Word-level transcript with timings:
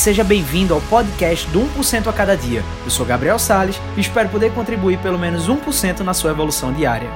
Seja 0.00 0.24
bem-vindo 0.24 0.72
ao 0.72 0.80
podcast 0.80 1.46
do 1.50 1.60
1% 1.60 2.06
a 2.06 2.12
cada 2.14 2.34
dia. 2.34 2.62
Eu 2.82 2.90
sou 2.90 3.04
Gabriel 3.04 3.38
Sales 3.38 3.76
e 3.98 4.00
espero 4.00 4.30
poder 4.30 4.50
contribuir 4.54 4.98
pelo 5.02 5.18
menos 5.18 5.46
1% 5.46 6.00
na 6.00 6.14
sua 6.14 6.30
evolução 6.30 6.72
diária. 6.72 7.06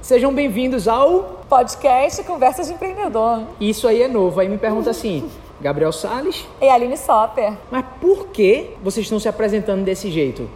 Sejam 0.00 0.32
bem-vindos 0.32 0.86
ao 0.86 1.42
podcast 1.48 2.22
Conversas 2.22 2.68
de 2.68 2.74
Empreendedor. 2.74 3.42
Isso 3.60 3.88
aí 3.88 4.02
é 4.02 4.06
novo. 4.06 4.38
Aí 4.38 4.48
me 4.48 4.56
pergunta 4.56 4.88
assim, 4.90 5.28
Gabriel 5.60 5.90
Sales 5.90 6.46
e 6.62 6.68
Aline 6.68 6.96
Sopper. 6.96 7.54
Mas 7.72 7.84
por 8.00 8.28
que 8.28 8.70
vocês 8.80 9.04
estão 9.04 9.18
se 9.18 9.28
apresentando 9.28 9.82
desse 9.82 10.12
jeito? 10.12 10.48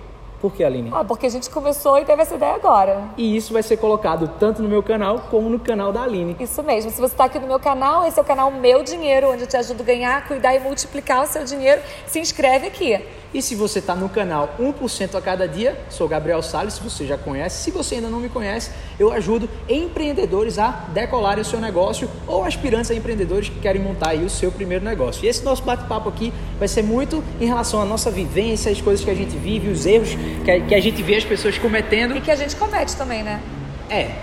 Por 0.43 0.53
que, 0.53 0.65
Aline? 0.65 0.91
Ah, 0.93 1.05
porque 1.05 1.27
a 1.27 1.31
gente 1.31 1.49
começou 1.49 1.97
e 2.01 2.05
teve 2.05 2.21
essa 2.21 2.35
ideia 2.35 2.55
agora. 2.55 3.05
E 3.17 3.37
isso 3.37 3.53
vai 3.53 3.63
ser 3.63 3.77
colocado 3.77 4.29
tanto 4.41 4.61
no 4.61 4.69
meu 4.69 4.83
canal 4.83 5.21
como 5.31 5.49
no 5.49 5.61
canal 5.61 5.93
da 5.93 6.03
Aline. 6.03 6.37
Isso 6.41 6.61
mesmo. 6.65 6.91
Se 6.91 7.01
você 7.01 7.15
está 7.15 7.27
aqui 7.27 7.39
no 7.39 7.47
meu 7.47 7.61
canal, 7.61 8.05
esse 8.05 8.19
é 8.19 8.23
o 8.23 8.25
canal 8.25 8.51
Meu 8.51 8.83
Dinheiro, 8.83 9.31
onde 9.31 9.43
eu 9.43 9.47
te 9.47 9.57
ajudo 9.57 9.83
a 9.83 9.85
ganhar, 9.85 10.27
cuidar 10.27 10.53
e 10.57 10.59
multiplicar 10.59 11.23
o 11.23 11.27
seu 11.29 11.45
dinheiro. 11.45 11.81
Se 12.09 12.19
inscreve 12.19 12.67
aqui. 12.67 13.01
E 13.35 13.41
se 13.41 13.55
você 13.55 13.79
está 13.79 13.95
no 13.95 14.09
canal 14.09 14.55
1% 14.61 15.15
a 15.15 15.21
cada 15.21 15.49
dia, 15.49 15.79
sou 15.89 16.07
Gabriel 16.07 16.43
Salles, 16.43 16.75
se 16.75 16.83
você 16.83 17.07
já 17.07 17.17
conhece. 17.17 17.63
Se 17.63 17.71
você 17.71 17.95
ainda 17.95 18.09
não 18.09 18.21
me 18.21 18.29
conhece, 18.29 18.71
eu 18.99 19.11
ajudo 19.11 19.49
empreendedores 19.69 20.59
a 20.59 20.71
decolarem 20.93 21.41
o 21.41 21.45
seu 21.45 21.59
negócio 21.59 22.11
ou 22.27 22.45
aspirantes 22.45 22.91
a 22.91 22.95
empreendedores 22.95 23.49
que 23.49 23.59
querem 23.59 23.81
montar 23.81 24.11
aí 24.11 24.25
o 24.25 24.29
seu 24.29 24.53
primeiro 24.53 24.85
negócio. 24.85 25.25
E 25.25 25.29
esse 25.29 25.43
nosso 25.43 25.63
bate-papo 25.63 26.11
aqui 26.11 26.33
vai 26.59 26.69
ser 26.69 26.83
muito 26.83 27.25
em 27.41 27.47
relação 27.47 27.81
à 27.81 27.87
nossa 27.87 28.11
vivência, 28.11 28.71
as 28.71 28.81
coisas 28.81 29.03
que 29.03 29.11
a 29.11 29.15
gente 29.15 29.37
vive, 29.37 29.71
os 29.71 29.87
erros 29.87 30.11
que 30.45 30.51
a, 30.51 30.61
que 30.61 30.75
a 30.75 30.81
gente 30.81 31.03
vê 31.03 31.17
as 31.17 31.25
pessoas 31.25 31.57
cometendo. 31.57 32.15
E 32.17 32.21
que 32.21 32.31
a 32.31 32.37
gente 32.37 32.55
comete 32.57 32.95
também, 32.97 33.23
né? 33.23 33.41
É. 33.89 33.97
é 34.01 34.15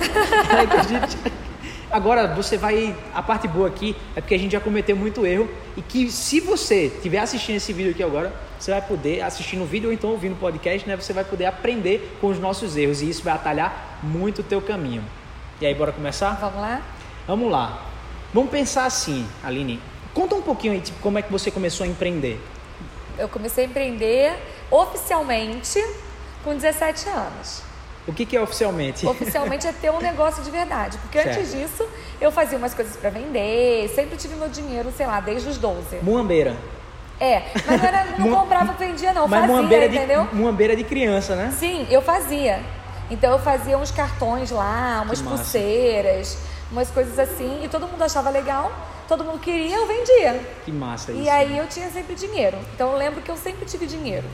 que 0.66 0.76
a 0.76 0.82
gente... 0.82 1.45
Agora 1.90 2.26
você 2.34 2.56
vai. 2.56 2.94
A 3.14 3.22
parte 3.22 3.46
boa 3.46 3.68
aqui 3.68 3.96
é 4.14 4.20
porque 4.20 4.34
a 4.34 4.38
gente 4.38 4.52
já 4.52 4.60
cometeu 4.60 4.96
muito 4.96 5.24
erro 5.24 5.48
e 5.76 5.82
que 5.82 6.10
se 6.10 6.40
você 6.40 6.86
estiver 6.86 7.18
assistindo 7.18 7.56
esse 7.56 7.72
vídeo 7.72 7.92
aqui 7.92 8.02
agora, 8.02 8.32
você 8.58 8.70
vai 8.70 8.82
poder 8.82 9.22
assistir 9.22 9.56
no 9.56 9.64
vídeo 9.64 9.88
ou 9.88 9.92
então 9.92 10.10
ouvindo 10.10 10.32
o 10.32 10.36
podcast, 10.36 10.86
né? 10.88 10.96
Você 10.96 11.12
vai 11.12 11.24
poder 11.24 11.46
aprender 11.46 12.16
com 12.20 12.28
os 12.28 12.38
nossos 12.38 12.76
erros 12.76 13.02
e 13.02 13.08
isso 13.08 13.22
vai 13.22 13.34
atalhar 13.34 14.00
muito 14.02 14.40
o 14.40 14.44
teu 14.44 14.60
caminho. 14.60 15.04
E 15.60 15.66
aí, 15.66 15.74
bora 15.74 15.92
começar? 15.92 16.32
Vamos 16.40 16.60
lá? 16.60 16.82
Vamos 17.26 17.50
lá. 17.50 17.86
Vamos 18.34 18.50
pensar 18.50 18.84
assim, 18.84 19.26
Aline. 19.42 19.80
Conta 20.12 20.34
um 20.34 20.42
pouquinho 20.42 20.72
aí, 20.72 20.80
tipo, 20.80 20.98
como 21.00 21.18
é 21.18 21.22
que 21.22 21.30
você 21.30 21.50
começou 21.50 21.84
a 21.84 21.86
empreender. 21.86 22.40
Eu 23.18 23.28
comecei 23.28 23.64
a 23.64 23.68
empreender 23.68 24.36
oficialmente 24.70 25.82
com 26.42 26.54
17 26.54 27.08
anos. 27.08 27.65
O 28.06 28.12
que, 28.12 28.24
que, 28.24 28.36
é 28.36 28.40
oficialmente? 28.40 29.06
Oficialmente 29.06 29.66
é 29.66 29.72
ter 29.72 29.90
um 29.90 29.98
negócio 29.98 30.42
de 30.42 30.50
verdade. 30.50 30.96
Porque 30.98 31.20
certo. 31.20 31.38
antes 31.38 31.52
disso, 31.52 31.88
eu 32.20 32.30
fazia 32.30 32.56
umas 32.56 32.72
coisas 32.72 32.96
para 32.96 33.10
vender, 33.10 33.88
sempre 33.94 34.16
tive 34.16 34.36
meu 34.36 34.48
dinheiro, 34.48 34.92
sei 34.96 35.06
lá, 35.06 35.20
desde 35.20 35.48
os 35.48 35.58
12. 35.58 35.96
Muambeira. 36.02 36.56
É, 37.18 37.42
mas 37.66 37.80
não, 37.80 37.88
era, 37.88 38.04
não 38.18 38.30
comprava 38.30 38.72
vendia, 38.74 39.12
não. 39.12 39.26
Mas 39.26 39.40
fazia, 39.40 39.56
muambeira 39.56 39.86
entendeu? 39.86 40.24
De, 40.26 40.34
muambeira 40.34 40.76
de 40.76 40.84
criança, 40.84 41.34
né? 41.34 41.52
Sim, 41.58 41.86
eu 41.90 42.02
fazia. 42.02 42.60
Então 43.10 43.32
eu 43.32 43.38
fazia 43.38 43.78
uns 43.78 43.90
cartões 43.90 44.50
lá, 44.50 45.00
umas 45.04 45.22
pulseiras, 45.22 46.38
umas 46.70 46.90
coisas 46.90 47.18
assim, 47.18 47.64
e 47.64 47.68
todo 47.68 47.86
mundo 47.86 48.02
achava 48.02 48.30
legal, 48.30 48.70
todo 49.08 49.24
mundo 49.24 49.38
queria, 49.38 49.76
eu 49.76 49.86
vendia. 49.86 50.40
Que 50.64 50.72
massa 50.72 51.12
isso. 51.12 51.22
E 51.22 51.28
aí 51.28 51.56
eu 51.56 51.66
tinha 51.68 51.88
sempre 51.90 52.14
dinheiro. 52.14 52.58
Então 52.74 52.92
eu 52.92 52.98
lembro 52.98 53.22
que 53.22 53.30
eu 53.30 53.36
sempre 53.36 53.64
tive 53.64 53.86
dinheiro. 53.86 54.26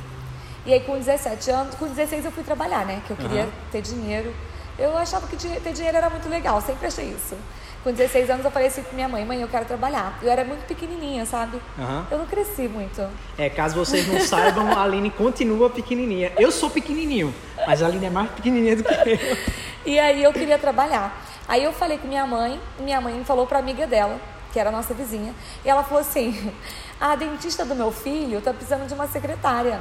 E 0.64 0.72
aí 0.72 0.80
com 0.80 0.96
17 0.96 1.50
anos, 1.50 1.74
com 1.74 1.86
16 1.86 2.24
eu 2.24 2.32
fui 2.32 2.44
trabalhar, 2.44 2.86
né? 2.86 3.02
Que 3.06 3.12
eu 3.12 3.16
queria 3.16 3.44
uhum. 3.44 3.50
ter 3.70 3.82
dinheiro. 3.82 4.32
Eu 4.78 4.96
achava 4.96 5.26
que 5.26 5.36
ter 5.36 5.72
dinheiro 5.72 5.96
era 5.96 6.08
muito 6.08 6.28
legal, 6.28 6.60
sempre 6.60 6.86
achei 6.86 7.06
isso. 7.06 7.36
Com 7.82 7.90
16 7.90 8.30
anos 8.30 8.44
eu 8.44 8.50
falei 8.50 8.68
assim 8.68 8.82
pra 8.82 8.92
minha 8.92 9.08
mãe, 9.08 9.24
mãe, 9.24 9.40
eu 9.40 9.48
quero 9.48 9.64
trabalhar. 9.64 10.16
Eu 10.22 10.30
era 10.30 10.44
muito 10.44 10.64
pequenininha, 10.66 11.26
sabe? 11.26 11.60
Uhum. 11.76 12.04
Eu 12.12 12.18
não 12.18 12.26
cresci 12.26 12.68
muito. 12.68 13.04
É, 13.36 13.50
caso 13.50 13.74
vocês 13.74 14.06
não 14.06 14.20
saibam, 14.20 14.70
a 14.72 14.84
Aline 14.84 15.10
continua 15.10 15.68
pequenininha. 15.68 16.32
Eu 16.38 16.52
sou 16.52 16.70
pequenininho, 16.70 17.34
mas 17.66 17.82
a 17.82 17.86
Aline 17.86 18.06
é 18.06 18.10
mais 18.10 18.30
pequenininha 18.30 18.76
do 18.76 18.84
que 18.84 18.92
eu. 18.94 19.18
E 19.84 19.98
aí 19.98 20.22
eu 20.22 20.32
queria 20.32 20.56
trabalhar. 20.60 21.26
Aí 21.48 21.64
eu 21.64 21.72
falei 21.72 21.98
com 21.98 22.06
minha 22.06 22.24
mãe, 22.24 22.60
minha 22.78 23.00
mãe 23.00 23.20
falou 23.24 23.48
pra 23.48 23.58
amiga 23.58 23.84
dela, 23.84 24.16
que 24.52 24.60
era 24.60 24.68
a 24.68 24.72
nossa 24.72 24.94
vizinha, 24.94 25.34
e 25.64 25.68
ela 25.68 25.82
falou 25.82 26.00
assim: 26.00 26.52
a 27.00 27.16
dentista 27.16 27.64
do 27.64 27.74
meu 27.74 27.90
filho 27.90 28.40
tá 28.40 28.52
precisando 28.54 28.86
de 28.86 28.94
uma 28.94 29.08
secretária. 29.08 29.80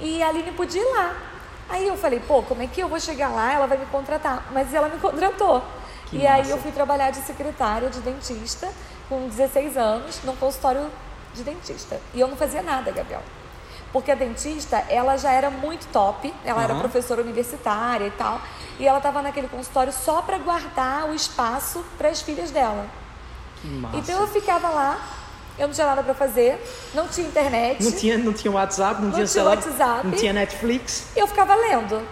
E 0.00 0.22
a 0.22 0.28
Aline 0.28 0.52
podia 0.52 0.80
ir 0.80 0.92
lá. 0.92 1.16
Aí 1.68 1.86
eu 1.86 1.96
falei, 1.96 2.20
pô, 2.20 2.42
como 2.42 2.62
é 2.62 2.66
que 2.66 2.80
eu 2.80 2.88
vou 2.88 2.98
chegar 2.98 3.28
lá? 3.28 3.52
Ela 3.52 3.66
vai 3.66 3.78
me 3.78 3.86
contratar. 3.86 4.48
Mas 4.52 4.74
ela 4.74 4.88
me 4.88 4.98
contratou. 4.98 5.62
Que 6.06 6.16
e 6.16 6.22
massa. 6.24 6.34
aí 6.34 6.50
eu 6.50 6.58
fui 6.58 6.72
trabalhar 6.72 7.10
de 7.10 7.18
secretária 7.18 7.88
de 7.88 8.00
dentista 8.00 8.68
com 9.08 9.28
16 9.28 9.76
anos 9.76 10.20
num 10.24 10.34
consultório 10.36 10.90
de 11.34 11.42
dentista. 11.42 12.00
E 12.12 12.20
eu 12.20 12.28
não 12.28 12.36
fazia 12.36 12.62
nada, 12.62 12.90
Gabriel. 12.90 13.22
Porque 13.92 14.10
a 14.10 14.14
dentista, 14.14 14.84
ela 14.88 15.16
já 15.16 15.32
era 15.32 15.50
muito 15.50 15.86
top, 15.88 16.32
ela 16.44 16.58
uhum. 16.58 16.64
era 16.64 16.74
professora 16.76 17.22
universitária 17.22 18.06
e 18.06 18.10
tal, 18.12 18.40
e 18.78 18.86
ela 18.86 18.98
estava 18.98 19.20
naquele 19.20 19.48
consultório 19.48 19.92
só 19.92 20.22
para 20.22 20.38
guardar 20.38 21.08
o 21.08 21.14
espaço 21.14 21.84
para 21.98 22.08
as 22.08 22.22
filhas 22.22 22.52
dela. 22.52 22.86
Que 23.60 23.68
massa. 23.68 23.96
Então 23.96 24.20
eu 24.20 24.28
ficava 24.28 24.68
lá, 24.68 25.00
eu 25.60 25.68
não 25.68 25.74
tinha 25.74 25.86
nada 25.86 26.02
para 26.02 26.14
fazer, 26.14 26.58
não 26.94 27.06
tinha 27.06 27.26
internet. 27.26 27.84
Não 27.84 27.92
tinha, 27.92 28.16
não 28.18 28.32
tinha 28.32 28.50
WhatsApp, 28.50 29.00
não, 29.00 29.08
não 29.08 29.14
tinha, 29.14 29.26
celular, 29.26 29.56
WhatsApp. 29.56 30.06
Não 30.06 30.16
tinha 30.16 30.32
Netflix. 30.32 31.08
Eu 31.14 31.26
ficava 31.26 31.54
lendo. 31.54 32.02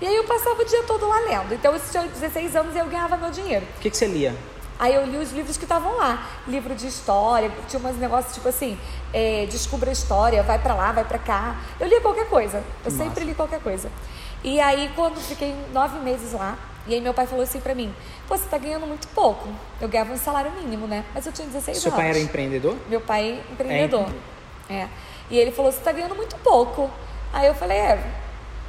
E 0.00 0.06
aí 0.06 0.14
eu 0.14 0.24
passava 0.24 0.62
o 0.62 0.64
dia 0.64 0.82
todo 0.84 1.08
lá 1.08 1.18
lendo. 1.20 1.52
Então 1.52 1.74
eu 1.74 1.80
tinha 1.90 2.04
16 2.04 2.54
anos 2.54 2.76
e 2.76 2.78
eu 2.78 2.86
ganhava 2.86 3.16
meu 3.16 3.30
dinheiro. 3.30 3.66
O 3.76 3.80
que, 3.80 3.90
que 3.90 3.96
você 3.96 4.06
lia? 4.06 4.34
Aí 4.78 4.94
eu 4.94 5.04
li 5.04 5.16
os 5.16 5.32
livros 5.32 5.56
que 5.56 5.64
estavam 5.64 5.96
lá. 5.96 6.28
Livro 6.46 6.74
de 6.74 6.86
história, 6.86 7.50
tinha 7.66 7.80
umas 7.80 7.96
negócios 7.96 8.34
tipo 8.34 8.48
assim, 8.48 8.78
é, 9.12 9.46
descubra 9.46 9.90
a 9.90 9.92
história, 9.92 10.42
vai 10.42 10.58
para 10.58 10.74
lá, 10.74 10.92
vai 10.92 11.04
para 11.04 11.18
cá. 11.18 11.56
Eu 11.80 11.88
lia 11.88 12.00
qualquer 12.00 12.28
coisa. 12.28 12.62
Eu 12.84 12.90
sempre 12.90 13.24
li 13.24 13.34
qualquer 13.34 13.60
coisa. 13.60 13.90
E 14.44 14.60
aí 14.60 14.92
quando 14.94 15.18
fiquei 15.18 15.56
nove 15.72 15.98
meses 16.00 16.32
lá, 16.34 16.56
e 16.86 16.94
aí 16.94 17.00
meu 17.00 17.12
pai 17.12 17.26
falou 17.26 17.42
assim 17.42 17.60
para 17.60 17.74
mim, 17.74 17.92
pô, 18.28 18.36
você 18.36 18.48
tá 18.48 18.58
ganhando 18.58 18.86
muito 18.86 19.08
pouco. 19.08 19.48
Eu 19.80 19.88
ganhava 19.88 20.12
um 20.12 20.16
salário 20.16 20.52
mínimo, 20.52 20.86
né? 20.86 21.04
Mas 21.14 21.26
eu 21.26 21.32
tinha 21.32 21.46
16 21.46 21.64
Seu 21.64 21.72
anos. 21.72 21.82
Seu 21.82 21.92
pai 21.92 22.10
era 22.10 22.18
empreendedor? 22.18 22.76
Meu 22.88 23.00
pai 23.00 23.40
empreendedor. 23.50 24.08
É. 24.68 24.74
é. 24.74 24.88
E 25.30 25.38
ele 25.38 25.50
falou, 25.50 25.72
você 25.72 25.80
tá 25.80 25.92
ganhando 25.92 26.14
muito 26.14 26.36
pouco. 26.36 26.90
Aí 27.32 27.46
eu 27.46 27.54
falei, 27.54 27.76
é, 27.76 28.04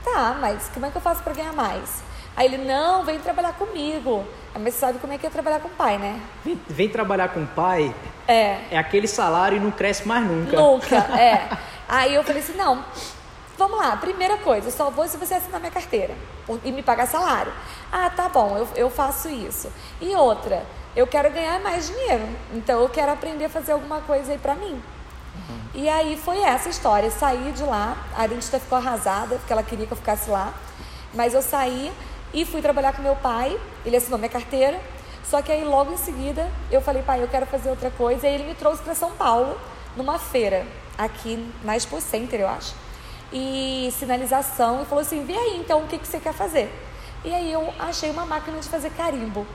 tá, 0.03 0.37
mas 0.39 0.69
como 0.73 0.85
é 0.85 0.89
que 0.89 0.97
eu 0.97 1.01
faço 1.01 1.21
para 1.21 1.33
ganhar 1.33 1.53
mais? 1.53 2.01
Aí 2.35 2.45
ele, 2.45 2.57
não, 2.57 3.03
vem 3.03 3.19
trabalhar 3.19 3.53
comigo. 3.53 4.25
Mas 4.53 4.73
você 4.73 4.79
sabe 4.79 4.99
como 4.99 5.13
é 5.13 5.17
que 5.17 5.25
é 5.25 5.29
trabalhar 5.29 5.59
com 5.59 5.67
o 5.67 5.71
pai, 5.71 5.97
né? 5.97 6.19
Vem, 6.43 6.59
vem 6.67 6.89
trabalhar 6.89 7.29
com 7.29 7.41
o 7.41 7.47
pai. 7.47 7.93
É. 8.27 8.59
É 8.71 8.77
aquele 8.77 9.07
salário 9.07 9.57
e 9.57 9.59
não 9.59 9.71
cresce 9.71 10.07
mais 10.07 10.25
nunca. 10.25 10.55
Nunca, 10.55 10.95
é. 11.19 11.47
Aí 11.87 12.13
eu 12.13 12.23
falei 12.23 12.41
assim, 12.41 12.53
não, 12.53 12.83
vamos 13.57 13.79
lá, 13.79 13.97
primeira 13.97 14.37
coisa, 14.37 14.69
só 14.71 14.89
vou 14.89 15.07
se 15.07 15.17
você 15.17 15.33
assinar 15.33 15.59
minha 15.59 15.71
carteira 15.71 16.13
e 16.63 16.71
me 16.71 16.83
pagar 16.83 17.07
salário. 17.07 17.51
Ah, 17.91 18.09
tá 18.09 18.29
bom, 18.29 18.57
eu, 18.57 18.67
eu 18.75 18.89
faço 18.89 19.29
isso. 19.29 19.71
E 19.99 20.15
outra, 20.15 20.65
eu 20.95 21.05
quero 21.07 21.31
ganhar 21.31 21.59
mais 21.59 21.87
dinheiro, 21.87 22.27
então 22.53 22.81
eu 22.81 22.89
quero 22.89 23.11
aprender 23.11 23.45
a 23.45 23.49
fazer 23.49 23.73
alguma 23.73 24.01
coisa 24.01 24.31
aí 24.31 24.37
pra 24.37 24.55
mim. 24.55 24.73
Uhum. 24.73 25.59
E 25.73 25.89
aí 25.89 26.17
foi 26.17 26.41
essa 26.41 26.69
história. 26.69 27.11
Saí 27.11 27.51
de 27.51 27.63
lá, 27.63 27.97
a 28.15 28.25
dentista 28.25 28.59
ficou 28.59 28.77
arrasada, 28.77 29.35
porque 29.35 29.53
ela 29.53 29.63
queria 29.63 29.85
que 29.85 29.93
eu 29.93 29.97
ficasse 29.97 30.29
lá. 30.29 30.53
Mas 31.13 31.33
eu 31.33 31.41
saí 31.41 31.91
e 32.33 32.45
fui 32.45 32.61
trabalhar 32.61 32.93
com 32.93 33.01
meu 33.01 33.15
pai, 33.15 33.59
ele 33.85 33.95
assinou 33.95 34.17
minha 34.17 34.29
carteira. 34.29 34.79
Só 35.23 35.41
que 35.41 35.51
aí 35.51 35.63
logo 35.63 35.91
em 35.91 35.97
seguida 35.97 36.49
eu 36.71 36.81
falei, 36.81 37.03
pai, 37.03 37.21
eu 37.21 37.27
quero 37.27 37.45
fazer 37.45 37.69
outra 37.69 37.91
coisa. 37.91 38.27
E 38.27 38.33
ele 38.33 38.45
me 38.45 38.55
trouxe 38.55 38.81
para 38.81 38.95
São 38.95 39.11
Paulo, 39.11 39.59
numa 39.95 40.17
feira, 40.17 40.65
aqui 40.97 41.51
na 41.63 41.75
Expo 41.75 42.01
Center, 42.01 42.39
eu 42.39 42.47
acho. 42.47 42.73
E 43.31 43.93
sinalização, 43.97 44.81
e 44.81 44.85
falou 44.85 45.01
assim: 45.01 45.23
vê 45.25 45.33
aí 45.33 45.57
então 45.57 45.83
o 45.83 45.87
que, 45.87 45.97
que 45.97 46.07
você 46.07 46.19
quer 46.19 46.33
fazer. 46.33 46.71
E 47.25 47.33
aí 47.33 47.51
eu 47.51 47.73
achei 47.79 48.09
uma 48.09 48.25
máquina 48.25 48.57
de 48.59 48.67
fazer 48.67 48.89
carimbo. 48.91 49.45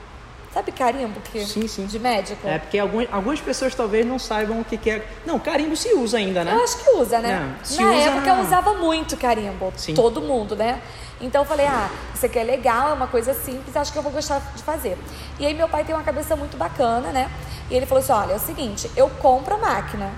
Sabe 0.53 0.71
carimbo 0.71 1.19
que 1.21 1.43
sim, 1.47 1.67
sim. 1.67 1.87
de 1.87 1.99
médico? 1.99 2.47
É 2.47 2.59
porque 2.59 2.79
algumas, 2.79 3.09
algumas 3.11 3.41
pessoas 3.41 3.75
talvez 3.75 4.05
não 4.05 4.19
saibam 4.19 4.61
o 4.61 4.65
que, 4.65 4.77
que 4.77 4.91
é. 4.91 5.09
Não, 5.25 5.39
carimbo 5.39 5.75
se 5.75 5.95
usa 5.95 6.19
ainda, 6.19 6.45
né? 6.45 6.53
Eu 6.53 6.63
acho 6.63 6.77
que 6.77 6.91
usa, 6.91 7.21
né? 7.21 7.57
Não, 7.71 7.87
na 7.87 7.93
usa 7.93 8.11
época 8.11 8.29
eu 8.29 8.41
usava 8.43 8.75
muito 8.75 9.17
carimbo. 9.17 9.73
Sim. 9.77 9.95
Todo 9.95 10.21
mundo, 10.21 10.55
né? 10.55 10.83
Então 11.23 11.41
eu 11.43 11.47
falei, 11.47 11.67
ah, 11.67 11.89
isso 12.15 12.27
aqui 12.27 12.39
é 12.39 12.45
legal, 12.45 12.91
é 12.91 12.93
uma 12.93 13.07
coisa 13.07 13.33
simples, 13.33 13.75
acho 13.75 13.93
que 13.93 13.99
eu 13.99 14.03
vou 14.03 14.13
gostar 14.13 14.41
de 14.55 14.63
fazer. 14.63 14.99
E 15.39 15.47
aí 15.47 15.55
meu 15.55 15.69
pai 15.69 15.85
tem 15.85 15.95
uma 15.95 16.05
cabeça 16.05 16.37
muito 16.37 16.59
bacana, 16.59 17.11
né? 17.13 17.31
E 17.71 17.75
ele 17.75 17.87
falou 17.87 18.03
assim, 18.03 18.13
olha, 18.13 18.33
é 18.33 18.37
o 18.37 18.41
seguinte, 18.41 18.91
eu 18.95 19.09
compro 19.09 19.55
a 19.55 19.59
máquina. 19.59 20.11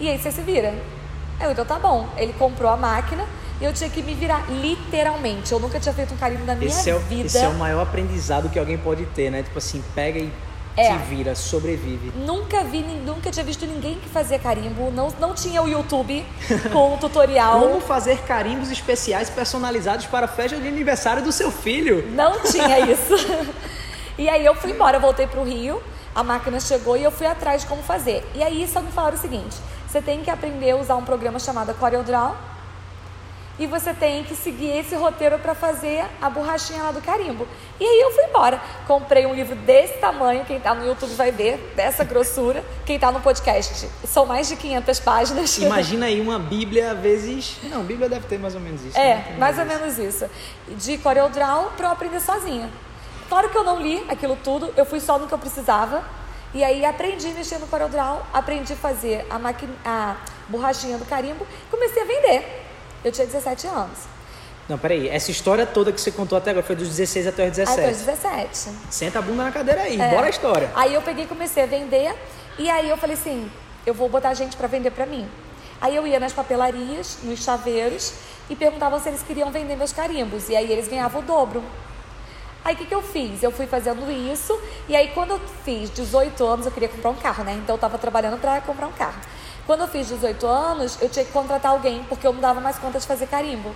E 0.00 0.08
aí 0.08 0.18
você 0.18 0.32
se 0.32 0.40
vira. 0.40 0.74
Eu, 1.40 1.50
então 1.50 1.64
tá 1.64 1.78
bom. 1.78 2.08
Ele 2.16 2.32
comprou 2.32 2.70
a 2.70 2.76
máquina 2.76 3.26
e 3.60 3.64
eu 3.64 3.72
tinha 3.72 3.88
que 3.88 4.02
me 4.02 4.14
virar 4.14 4.50
literalmente. 4.50 5.52
Eu 5.52 5.58
nunca 5.58 5.78
tinha 5.80 5.94
feito 5.94 6.14
um 6.14 6.16
carimbo 6.16 6.44
na 6.44 6.54
minha 6.54 6.70
esse 6.70 6.90
é, 6.90 6.98
vida. 6.98 7.26
Esse 7.26 7.38
é 7.38 7.48
o 7.48 7.54
maior 7.54 7.82
aprendizado 7.82 8.48
que 8.48 8.58
alguém 8.58 8.78
pode 8.78 9.04
ter, 9.06 9.30
né? 9.30 9.42
Tipo 9.42 9.58
assim, 9.58 9.82
pega 9.94 10.18
e 10.18 10.32
é. 10.76 10.92
se 10.92 10.98
vira, 11.04 11.34
sobrevive. 11.34 12.12
Nunca 12.16 12.62
vi, 12.62 12.82
nunca 12.82 13.30
tinha 13.30 13.44
visto 13.44 13.66
ninguém 13.66 13.94
que 13.94 14.08
fazia 14.08 14.38
carimbo. 14.38 14.90
Não, 14.90 15.08
não 15.18 15.34
tinha 15.34 15.62
o 15.62 15.68
YouTube 15.68 16.24
com 16.72 16.94
um 16.94 16.98
tutorial. 16.98 17.60
Como 17.60 17.80
fazer 17.80 18.18
carimbos 18.22 18.70
especiais 18.70 19.30
personalizados 19.30 20.06
para 20.06 20.26
a 20.26 20.28
festa 20.28 20.58
de 20.58 20.68
aniversário 20.68 21.22
do 21.22 21.32
seu 21.32 21.50
filho? 21.50 22.06
Não 22.12 22.40
tinha 22.44 22.80
isso. 22.80 23.14
e 24.18 24.28
aí 24.28 24.44
eu 24.44 24.54
fui 24.54 24.70
embora, 24.70 24.98
voltei 24.98 25.26
pro 25.26 25.42
Rio. 25.42 25.82
a 26.14 26.22
máquina 26.22 26.60
chegou 26.60 26.96
e 26.96 27.02
eu 27.02 27.10
fui 27.10 27.26
atrás 27.26 27.62
de 27.62 27.68
como 27.68 27.82
fazer. 27.82 28.22
E 28.34 28.42
aí 28.42 28.68
só 28.68 28.82
me 28.82 28.92
falaram 28.92 29.16
o 29.16 29.20
seguinte: 29.20 29.56
você 29.96 30.02
tem 30.02 30.22
que 30.22 30.30
aprender 30.30 30.72
a 30.72 30.76
usar 30.76 30.96
um 30.96 31.04
programa 31.04 31.38
chamado 31.38 31.72
CorelDRAW 31.74 32.36
e 33.58 33.66
você 33.66 33.94
tem 33.94 34.22
que 34.24 34.34
seguir 34.34 34.76
esse 34.76 34.94
roteiro 34.94 35.38
para 35.38 35.54
fazer 35.54 36.04
a 36.20 36.28
borrachinha 36.28 36.82
lá 36.82 36.92
do 36.92 37.00
carimbo. 37.00 37.48
E 37.80 37.84
aí 37.84 38.00
eu 38.02 38.10
fui 38.10 38.24
embora. 38.24 38.60
Comprei 38.86 39.24
um 39.24 39.34
livro 39.34 39.56
desse 39.56 39.94
tamanho, 39.94 40.44
quem 40.44 40.58
está 40.58 40.74
no 40.74 40.84
YouTube 40.84 41.14
vai 41.14 41.32
ver, 41.32 41.72
dessa 41.74 42.04
grossura. 42.04 42.62
Quem 42.84 42.96
está 42.96 43.10
no 43.10 43.20
podcast, 43.20 43.88
são 44.04 44.26
mais 44.26 44.48
de 44.48 44.56
500 44.56 45.00
páginas. 45.00 45.56
Imagina 45.64 46.04
aí 46.04 46.20
uma 46.20 46.38
Bíblia 46.38 46.94
vezes... 46.94 47.56
Não, 47.62 47.82
Bíblia 47.82 48.10
deve 48.10 48.26
ter 48.26 48.38
mais 48.38 48.54
ou 48.54 48.60
menos 48.60 48.84
isso. 48.84 48.98
É, 48.98 49.14
né? 49.14 49.36
mais 49.38 49.58
ou 49.58 49.64
menos 49.64 49.98
isso. 49.98 50.26
De 50.68 50.98
CorelDRAW 50.98 51.72
para 51.74 51.86
eu 51.86 51.92
aprender 51.92 52.20
sozinha. 52.20 52.68
Claro 53.30 53.48
que 53.48 53.56
eu 53.56 53.64
não 53.64 53.80
li 53.80 54.04
aquilo 54.10 54.36
tudo, 54.44 54.74
eu 54.76 54.84
fui 54.84 55.00
só 55.00 55.18
no 55.18 55.26
que 55.26 55.32
eu 55.32 55.38
precisava. 55.38 56.04
E 56.54 56.64
aí 56.64 56.84
aprendi 56.84 57.28
a 57.28 57.30
mexer 57.32 57.58
no 57.58 57.66
CorelDRAW, 57.66 58.26
aprendi 58.32 58.72
a 58.72 58.76
fazer 58.76 59.26
a, 59.28 59.38
maqui... 59.38 59.68
a 59.84 60.16
borrachinha 60.48 60.96
do 60.98 61.04
carimbo, 61.04 61.46
comecei 61.70 62.02
a 62.02 62.06
vender. 62.06 62.64
Eu 63.04 63.12
tinha 63.12 63.26
17 63.26 63.66
anos. 63.66 64.16
Não, 64.68 64.76
peraí. 64.76 65.08
Essa 65.08 65.30
história 65.30 65.64
toda 65.64 65.92
que 65.92 66.00
você 66.00 66.10
contou 66.10 66.36
até 66.36 66.50
agora 66.50 66.66
foi 66.66 66.74
dos 66.74 66.88
16 66.88 67.26
até 67.26 67.44
os 67.44 67.50
17. 67.52 67.80
Até 67.80 67.90
os 67.90 67.98
17. 67.98 68.70
Senta 68.90 69.18
a 69.20 69.22
bunda 69.22 69.44
na 69.44 69.52
cadeira 69.52 69.82
aí, 69.82 70.00
é. 70.00 70.08
bora 70.10 70.26
a 70.26 70.30
história. 70.30 70.70
Aí 70.74 70.92
eu 70.94 71.02
peguei 71.02 71.24
e 71.24 71.26
comecei 71.28 71.62
a 71.62 71.66
vender. 71.66 72.14
E 72.58 72.68
aí 72.68 72.88
eu 72.88 72.96
falei 72.96 73.14
assim, 73.14 73.50
eu 73.84 73.94
vou 73.94 74.08
botar 74.08 74.34
gente 74.34 74.56
para 74.56 74.66
vender 74.66 74.90
para 74.90 75.06
mim. 75.06 75.28
Aí 75.80 75.94
eu 75.94 76.06
ia 76.06 76.18
nas 76.18 76.32
papelarias, 76.32 77.18
nos 77.22 77.44
chaveiros, 77.44 78.14
e 78.48 78.56
perguntava 78.56 78.98
se 78.98 79.08
eles 79.08 79.22
queriam 79.22 79.50
vender 79.52 79.76
meus 79.76 79.92
carimbos. 79.92 80.48
E 80.48 80.56
aí 80.56 80.70
eles 80.72 80.88
ganhavam 80.88 81.20
o 81.20 81.24
dobro. 81.24 81.62
Aí 82.66 82.74
o 82.74 82.78
que, 82.78 82.86
que 82.86 82.94
eu 82.96 83.00
fiz? 83.00 83.44
Eu 83.44 83.52
fui 83.52 83.64
fazendo 83.64 84.10
isso, 84.10 84.60
e 84.88 84.96
aí 84.96 85.12
quando 85.14 85.30
eu 85.30 85.40
fiz 85.64 85.88
18 85.88 86.44
anos, 86.44 86.66
eu 86.66 86.72
queria 86.72 86.88
comprar 86.88 87.10
um 87.10 87.14
carro, 87.14 87.44
né? 87.44 87.52
Então 87.62 87.76
eu 87.76 87.78
tava 87.78 87.96
trabalhando 87.96 88.40
para 88.40 88.60
comprar 88.60 88.88
um 88.88 88.92
carro. 88.92 89.20
Quando 89.64 89.82
eu 89.82 89.86
fiz 89.86 90.08
18 90.08 90.44
anos, 90.48 91.00
eu 91.00 91.08
tinha 91.08 91.24
que 91.24 91.30
contratar 91.30 91.70
alguém, 91.70 92.02
porque 92.08 92.26
eu 92.26 92.32
não 92.32 92.40
dava 92.40 92.60
mais 92.60 92.76
conta 92.76 92.98
de 92.98 93.06
fazer 93.06 93.28
carimbo. 93.28 93.72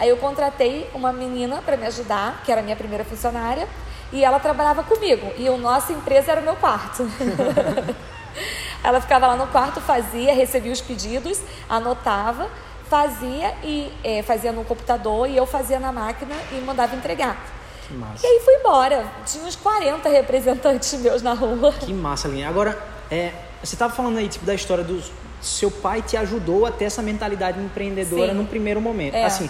Aí 0.00 0.08
eu 0.08 0.16
contratei 0.16 0.88
uma 0.94 1.12
menina 1.12 1.60
para 1.60 1.76
me 1.76 1.86
ajudar, 1.86 2.42
que 2.46 2.50
era 2.50 2.62
minha 2.62 2.76
primeira 2.76 3.04
funcionária, 3.04 3.68
e 4.10 4.24
ela 4.24 4.40
trabalhava 4.40 4.82
comigo. 4.82 5.30
E 5.36 5.46
a 5.46 5.54
nossa 5.58 5.92
empresa 5.92 6.32
era 6.32 6.40
o 6.40 6.44
meu 6.44 6.56
quarto. 6.56 7.06
ela 8.82 9.02
ficava 9.02 9.26
lá 9.26 9.36
no 9.36 9.48
quarto, 9.48 9.82
fazia, 9.82 10.32
recebia 10.32 10.72
os 10.72 10.80
pedidos, 10.80 11.42
anotava, 11.68 12.48
fazia 12.88 13.54
e 13.62 13.92
é, 14.02 14.22
fazia 14.22 14.50
no 14.50 14.64
computador 14.64 15.28
e 15.28 15.36
eu 15.36 15.44
fazia 15.44 15.78
na 15.78 15.92
máquina 15.92 16.34
e 16.52 16.54
mandava 16.62 16.96
entregar. 16.96 17.57
Que 17.88 17.94
massa. 17.94 18.26
E 18.26 18.28
aí 18.28 18.40
fui 18.44 18.54
embora. 18.54 19.10
Tinha 19.24 19.44
uns 19.44 19.56
40 19.56 20.08
representantes 20.08 20.92
meus 21.00 21.22
na 21.22 21.32
rua. 21.32 21.72
Que 21.72 21.92
massa, 21.92 22.28
Linha. 22.28 22.48
Agora, 22.48 22.78
é, 23.10 23.32
você 23.62 23.74
estava 23.74 23.92
falando 23.92 24.18
aí 24.18 24.28
tipo, 24.28 24.44
da 24.44 24.54
história 24.54 24.84
do 24.84 25.02
seu 25.40 25.70
pai 25.70 26.02
te 26.02 26.16
ajudou 26.16 26.66
a 26.66 26.70
ter 26.70 26.84
essa 26.84 27.02
mentalidade 27.02 27.60
empreendedora 27.60 28.32
Sim. 28.32 28.38
no 28.38 28.44
primeiro 28.44 28.80
momento. 28.80 29.14
É. 29.14 29.24
Assim, 29.24 29.48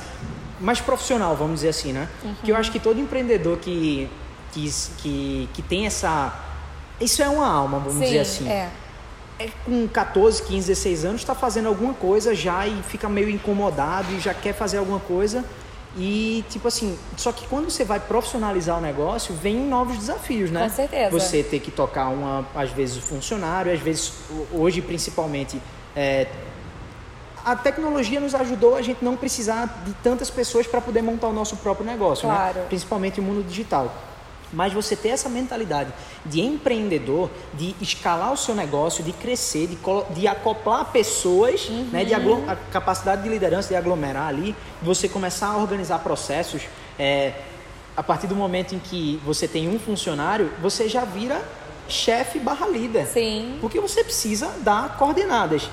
mais 0.61 0.81
profissional, 0.81 1.35
vamos 1.35 1.57
dizer 1.57 1.71
assim, 1.71 1.93
né? 1.93 2.09
Uhum. 2.23 2.35
Que 2.45 2.53
eu 2.53 2.57
acho 2.57 2.71
que 2.71 2.79
todo 2.79 3.01
empreendedor 3.01 3.59
que, 3.59 4.09
que, 4.53 4.71
que, 4.99 5.49
que 5.53 5.63
tem 5.63 5.87
essa. 5.87 6.33
Isso 7.01 7.23
é 7.23 7.29
uma 7.29 7.47
alma, 7.47 7.79
vamos 7.79 7.95
Sim, 7.95 8.05
dizer 8.05 8.19
assim. 8.21 8.49
É. 8.49 8.71
É, 9.41 9.49
com 9.65 9.87
14, 9.87 10.43
15, 10.43 10.67
16 10.67 11.05
anos, 11.05 11.21
está 11.21 11.33
fazendo 11.33 11.69
alguma 11.69 11.95
coisa 11.95 12.35
já 12.35 12.67
e 12.67 12.83
fica 12.83 13.09
meio 13.09 13.31
incomodado 13.31 14.13
e 14.13 14.19
já 14.19 14.35
quer 14.35 14.53
fazer 14.53 14.79
alguma 14.79 14.99
coisa 14.99 15.45
e, 15.97 16.45
tipo 16.49 16.69
assim, 16.69 16.99
só 17.17 17.33
que 17.33 17.47
quando 17.47 17.71
você 17.71 17.85
vai 17.85 17.99
profissionalizar 17.99 18.79
o 18.79 18.81
negócio, 18.81 19.35
vem 19.35 19.57
novos 19.57 19.97
desafios, 19.97 20.51
né? 20.51 20.69
Com 20.69 20.75
certeza. 20.75 21.11
Você 21.11 21.43
ter 21.43 21.61
que 21.61 21.71
tocar 21.71 22.09
uma, 22.09 22.47
às 22.55 22.71
vezes, 22.71 22.97
o 22.99 23.03
funcionário, 23.03 23.73
às 23.73 23.81
vezes, 23.81 24.13
hoje 24.53 24.83
principalmente, 24.83 25.61
é, 25.97 26.27
a 27.45 27.57
tecnologia 27.57 28.21
nos 28.21 28.35
ajudou 28.35 28.77
a 28.77 28.83
gente 28.83 29.03
não 29.03 29.17
precisar 29.17 29.83
de 29.85 29.93
tantas 29.95 30.31
pessoas 30.31 30.67
para 30.67 30.81
poder 30.81 31.03
montar 31.03 31.29
o 31.29 31.33
nosso 31.33 31.57
próprio 31.57 31.87
negócio, 31.87 32.29
né? 32.29 32.35
claro. 32.35 32.59
né? 32.59 32.67
Principalmente 32.69 33.21
o 33.21 33.23
mundo 33.23 33.43
digital. 33.47 33.93
Mas 34.53 34.73
você 34.73 34.97
ter 34.97 35.09
essa 35.11 35.29
mentalidade 35.29 35.93
de 36.25 36.41
empreendedor, 36.41 37.31
de 37.55 37.75
escalar 37.81 38.33
o 38.33 38.37
seu 38.37 38.55
negócio, 38.55 39.05
de 39.05 39.13
crescer, 39.13 39.67
de, 39.67 39.79
de 40.15 40.27
acoplar 40.27 40.87
pessoas, 40.87 41.69
uhum. 41.69 41.89
né, 41.93 42.05
de 42.05 42.15
a 42.15 42.57
capacidade 42.73 43.23
de 43.23 43.29
liderança, 43.29 43.69
de 43.69 43.77
aglomerar 43.77 44.29
ali, 44.29 44.55
você 44.83 45.09
começar 45.09 45.49
a 45.49 45.57
organizar 45.57 45.99
processos. 45.99 46.63
É, 46.99 47.35
a 47.97 48.03
partir 48.03 48.27
do 48.27 48.37
momento 48.37 48.75
em 48.75 48.79
que 48.79 49.21
você 49.25 49.49
tem 49.49 49.69
um 49.69 49.79
funcionário, 49.79 50.53
você 50.63 50.89
já 50.89 51.05
vira 51.05 51.43
chefe 51.89 52.39
barra 52.39 52.67
líder. 52.67 53.07
Sim. 53.07 53.59
Porque 53.61 53.81
você 53.81 54.05
precisa 54.05 54.53
dar 54.61 54.97
coordenadas. 54.97 55.69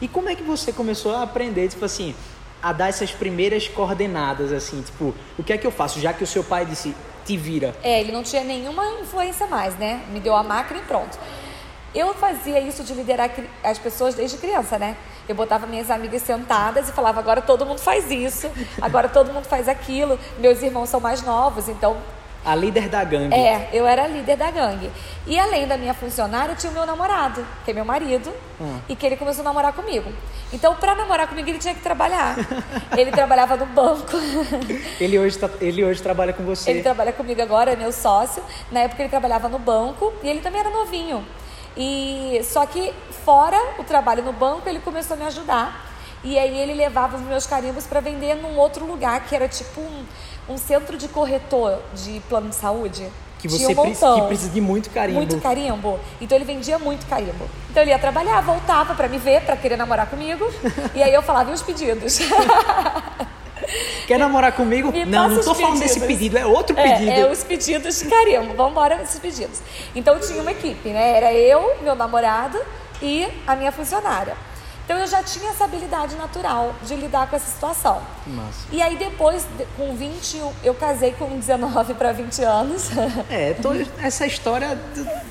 E 0.00 0.08
como 0.08 0.28
é 0.28 0.34
que 0.34 0.42
você 0.42 0.72
começou 0.72 1.14
a 1.14 1.22
aprender, 1.22 1.68
tipo 1.68 1.84
assim, 1.84 2.14
a 2.62 2.72
dar 2.72 2.88
essas 2.88 3.12
primeiras 3.12 3.68
coordenadas, 3.68 4.52
assim, 4.52 4.82
tipo, 4.82 5.14
o 5.38 5.42
que 5.42 5.52
é 5.52 5.58
que 5.58 5.66
eu 5.66 5.70
faço? 5.70 6.00
Já 6.00 6.12
que 6.12 6.24
o 6.24 6.26
seu 6.26 6.42
pai 6.42 6.66
disse, 6.66 6.94
te 7.28 7.36
vira. 7.36 7.74
É, 7.82 8.00
ele 8.00 8.10
não 8.10 8.22
tinha 8.22 8.42
nenhuma 8.42 8.82
influência 9.02 9.46
mais, 9.46 9.76
né? 9.76 10.02
Me 10.10 10.18
deu 10.18 10.34
a 10.34 10.42
máquina 10.42 10.80
e 10.80 10.82
pronto. 10.82 11.18
Eu 11.94 12.14
fazia 12.14 12.58
isso 12.58 12.82
de 12.82 12.94
liderar 12.94 13.30
as 13.62 13.78
pessoas 13.78 14.14
desde 14.14 14.38
criança, 14.38 14.78
né? 14.78 14.96
Eu 15.28 15.34
botava 15.34 15.66
minhas 15.66 15.90
amigas 15.90 16.22
sentadas 16.22 16.88
e 16.88 16.92
falava: 16.92 17.20
agora 17.20 17.42
todo 17.42 17.66
mundo 17.66 17.80
faz 17.80 18.10
isso, 18.10 18.50
agora 18.80 19.08
todo 19.10 19.32
mundo 19.32 19.44
faz 19.44 19.68
aquilo. 19.68 20.18
Meus 20.38 20.62
irmãos 20.62 20.88
são 20.88 21.00
mais 21.00 21.22
novos, 21.22 21.68
então 21.68 21.98
a 22.48 22.54
líder 22.54 22.88
da 22.88 23.04
gangue. 23.04 23.34
É, 23.34 23.68
eu 23.72 23.86
era 23.86 24.04
a 24.04 24.06
líder 24.06 24.36
da 24.36 24.50
gangue. 24.50 24.90
E 25.26 25.38
além 25.38 25.66
da 25.66 25.76
minha 25.76 25.92
funcionária, 25.92 26.54
tinha 26.54 26.70
o 26.70 26.74
meu 26.74 26.86
namorado, 26.86 27.46
que 27.62 27.70
é 27.70 27.74
meu 27.74 27.84
marido, 27.84 28.32
hum. 28.58 28.78
e 28.88 28.96
que 28.96 29.04
ele 29.04 29.16
começou 29.16 29.42
a 29.42 29.44
namorar 29.44 29.74
comigo. 29.74 30.10
Então, 30.50 30.74
para 30.76 30.94
namorar 30.94 31.28
comigo, 31.28 31.46
ele 31.50 31.58
tinha 31.58 31.74
que 31.74 31.82
trabalhar. 31.82 32.36
ele 32.96 33.10
trabalhava 33.10 33.54
no 33.56 33.66
banco. 33.66 34.16
ele, 34.98 35.18
hoje 35.18 35.38
tá, 35.38 35.50
ele 35.60 35.84
hoje 35.84 36.02
trabalha 36.02 36.32
com 36.32 36.42
você. 36.42 36.70
Ele 36.70 36.82
trabalha 36.82 37.12
comigo 37.12 37.42
agora, 37.42 37.72
é 37.72 37.76
meu 37.76 37.92
sócio. 37.92 38.42
Na 38.72 38.80
época, 38.80 39.02
ele 39.02 39.10
trabalhava 39.10 39.46
no 39.48 39.58
banco 39.58 40.10
e 40.22 40.28
ele 40.28 40.40
também 40.40 40.60
era 40.60 40.70
novinho. 40.70 41.22
E 41.76 42.40
só 42.44 42.64
que 42.64 42.94
fora 43.26 43.58
o 43.78 43.84
trabalho 43.84 44.22
no 44.22 44.32
banco, 44.32 44.66
ele 44.66 44.80
começou 44.80 45.16
a 45.16 45.20
me 45.20 45.26
ajudar. 45.26 45.87
E 46.24 46.38
aí 46.38 46.58
ele 46.58 46.74
levava 46.74 47.16
os 47.16 47.22
meus 47.22 47.46
carimbos 47.46 47.86
para 47.86 48.00
vender 48.00 48.34
num 48.34 48.56
outro 48.58 48.84
lugar 48.84 49.24
que 49.26 49.34
era 49.34 49.48
tipo 49.48 49.80
um, 49.80 50.04
um 50.48 50.58
centro 50.58 50.96
de 50.96 51.08
corretor 51.08 51.80
de 51.94 52.20
plano 52.28 52.48
de 52.48 52.56
saúde. 52.56 53.08
Que 53.38 53.46
você 53.46 53.68
um 53.68 53.74
precisa, 53.82 54.14
que 54.14 54.22
precisa 54.22 54.50
de 54.50 54.60
muito 54.60 54.90
carimbo. 54.90 55.18
Muito 55.18 55.40
carimbo. 55.40 56.00
Então 56.20 56.36
ele 56.36 56.44
vendia 56.44 56.78
muito 56.78 57.06
carimbo. 57.06 57.48
Então 57.70 57.82
ele 57.82 57.92
ia 57.92 57.98
trabalhar, 57.98 58.40
voltava 58.40 58.94
para 58.94 59.08
me 59.08 59.16
ver, 59.16 59.42
para 59.42 59.56
querer 59.56 59.76
namorar 59.76 60.08
comigo. 60.08 60.44
e 60.94 61.02
aí 61.02 61.14
eu 61.14 61.22
falava, 61.22 61.50
e 61.50 61.54
os 61.54 61.62
pedidos? 61.62 62.18
Quer 64.08 64.18
namorar 64.18 64.52
comigo? 64.52 64.90
Me 64.90 65.04
não, 65.04 65.28
não 65.28 65.42
tô 65.42 65.54
falando 65.54 65.78
desse 65.78 66.00
pedido, 66.00 66.38
é 66.38 66.46
outro 66.46 66.78
é, 66.78 66.82
pedido. 66.82 67.10
É, 67.10 67.30
os 67.30 67.44
pedidos 67.44 67.98
de 67.98 68.06
carimbo. 68.06 68.54
Vamos 68.54 68.72
embora 68.72 68.96
nesses 68.96 69.20
pedidos. 69.20 69.60
Então 69.94 70.18
tinha 70.18 70.40
uma 70.40 70.50
equipe, 70.50 70.88
né? 70.88 71.16
Era 71.16 71.32
eu, 71.32 71.76
meu 71.82 71.94
namorado 71.94 72.58
e 73.02 73.28
a 73.46 73.54
minha 73.54 73.70
funcionária. 73.70 74.34
Então 74.88 74.96
eu 74.96 75.06
já 75.06 75.22
tinha 75.22 75.50
essa 75.50 75.64
habilidade 75.64 76.16
natural 76.16 76.74
de 76.82 76.94
lidar 76.96 77.28
com 77.28 77.36
essa 77.36 77.50
situação. 77.50 78.00
Massa. 78.26 78.66
E 78.72 78.80
aí 78.80 78.96
depois, 78.96 79.46
com 79.76 79.94
20, 79.94 80.40
eu 80.64 80.74
casei 80.74 81.12
com 81.12 81.38
19 81.38 81.92
para 81.92 82.10
20 82.12 82.42
anos. 82.42 82.88
É, 83.28 83.52
tô, 83.52 83.72
essa 84.02 84.24
história 84.24 84.78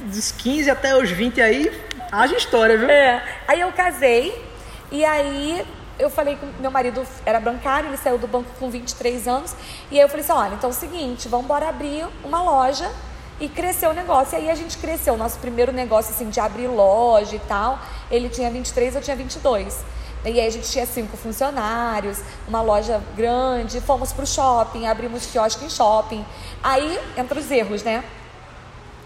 dos 0.04 0.32
15 0.32 0.70
até 0.70 0.96
os 0.96 1.10
20 1.10 1.42
aí, 1.42 1.72
haja 2.12 2.36
história, 2.36 2.78
viu? 2.78 2.88
É. 2.88 3.24
Aí 3.48 3.62
eu 3.62 3.72
casei 3.72 4.46
e 4.92 5.04
aí 5.04 5.66
eu 5.98 6.12
falei 6.12 6.36
com 6.36 6.46
meu 6.60 6.70
marido 6.70 7.04
era 7.26 7.40
bancário, 7.40 7.90
ele 7.90 7.98
saiu 7.98 8.20
do 8.20 8.28
banco 8.28 8.50
com 8.60 8.70
23 8.70 9.28
anos. 9.28 9.56
E 9.90 9.96
aí 9.96 10.02
eu 10.02 10.10
falei 10.10 10.24
assim: 10.24 10.34
olha, 10.34 10.54
então 10.54 10.70
é 10.70 10.74
o 10.74 10.76
seguinte, 10.76 11.28
vamos 11.28 11.46
embora 11.46 11.68
abrir 11.68 12.06
uma 12.24 12.44
loja 12.44 12.92
e 13.40 13.48
cresceu 13.48 13.90
o 13.90 13.94
negócio. 13.94 14.38
E 14.38 14.42
aí 14.42 14.50
a 14.52 14.56
gente 14.56 14.78
cresceu. 14.78 15.14
O 15.14 15.18
nosso 15.18 15.40
primeiro 15.40 15.72
negócio, 15.72 16.14
assim, 16.14 16.30
de 16.30 16.40
abrir 16.40 16.68
loja 16.68 17.36
e 17.36 17.40
tal, 17.40 17.80
ele 18.10 18.30
tinha 18.30 18.50
23, 18.50 18.96
eu 18.96 19.02
tinha 19.02 19.16
22. 19.16 19.84
E 20.26 20.30
aí 20.30 20.48
a 20.48 20.50
gente 20.50 20.70
tinha 20.70 20.86
cinco 20.86 21.16
funcionários, 21.16 22.20
uma 22.48 22.62
loja 22.62 23.02
grande, 23.16 23.80
fomos 23.80 24.12
pro 24.12 24.26
shopping, 24.26 24.86
abrimos 24.86 25.26
quiosque 25.26 25.64
em 25.64 25.70
shopping. 25.70 26.26
Aí 26.62 27.00
entra 27.16 27.40
os 27.40 27.50
erros, 27.50 27.84
né? 27.84 28.04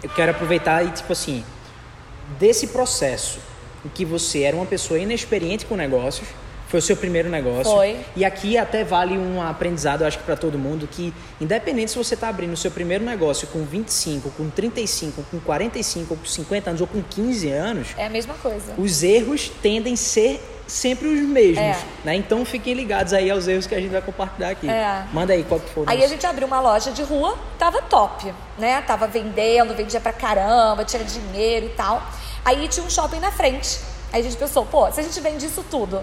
Eu 0.02 0.10
quero 0.10 0.32
aproveitar 0.32 0.84
e, 0.84 0.90
tipo 0.90 1.14
assim, 1.14 1.46
desse 2.40 2.68
processo 2.68 3.40
em 3.86 3.90
que 3.90 4.04
você 4.04 4.42
era 4.42 4.56
uma 4.56 4.66
pessoa 4.66 5.00
inexperiente 5.00 5.66
com 5.66 5.76
negócios, 5.76 6.28
foi 6.72 6.80
o 6.80 6.82
seu 6.82 6.96
primeiro 6.96 7.30
negócio. 7.30 7.70
Foi. 7.70 8.00
E 8.16 8.24
aqui 8.24 8.58
até 8.58 8.82
vale 8.82 9.18
um 9.18 9.42
aprendizado, 9.42 10.02
eu 10.02 10.08
acho 10.08 10.18
que 10.18 10.24
para 10.24 10.38
todo 10.38 10.58
mundo, 10.58 10.88
que 10.90 11.14
independente 11.42 11.92
se 11.92 11.98
você 11.98 12.14
está 12.14 12.30
abrindo 12.30 12.54
o 12.54 12.58
seu 12.58 12.72
primeiro 12.72 13.04
negócio 13.04 13.46
com 13.50 13.66
25, 13.66 14.32
com 14.32 14.50
35, 14.50 15.22
com 15.30 15.40
45, 15.42 16.16
com 16.16 16.26
50 16.26 16.70
anos 16.70 16.82
ou 16.82 16.88
com 16.88 17.04
15 17.04 17.50
anos. 17.50 17.88
É 17.98 18.06
a 18.06 18.10
mesma 18.10 18.36
coisa. 18.36 18.74
Os 18.78 19.04
erros 19.04 19.52
tendem 19.62 19.96
a 19.96 19.98
ser 19.98 20.42
sempre 20.66 21.10
os 21.10 21.20
mesmos, 21.20 21.58
É. 21.60 21.78
né? 22.06 22.16
Então 22.16 22.46
fiquem 22.46 22.74
ligados 22.74 23.12
aí 23.12 23.30
aos 23.30 23.50
erros 23.50 23.68
que 23.68 23.76
a 23.76 23.80
gente 23.82 23.92
vai 23.92 24.02
compartilhar 24.02 24.52
aqui. 24.52 24.70
É. 24.70 25.04
Manda 25.12 25.34
aí 25.34 25.44
qual 25.44 25.60
que 25.60 25.70
for. 25.72 25.84
Aí 25.90 26.02
a 26.02 26.08
gente 26.08 26.26
abriu 26.26 26.48
uma 26.48 26.62
loja 26.62 26.92
de 26.92 27.04
rua, 27.04 27.38
tava 27.60 27.82
top, 27.82 28.34
né? 28.58 28.82
Tava 28.88 29.08
vendendo, 29.08 29.76
vendia 29.76 30.00
pra 30.00 30.14
caramba, 30.14 30.86
tinha 30.86 31.04
dinheiro 31.04 31.66
e 31.66 31.70
tal. 31.70 32.02
Aí 32.46 32.66
tinha 32.70 32.86
um 32.86 32.90
shopping 32.90 33.20
na 33.20 33.30
frente. 33.30 33.78
Aí 34.14 34.22
a 34.22 34.24
gente 34.24 34.38
pensou, 34.38 34.66
pô, 34.66 34.90
se 34.90 35.02
a 35.02 35.04
gente 35.04 35.20
vende 35.20 35.46
isso 35.46 35.66
tudo 35.70 36.02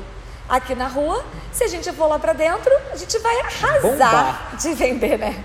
aqui 0.49 0.75
na 0.75 0.89
rua, 0.89 1.25
se 1.53 1.65
a 1.65 1.69
gente 1.69 1.93
for 1.93 2.07
lá 2.07 2.19
pra 2.19 2.33
dentro, 2.33 2.73
a 2.93 2.97
gente 2.97 3.19
vai 3.19 3.41
arrasar 3.41 3.83
Bombar. 3.83 4.57
de 4.57 4.75
vender, 4.75 5.19
né? 5.19 5.45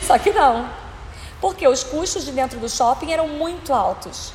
Só 0.00 0.18
que 0.18 0.30
não. 0.32 0.68
Porque 1.40 1.66
os 1.66 1.82
custos 1.82 2.24
de 2.24 2.32
dentro 2.32 2.58
do 2.58 2.68
shopping 2.68 3.12
eram 3.12 3.28
muito 3.28 3.72
altos. 3.72 4.32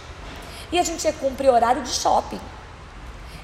E 0.72 0.78
a 0.78 0.84
gente 0.84 1.04
ia 1.06 1.14
cumprir 1.14 1.50
horário 1.50 1.82
de 1.82 1.90
shopping. 1.90 2.40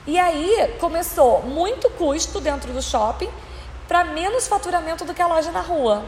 E 0.05 0.19
aí 0.19 0.75
começou 0.79 1.41
muito 1.41 1.89
custo 1.91 2.39
dentro 2.39 2.71
do 2.71 2.81
shopping 2.81 3.29
para 3.87 4.03
menos 4.03 4.47
faturamento 4.47 5.03
do 5.05 5.13
que 5.13 5.21
a 5.21 5.27
loja 5.27 5.51
na 5.51 5.61
rua. 5.61 6.03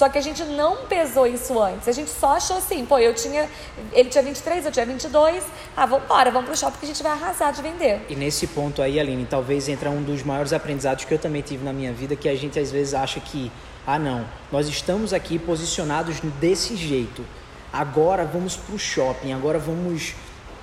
Só 0.00 0.08
que 0.08 0.16
a 0.16 0.22
gente 0.22 0.42
não 0.44 0.86
pesou 0.86 1.26
isso 1.26 1.60
antes. 1.60 1.86
A 1.86 1.92
gente 1.92 2.10
só 2.10 2.36
achou 2.36 2.56
assim, 2.56 2.86
pô, 2.86 2.98
eu 2.98 3.12
tinha. 3.12 3.46
Ele 3.92 4.08
tinha 4.08 4.24
23, 4.24 4.64
eu 4.64 4.72
tinha 4.72 4.86
22. 4.86 5.44
Ah, 5.76 5.84
vamos 5.84 6.06
embora, 6.06 6.30
vamos 6.30 6.48
pro 6.48 6.56
shopping 6.56 6.78
que 6.78 6.84
a 6.86 6.88
gente 6.88 7.02
vai 7.02 7.12
arrasar 7.12 7.52
de 7.52 7.60
vender. 7.60 8.06
E 8.08 8.16
nesse 8.16 8.46
ponto 8.46 8.80
aí, 8.80 8.98
Aline, 8.98 9.26
talvez 9.26 9.68
entra 9.68 9.90
um 9.90 10.02
dos 10.02 10.22
maiores 10.22 10.54
aprendizados 10.54 11.04
que 11.04 11.12
eu 11.12 11.18
também 11.18 11.42
tive 11.42 11.62
na 11.62 11.72
minha 11.74 11.92
vida, 11.92 12.16
que 12.16 12.30
a 12.30 12.34
gente 12.34 12.58
às 12.58 12.70
vezes 12.70 12.94
acha 12.94 13.20
que, 13.20 13.52
ah 13.86 13.98
não, 13.98 14.24
nós 14.50 14.68
estamos 14.68 15.12
aqui 15.12 15.38
posicionados 15.38 16.18
desse 16.40 16.76
jeito. 16.76 17.22
Agora 17.70 18.24
vamos 18.24 18.56
pro 18.56 18.78
shopping, 18.78 19.34
agora 19.34 19.58
vamos 19.58 20.14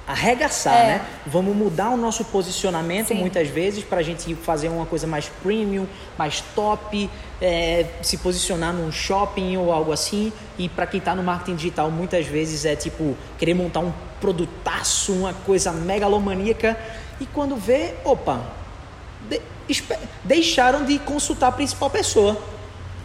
arregaçar, 0.08 0.74
É. 0.76 0.86
né? 0.88 1.02
Vamos 1.26 1.56
mudar 1.56 1.90
o 1.90 1.98
nosso 1.98 2.24
posicionamento 2.26 3.10
Sim. 3.10 3.16
muitas 3.16 3.50
vezes 3.50 3.84
para 3.84 4.00
a 4.00 4.04
gente 4.04 4.34
fazer 4.36 4.70
uma 4.70 4.86
coisa 4.86 5.06
mais 5.06 5.30
premium, 5.44 5.86
mais 6.18 6.42
top, 6.56 7.10
é, 7.42 7.86
se 8.02 8.18
posicionar 8.18 8.74
num 8.74 8.92
shopping 8.92 9.58
ou 9.58 9.72
algo 9.72 9.92
assim. 9.92 10.32
E 10.58 10.70
para 10.70 10.88
quem 10.88 11.00
está 11.00 11.14
no 11.14 11.22
marketing 11.24 11.56
digital, 11.58 11.92
muitas 11.92 12.26
vezes 12.26 12.64
é 12.66 12.76
tipo 12.76 13.18
querer 13.38 13.54
montar 13.54 13.82
um 13.82 13.92
produtaço, 14.22 15.12
uma 15.12 15.34
coisa 15.34 15.72
megalomaníaca. 15.72 16.78
E 17.20 17.26
quando 17.26 17.56
vê, 17.58 17.94
opa, 18.06 18.42
de- 19.30 19.42
deixaram 20.24 20.86
de 20.86 21.00
consultar 21.00 21.48
a 21.48 21.52
principal 21.52 21.90
pessoa. 21.90 22.40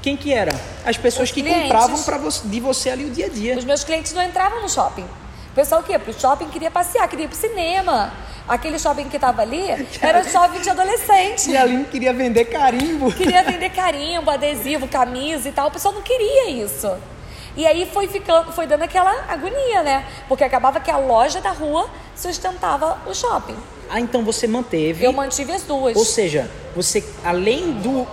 Quem 0.00 0.16
que 0.16 0.32
era? 0.32 0.52
As 0.84 0.96
pessoas 0.96 1.28
Os 1.28 1.34
que 1.34 1.42
clientes. 1.42 1.62
compravam 1.62 2.02
para 2.02 2.18
você, 2.18 2.46
de 2.48 2.60
você 2.60 2.90
ali 2.90 3.04
o 3.04 3.10
dia 3.10 3.26
a 3.26 3.28
dia. 3.28 3.56
Os 3.58 3.64
meus 3.64 3.84
clientes 3.84 4.12
não 4.12 4.22
entravam 4.22 4.60
no 4.62 4.68
shopping. 4.68 5.04
O 5.52 5.54
pessoal 5.54 5.82
o 5.82 5.84
quê? 5.84 5.98
Pro 5.98 6.18
shopping 6.18 6.48
queria 6.48 6.70
passear, 6.70 7.06
queria 7.06 7.26
ir 7.26 7.28
pro 7.28 7.36
cinema. 7.36 8.10
Aquele 8.48 8.78
shopping 8.78 9.10
que 9.10 9.18
tava 9.18 9.42
ali 9.42 9.62
era 10.00 10.24
shopping 10.24 10.60
de 10.60 10.70
adolescente. 10.70 11.50
E 11.50 11.56
a 11.56 11.60
Aline 11.60 11.84
queria 11.84 12.12
vender 12.14 12.46
carimbo. 12.46 13.12
Queria 13.12 13.42
vender 13.44 13.68
carimbo, 13.68 14.30
adesivo, 14.30 14.88
camisa 14.88 15.50
e 15.50 15.52
tal. 15.52 15.68
O 15.68 15.70
pessoal 15.70 15.92
não 15.92 16.00
queria 16.00 16.48
isso. 16.48 16.90
E 17.54 17.66
aí 17.66 17.84
foi 17.84 18.08
ficando, 18.08 18.50
foi 18.52 18.66
dando 18.66 18.82
aquela 18.84 19.26
agonia, 19.28 19.82
né? 19.82 20.06
Porque 20.26 20.42
acabava 20.42 20.80
que 20.80 20.90
a 20.90 20.96
loja 20.96 21.42
da 21.42 21.50
rua 21.50 21.86
sustentava 22.16 22.98
o 23.06 23.14
shopping. 23.14 23.56
Ah, 23.90 24.00
então 24.00 24.24
você 24.24 24.46
manteve. 24.46 25.04
Eu 25.04 25.12
mantive 25.12 25.52
as 25.52 25.64
duas. 25.64 25.94
Ou 25.94 26.04
seja, 26.06 26.50
você, 26.74 27.04
além 27.22 27.72
do 27.72 28.06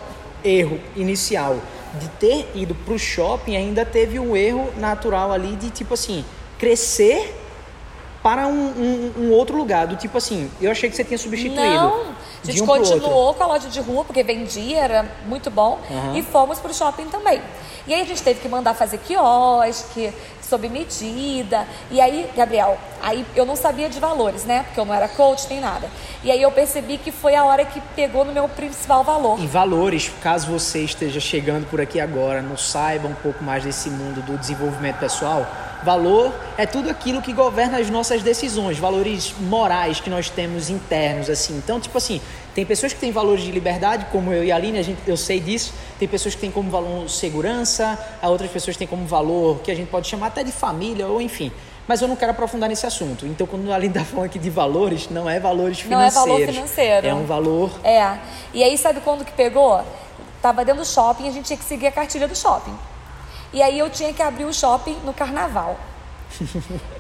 erro 0.44 0.78
inicial 0.94 1.58
de 2.02 2.10
ter 2.10 2.52
ido 2.54 2.76
para 2.76 2.94
o 2.94 3.00
shopping, 3.00 3.56
ainda 3.56 3.86
teve 3.86 4.20
um 4.20 4.36
erro 4.36 4.70
natural 4.76 5.32
ali 5.32 5.56
de 5.56 5.70
tipo 5.70 5.94
assim, 5.94 6.26
crescer 6.60 7.36
para 8.22 8.46
um, 8.48 8.52
um- 8.52 9.14
um 9.18 9.32
outro 9.32 9.58
lugar. 9.58 9.88
Do 9.88 9.96
tipo 9.96 10.18
assim, 10.18 10.52
eu 10.62 10.70
achei 10.70 10.90
que 10.90 10.96
você 10.96 11.04
tinha 11.06 11.18
substituído. 11.18 11.58
Não, 11.74 12.02
a 12.44 12.46
gente 12.46 12.62
um 12.62 12.66
continuou 12.66 13.34
com 13.34 13.44
a 13.44 13.48
loja 13.48 13.70
de 13.70 13.80
rua, 13.80 14.04
porque 14.06 14.22
vendia, 14.24 14.78
era 14.80 15.06
muito 15.26 15.50
bom, 15.50 15.80
Aham. 15.90 16.18
e 16.18 16.22
fomos 16.22 16.60
pro 16.60 16.74
shopping 16.74 17.06
também. 17.06 17.42
E 17.88 17.94
aí 17.94 18.02
a 18.02 18.06
gente 18.06 18.22
teve 18.22 18.40
que 18.40 18.48
mandar 18.50 18.74
fazer 18.76 19.00
quiosque, 19.00 20.14
sob 20.48 20.68
medida. 20.70 21.66
E 21.90 22.00
aí, 22.00 22.30
Gabriel, 22.36 22.78
aí 23.02 23.26
eu 23.36 23.46
não 23.46 23.56
sabia 23.56 23.90
de 23.90 24.00
valores, 24.00 24.44
né? 24.44 24.64
Porque 24.64 24.80
eu 24.80 24.86
não 24.86 24.94
era 24.94 25.08
coach 25.08 25.48
nem 25.50 25.60
nada. 25.60 25.88
E 26.24 26.30
aí 26.30 26.40
eu 26.42 26.52
percebi 26.52 26.98
que 27.00 27.12
foi 27.12 27.36
a 27.36 27.46
hora 27.46 27.66
que 27.66 27.80
pegou 27.96 28.24
no 28.26 28.32
meu 28.34 28.48
principal 28.50 29.04
valor. 29.04 29.40
E 29.40 29.48
valores, 29.48 30.12
caso 30.22 30.52
você 30.52 30.80
esteja 30.84 31.20
chegando 31.20 31.68
por 31.68 31.80
aqui 31.82 32.00
agora, 32.00 32.42
não 32.42 32.58
saiba 32.58 33.08
um 33.08 33.16
pouco 33.16 33.44
mais 33.44 33.64
desse 33.64 33.90
mundo 33.90 34.22
do 34.24 34.38
desenvolvimento 34.38 34.98
pessoal, 34.98 35.48
valor 35.84 36.34
é 36.58 36.66
tudo 36.66 36.90
aquilo 36.90 37.22
que 37.22 37.34
governa 37.34 37.80
as 37.80 37.90
nossas 37.90 38.22
decisões, 38.22 38.78
valores 38.78 39.34
morais 39.40 40.00
que 40.00 40.10
nós 40.10 40.30
temos 40.30 40.70
internos, 40.70 41.30
assim. 41.30 41.58
Então, 41.58 41.80
tipo 41.80 41.98
assim, 41.98 42.22
tem 42.54 42.66
pessoas 42.66 42.94
que 42.94 43.00
têm 43.00 43.12
valores 43.12 43.44
de 43.44 43.52
liberdade, 43.52 44.08
como 44.12 44.34
eu 44.34 44.44
e 44.44 44.52
a 44.52 44.56
Aline, 44.56 44.80
a 44.80 44.84
gente, 44.84 45.00
eu 45.08 45.16
sei 45.16 45.40
disso. 45.40 45.74
Tem 45.98 46.08
pessoas 46.08 46.36
que 46.36 46.42
têm 46.42 46.52
como 46.52 46.70
valor 46.70 47.10
segurança, 47.10 47.98
outras 48.24 48.52
pessoas 48.52 48.76
têm 48.76 48.88
como 48.88 49.06
valor 49.06 49.60
que 49.60 49.72
a 49.72 49.76
gente 49.76 49.90
pode 49.90 50.08
chamar 50.08 50.28
até 50.28 50.44
de 50.44 50.52
família, 50.52 51.08
ou 51.08 51.22
enfim. 51.22 51.52
Mas 51.88 52.02
eu 52.02 52.08
não 52.08 52.16
quero 52.16 52.32
aprofundar 52.32 52.70
nesse 52.70 52.86
assunto. 52.86 53.26
Então, 53.26 53.48
quando 53.48 53.72
a 53.72 53.76
Aline 53.76 53.94
está 53.94 54.06
falando 54.06 54.26
aqui 54.26 54.38
de 54.38 54.50
valores, 54.50 55.10
não 55.10 55.30
é 55.30 55.40
valores 55.40 55.84
Não 55.86 56.00
é 56.00 56.10
financeiros. 56.10 56.40
valor 56.40 56.54
financeiro. 56.54 57.08
É 57.08 57.14
um 57.14 57.26
valor 57.26 57.72
É. 57.84 58.18
E 58.54 58.64
aí, 58.64 58.78
sabe 58.78 59.00
quando 59.02 59.26
que 59.26 59.32
pegou? 59.32 59.82
Tava 60.42 60.64
dentro 60.64 60.82
do 60.82 60.88
shopping, 60.88 61.28
a 61.28 61.32
gente 61.32 61.46
tinha 61.46 61.58
que 61.58 61.66
seguir 61.66 61.88
a 61.88 61.92
cartilha 61.92 62.28
do 62.28 62.36
shopping. 62.36 62.74
E 63.54 63.62
aí 63.62 63.78
eu 63.80 63.90
tinha 63.90 64.14
que 64.14 64.22
abrir 64.22 64.46
o 64.46 64.54
shopping 64.54 64.98
no 65.04 65.14
carnaval. 65.14 65.78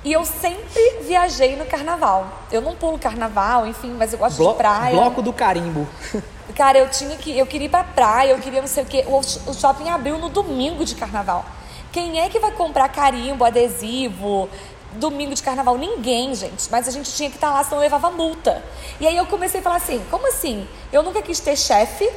E 0.04 0.14
eu 0.14 0.24
sempre 0.26 1.00
viajei 1.02 1.56
no 1.56 1.66
carnaval. 1.66 2.28
Eu 2.52 2.62
não 2.62 2.74
pulo 2.76 2.98
carnaval, 2.98 3.68
enfim, 3.68 3.94
mas 3.98 4.14
eu 4.14 4.20
gosto 4.20 4.38
blo- 4.38 4.52
de 4.52 4.58
praia. 4.58 4.96
bloco 4.96 5.22
do 5.22 5.32
carimbo. 5.34 5.88
Cara, 6.56 6.78
eu 6.80 6.90
tinha 6.90 7.16
que. 7.18 7.38
Eu 7.38 7.46
queria 7.46 7.66
ir 7.68 7.70
pra 7.70 7.84
praia, 7.84 8.32
eu 8.32 8.40
queria 8.40 8.62
não 8.62 8.68
sei 8.68 8.84
o 8.84 8.86
quê. 8.86 9.06
O, 9.08 9.18
o 9.20 9.54
shopping 9.54 9.90
abriu 9.90 10.18
no 10.18 10.30
domingo 10.30 10.84
de 10.86 10.96
carnaval. 10.96 11.46
Quem 11.92 12.20
é 12.20 12.30
que 12.30 12.40
vai 12.40 12.52
comprar 12.52 12.88
carimbo, 12.90 13.44
adesivo, 13.46 14.50
domingo 14.94 15.34
de 15.36 15.44
carnaval? 15.44 15.78
Ninguém, 15.78 16.34
gente. 16.34 16.70
Mas 16.72 16.88
a 16.88 16.92
gente 16.92 17.12
tinha 17.12 17.30
que 17.30 17.36
estar 17.36 17.52
lá, 17.52 17.64
senão 17.64 17.80
levava 17.82 18.10
multa. 18.10 18.64
E 19.00 19.06
aí 19.08 19.16
eu 19.18 19.26
comecei 19.26 19.60
a 19.60 19.64
falar 19.64 19.76
assim: 19.78 20.02
como 20.10 20.28
assim? 20.28 20.68
Eu 20.92 21.04
nunca 21.04 21.22
quis 21.22 21.40
ter 21.40 21.56
chefe 21.58 22.10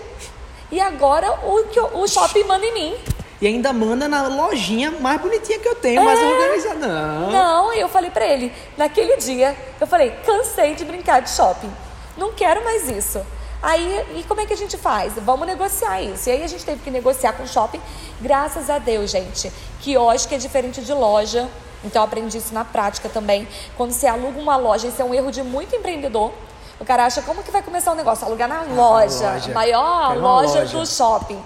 e 0.71 0.81
agora 0.81 1.31
o, 1.45 2.01
o 2.03 2.09
shopping 2.09 2.45
manda 2.45 2.65
em 2.65 2.73
mim. 2.75 2.95
E 3.43 3.47
ainda 3.49 3.73
manda 3.73 4.07
na 4.07 4.29
lojinha 4.29 4.93
mais 4.93 5.21
bonitinha 5.21 5.59
que 5.59 5.67
eu 5.67 5.75
tenho, 5.75 6.05
mais 6.05 6.17
organizada. 6.17 6.87
Não. 6.87 7.29
É. 7.29 7.33
Não, 7.33 7.73
eu 7.73 7.89
falei 7.89 8.09
pra 8.09 8.25
ele, 8.25 8.53
naquele 8.77 9.17
dia, 9.17 9.57
eu 9.81 9.87
falei, 9.89 10.13
cansei 10.25 10.77
de 10.77 10.85
brincar 10.85 11.21
de 11.21 11.29
shopping. 11.29 11.69
Não 12.17 12.33
quero 12.33 12.63
mais 12.63 12.89
isso. 12.89 13.21
Aí, 13.61 14.07
e 14.15 14.23
como 14.29 14.41
é 14.41 14.47
que 14.47 14.53
a 14.53 14.57
gente 14.57 14.77
faz? 14.77 15.15
Vamos 15.17 15.45
negociar 15.45 16.01
isso. 16.01 16.29
E 16.29 16.33
aí 16.33 16.45
a 16.45 16.47
gente 16.47 16.65
teve 16.65 16.85
que 16.85 16.91
negociar 16.91 17.33
com 17.33 17.43
o 17.43 17.49
shopping. 17.49 17.81
Graças 18.21 18.71
a 18.71 18.79
Deus, 18.79 19.11
gente. 19.11 19.53
Quiosque 19.81 20.37
é 20.37 20.39
diferente 20.39 20.81
de 20.81 20.95
loja. 20.95 21.49
Então 21.83 22.01
eu 22.01 22.07
aprendi 22.07 22.39
isso 22.39 22.55
na 22.55 22.65
prática 22.65 23.09
também. 23.09 23.49
Quando 23.77 23.91
você 23.91 24.07
aluga 24.07 24.39
uma 24.39 24.57
loja, 24.57 24.87
isso 24.87 25.03
é 25.03 25.05
um 25.05 25.13
erro 25.13 25.33
de 25.33 25.43
muito 25.43 25.75
empreendedor. 25.75 26.33
O 26.79 26.85
cara 26.85 27.07
acha, 27.07 27.23
como 27.23 27.43
que 27.43 27.51
vai 27.51 27.63
começar 27.63 27.91
o 27.91 27.97
negócio? 27.97 28.25
Alugar 28.25 28.49
na 28.49 28.63
loja, 28.63 29.33
loja. 29.33 29.53
maior 29.53 30.17
loja 30.17 30.61
loja. 30.61 30.79
do 30.79 30.87
shopping 30.87 31.43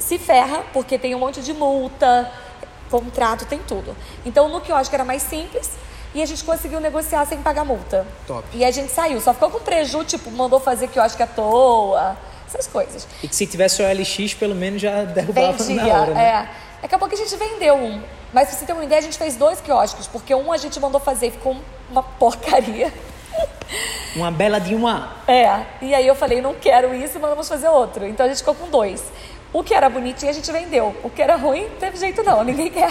se 0.00 0.18
ferra, 0.18 0.64
porque 0.72 0.98
tem 0.98 1.14
um 1.14 1.18
monte 1.20 1.40
de 1.40 1.52
multa, 1.52 2.30
contrato, 2.90 3.44
tem 3.44 3.60
tudo. 3.60 3.96
Então 4.26 4.48
no 4.48 4.60
quiosque 4.60 4.94
era 4.94 5.04
mais 5.04 5.22
simples 5.22 5.70
e 6.14 6.20
a 6.20 6.26
gente 6.26 6.42
conseguiu 6.42 6.80
negociar 6.80 7.24
sem 7.26 7.40
pagar 7.40 7.64
multa. 7.64 8.06
Top. 8.26 8.44
E 8.52 8.64
a 8.64 8.70
gente 8.70 8.90
saiu, 8.90 9.20
só 9.20 9.32
ficou 9.32 9.50
com 9.50 9.60
preju, 9.60 10.04
tipo, 10.04 10.30
mandou 10.30 10.58
fazer 10.58 10.88
quiosque 10.88 11.22
à 11.22 11.26
toa, 11.26 12.16
essas 12.46 12.66
coisas. 12.66 13.06
E 13.22 13.28
que 13.28 13.36
se 13.36 13.46
tivesse 13.46 13.80
o 13.80 13.86
LX, 13.86 14.34
pelo 14.34 14.54
menos 14.54 14.82
já 14.82 15.04
derrubava 15.04 15.52
Vendia, 15.52 15.84
na 15.84 16.00
hora, 16.00 16.14
né? 16.14 16.24
é. 16.24 16.70
Acabou 16.84 17.08
que 17.08 17.14
a 17.14 17.18
gente 17.18 17.36
vendeu 17.36 17.76
um. 17.76 18.02
Mas 18.32 18.48
pra 18.48 18.58
você 18.58 18.64
ter 18.64 18.72
uma 18.72 18.84
ideia, 18.84 19.00
a 19.00 19.02
gente 19.02 19.18
fez 19.18 19.36
dois 19.36 19.60
quiosques, 19.60 20.06
porque 20.06 20.34
um 20.34 20.52
a 20.52 20.56
gente 20.56 20.80
mandou 20.80 21.00
fazer 21.00 21.28
e 21.28 21.30
ficou 21.30 21.56
uma 21.90 22.02
porcaria. 22.02 22.92
Uma 24.16 24.32
bela 24.32 24.58
de 24.58 24.74
uma... 24.74 25.12
É, 25.28 25.64
e 25.80 25.94
aí 25.94 26.04
eu 26.04 26.16
falei, 26.16 26.40
não 26.40 26.52
quero 26.54 26.92
isso, 26.92 27.20
mas 27.20 27.30
vamos 27.30 27.48
fazer 27.48 27.68
outro. 27.68 28.04
Então 28.04 28.26
a 28.26 28.28
gente 28.28 28.38
ficou 28.38 28.56
com 28.56 28.68
dois. 28.68 29.04
O 29.52 29.64
que 29.64 29.74
era 29.74 29.88
bonitinho 29.88 30.30
a 30.30 30.34
gente 30.34 30.50
vendeu. 30.52 30.94
O 31.02 31.10
que 31.10 31.20
era 31.20 31.36
ruim, 31.36 31.62
não 31.68 31.76
teve 31.76 31.96
jeito 31.96 32.22
não, 32.22 32.44
ninguém 32.44 32.70
quer. 32.70 32.88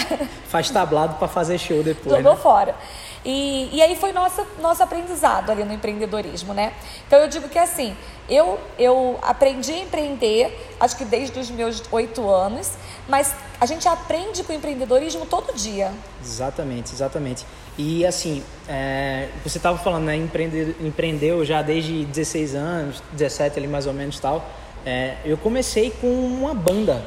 Faz 0.47 0.69
tablado 0.69 1.15
pra 1.15 1.27
fazer 1.27 1.57
show 1.57 1.81
depois, 1.81 2.17
Jogou 2.17 2.35
né? 2.35 2.41
fora. 2.41 2.75
E, 3.23 3.69
e 3.73 3.81
aí 3.81 3.95
foi 3.95 4.11
nossa, 4.11 4.45
nosso 4.61 4.81
aprendizado 4.81 5.51
ali 5.51 5.63
no 5.63 5.73
empreendedorismo, 5.73 6.53
né? 6.53 6.73
Então 7.07 7.19
eu 7.19 7.27
digo 7.27 7.49
que 7.49 7.59
assim, 7.59 7.95
eu, 8.29 8.59
eu 8.77 9.19
aprendi 9.21 9.73
a 9.73 9.79
empreender, 9.79 10.75
acho 10.79 10.95
que 10.95 11.03
desde 11.03 11.37
os 11.39 11.49
meus 11.49 11.83
oito 11.91 12.29
anos, 12.29 12.71
mas 13.07 13.33
a 13.59 13.65
gente 13.65 13.87
aprende 13.87 14.43
com 14.43 14.53
o 14.53 14.55
empreendedorismo 14.55 15.25
todo 15.25 15.53
dia. 15.53 15.91
Exatamente, 16.23 16.93
exatamente. 16.93 17.45
E 17.77 18.05
assim, 18.05 18.43
é, 18.67 19.29
você 19.43 19.57
estava 19.57 19.77
falando, 19.77 20.05
né? 20.05 20.15
Empreende, 20.15 20.75
empreendeu 20.79 21.43
já 21.43 21.61
desde 21.61 22.05
16 22.05 22.55
anos, 22.55 23.03
17 23.13 23.57
ali 23.59 23.67
mais 23.67 23.85
ou 23.85 23.93
menos 23.93 24.19
tal. 24.19 24.45
É, 24.85 25.15
eu 25.25 25.37
comecei 25.37 25.91
com 26.01 26.07
uma 26.07 26.53
banda. 26.53 27.03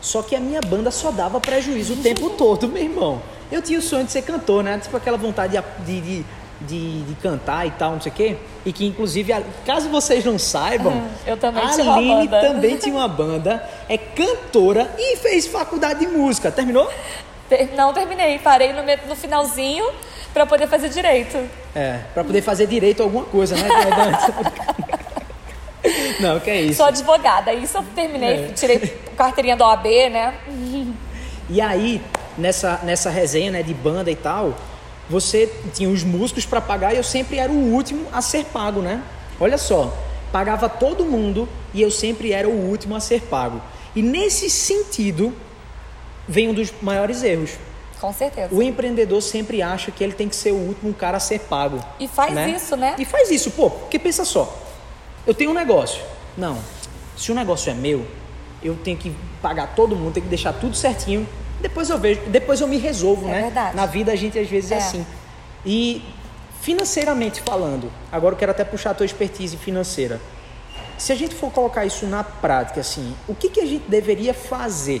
Só 0.00 0.22
que 0.22 0.34
a 0.34 0.40
minha 0.40 0.60
banda 0.60 0.90
só 0.90 1.10
dava 1.10 1.40
prejuízo 1.40 1.94
o 1.94 1.96
tempo 1.96 2.30
todo, 2.38 2.68
meu 2.68 2.82
irmão. 2.82 3.22
Eu 3.52 3.60
tinha 3.62 3.78
o 3.78 3.82
sonho 3.82 4.04
de 4.04 4.12
ser 4.12 4.22
cantor, 4.22 4.62
né? 4.64 4.78
Tipo 4.78 4.96
aquela 4.96 5.16
vontade 5.18 5.56
de, 5.84 6.00
de, 6.00 6.00
de 6.00 6.24
de, 6.60 7.14
cantar 7.22 7.66
e 7.66 7.70
tal, 7.70 7.92
não 7.92 8.00
sei 8.00 8.12
o 8.12 8.14
quê. 8.14 8.36
E 8.66 8.72
que, 8.72 8.84
inclusive, 8.86 9.32
a- 9.32 9.42
caso 9.64 9.88
vocês 9.88 10.24
não 10.24 10.38
saibam, 10.38 10.92
Eu 11.26 11.36
também 11.36 11.64
a 11.64 11.70
tinha 11.70 11.90
Aline 11.92 12.28
também 12.28 12.76
tinha 12.78 12.94
uma 12.94 13.08
banda, 13.08 13.66
é 13.88 13.96
cantora 13.96 14.90
e 14.98 15.16
fez 15.16 15.46
faculdade 15.46 16.00
de 16.00 16.06
música. 16.06 16.50
Terminou? 16.52 16.90
Ter- 17.48 17.72
Não 17.74 17.94
terminei, 17.94 18.38
parei 18.38 18.74
no, 18.74 18.82
no 19.08 19.16
finalzinho 19.16 19.88
pra 20.34 20.44
poder 20.44 20.66
fazer 20.68 20.90
direito. 20.90 21.38
É, 21.74 22.00
pra 22.12 22.22
poder 22.22 22.42
fazer 22.42 22.66
direito 22.66 23.02
alguma 23.02 23.24
coisa, 23.24 23.56
né? 23.56 23.66
não, 26.20 26.38
que 26.40 26.50
é 26.50 26.60
isso. 26.62 26.76
Sou 26.76 26.86
advogada, 26.86 27.52
isso 27.52 27.78
eu 27.78 27.84
terminei, 27.94 28.44
É. 28.44 28.48
tirei 28.48 28.78
carteirinha 29.16 29.56
da 29.56 29.66
OAB, 29.66 29.86
né? 30.10 30.34
E 31.48 31.60
aí, 31.60 32.00
nessa, 32.36 32.80
nessa 32.82 33.10
resenha 33.10 33.50
né, 33.50 33.62
de 33.62 33.74
banda 33.74 34.10
e 34.10 34.16
tal, 34.16 34.54
você 35.08 35.50
tinha 35.74 35.88
os 35.88 36.04
músicos 36.04 36.44
para 36.46 36.60
pagar 36.60 36.94
e 36.94 36.96
eu 36.96 37.04
sempre 37.04 37.38
era 37.38 37.50
o 37.50 37.72
último 37.72 38.06
a 38.12 38.22
ser 38.22 38.44
pago, 38.46 38.80
né? 38.80 39.02
Olha 39.40 39.58
só, 39.58 39.92
pagava 40.30 40.68
todo 40.68 41.04
mundo 41.04 41.48
e 41.74 41.82
eu 41.82 41.90
sempre 41.90 42.32
era 42.32 42.48
o 42.48 42.52
último 42.52 42.94
a 42.94 43.00
ser 43.00 43.22
pago. 43.22 43.60
E 43.96 44.02
nesse 44.02 44.48
sentido, 44.48 45.34
vem 46.28 46.48
um 46.48 46.54
dos 46.54 46.72
maiores 46.80 47.22
erros. 47.22 47.52
Com 48.00 48.12
certeza. 48.12 48.54
O 48.54 48.62
empreendedor 48.62 49.20
sempre 49.20 49.60
acha 49.60 49.90
que 49.90 50.02
ele 50.02 50.12
tem 50.12 50.28
que 50.28 50.36
ser 50.36 50.52
o 50.52 50.56
último 50.56 50.94
cara 50.94 51.16
a 51.16 51.20
ser 51.20 51.40
pago. 51.40 51.80
E 51.98 52.06
faz 52.08 52.32
isso, 52.54 52.76
né? 52.76 52.94
E 52.98 53.04
faz 53.04 53.30
isso, 53.30 53.50
pô, 53.50 53.68
porque 53.68 53.98
pensa 53.98 54.24
só, 54.24 54.56
eu 55.26 55.34
tenho 55.34 55.50
um 55.50 55.54
negócio. 55.54 56.02
Não, 56.36 56.58
se 57.16 57.30
o 57.30 57.34
negócio 57.34 57.70
é 57.70 57.74
meu, 57.74 58.06
eu 58.62 58.76
tenho 58.76 58.96
que 58.96 59.14
pagar 59.42 59.74
todo 59.74 59.96
mundo, 59.96 60.14
tenho 60.14 60.24
que 60.24 60.30
deixar 60.30 60.52
tudo 60.52 60.76
certinho. 60.76 61.26
Depois 61.60 61.90
eu 61.90 61.98
vejo, 61.98 62.20
depois 62.28 62.60
eu 62.60 62.66
me 62.68 62.78
resolvo, 62.78 63.28
É 63.28 63.32
né? 63.32 63.42
verdade. 63.42 63.76
Na 63.76 63.86
vida 63.86 64.12
a 64.12 64.16
gente 64.16 64.38
às 64.38 64.48
vezes 64.48 64.70
é, 64.72 64.74
É. 64.74 64.78
assim. 64.78 65.06
E 65.64 66.02
financeiramente 66.60 67.40
falando, 67.42 67.90
agora 68.12 68.34
eu 68.34 68.38
quero 68.38 68.50
até 68.52 68.64
puxar 68.64 68.90
a 68.90 68.94
tua 68.94 69.06
expertise 69.06 69.56
financeira. 69.56 70.20
Se 70.98 71.12
a 71.12 71.14
gente 71.16 71.34
for 71.34 71.50
colocar 71.50 71.84
isso 71.86 72.06
na 72.06 72.22
prática, 72.22 72.80
assim, 72.80 73.14
o 73.26 73.34
que, 73.34 73.48
que 73.48 73.60
a 73.60 73.66
gente 73.66 73.84
deveria 73.88 74.34
fazer 74.34 75.00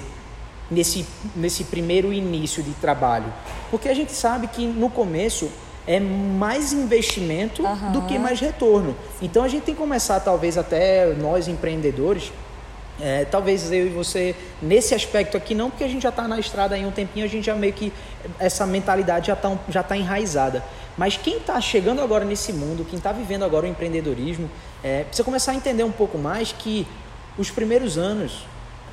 nesse, 0.70 1.06
nesse 1.36 1.64
primeiro 1.64 2.12
início 2.12 2.62
de 2.62 2.72
trabalho? 2.72 3.30
Porque 3.70 3.88
a 3.88 3.94
gente 3.94 4.12
sabe 4.12 4.46
que 4.46 4.66
no 4.66 4.88
começo 4.88 5.50
é 5.86 5.98
mais 5.98 6.72
investimento 6.72 7.64
Aham. 7.66 7.92
do 7.92 8.02
que 8.02 8.18
mais 8.18 8.40
retorno. 8.40 8.94
Então 9.20 9.42
a 9.42 9.48
gente 9.48 9.64
tem 9.64 9.74
que 9.74 9.80
começar, 9.80 10.20
talvez 10.20 10.56
até 10.58 11.06
nós 11.14 11.48
empreendedores, 11.48 12.32
é, 13.00 13.24
talvez 13.24 13.72
eu 13.72 13.86
e 13.86 13.88
você, 13.88 14.34
nesse 14.60 14.94
aspecto 14.94 15.36
aqui, 15.36 15.54
não, 15.54 15.70
porque 15.70 15.84
a 15.84 15.88
gente 15.88 16.02
já 16.02 16.10
está 16.10 16.28
na 16.28 16.38
estrada 16.38 16.74
aí 16.74 16.84
um 16.84 16.90
tempinho, 16.90 17.24
a 17.24 17.28
gente 17.28 17.44
já 17.44 17.54
meio 17.54 17.72
que. 17.72 17.92
Essa 18.38 18.66
mentalidade 18.66 19.28
já 19.28 19.32
está 19.32 19.58
já 19.68 19.82
tá 19.82 19.96
enraizada. 19.96 20.62
Mas 20.98 21.16
quem 21.16 21.38
está 21.38 21.58
chegando 21.60 22.02
agora 22.02 22.24
nesse 22.24 22.52
mundo, 22.52 22.84
quem 22.84 22.98
está 22.98 23.10
vivendo 23.10 23.42
agora 23.42 23.64
o 23.64 23.68
empreendedorismo, 23.68 24.50
é, 24.84 25.04
precisa 25.04 25.24
começar 25.24 25.52
a 25.52 25.54
entender 25.54 25.82
um 25.82 25.92
pouco 25.92 26.18
mais 26.18 26.52
que 26.52 26.86
os 27.38 27.50
primeiros 27.50 27.96
anos, 27.96 28.44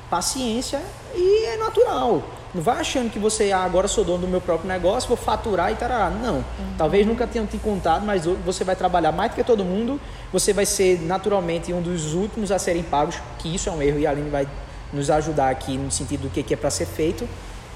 paciência 0.08 0.80
e 1.14 1.44
é 1.44 1.56
natural. 1.58 2.22
Não 2.54 2.62
vai 2.62 2.80
achando 2.80 3.10
que 3.10 3.18
você, 3.18 3.52
ah, 3.52 3.62
agora 3.62 3.86
sou 3.86 4.04
dono 4.04 4.18
do 4.18 4.28
meu 4.28 4.40
próprio 4.40 4.68
negócio, 4.68 5.08
vou 5.08 5.16
faturar 5.16 5.70
e 5.70 5.74
tarará. 5.74 6.10
Não. 6.10 6.44
Talvez 6.78 7.06
nunca 7.06 7.26
tenham 7.26 7.46
te 7.46 7.58
contado, 7.58 8.06
mas 8.06 8.24
você 8.24 8.64
vai 8.64 8.74
trabalhar 8.74 9.12
mais 9.12 9.30
do 9.30 9.34
que 9.34 9.44
todo 9.44 9.64
mundo. 9.64 10.00
Você 10.32 10.52
vai 10.52 10.64
ser 10.64 11.00
naturalmente 11.02 11.72
um 11.72 11.82
dos 11.82 12.14
últimos 12.14 12.50
a 12.50 12.58
serem 12.58 12.82
pagos, 12.82 13.16
que 13.38 13.54
isso 13.54 13.68
é 13.68 13.72
um 13.72 13.82
erro 13.82 13.98
e 13.98 14.06
a 14.06 14.10
Aline 14.10 14.30
vai 14.30 14.48
nos 14.92 15.10
ajudar 15.10 15.50
aqui 15.50 15.76
no 15.76 15.90
sentido 15.90 16.22
do 16.22 16.30
que 16.30 16.42
que 16.42 16.54
é 16.54 16.56
para 16.56 16.70
ser 16.70 16.86
feito. 16.86 17.28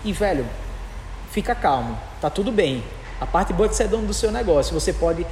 E, 0.04 0.12
velho, 0.12 0.46
fica 1.30 1.54
calmo, 1.54 1.98
tá 2.20 2.30
tudo 2.30 2.50
bem. 2.50 2.82
A 3.20 3.26
parte 3.26 3.52
boa 3.52 3.66
é 3.66 3.68
que 3.68 3.76
você 3.76 3.84
é 3.84 3.88
dono 3.88 4.06
do 4.06 4.14
seu 4.14 4.32
negócio. 4.32 4.72
Você 4.78 4.92
pode 4.92 5.26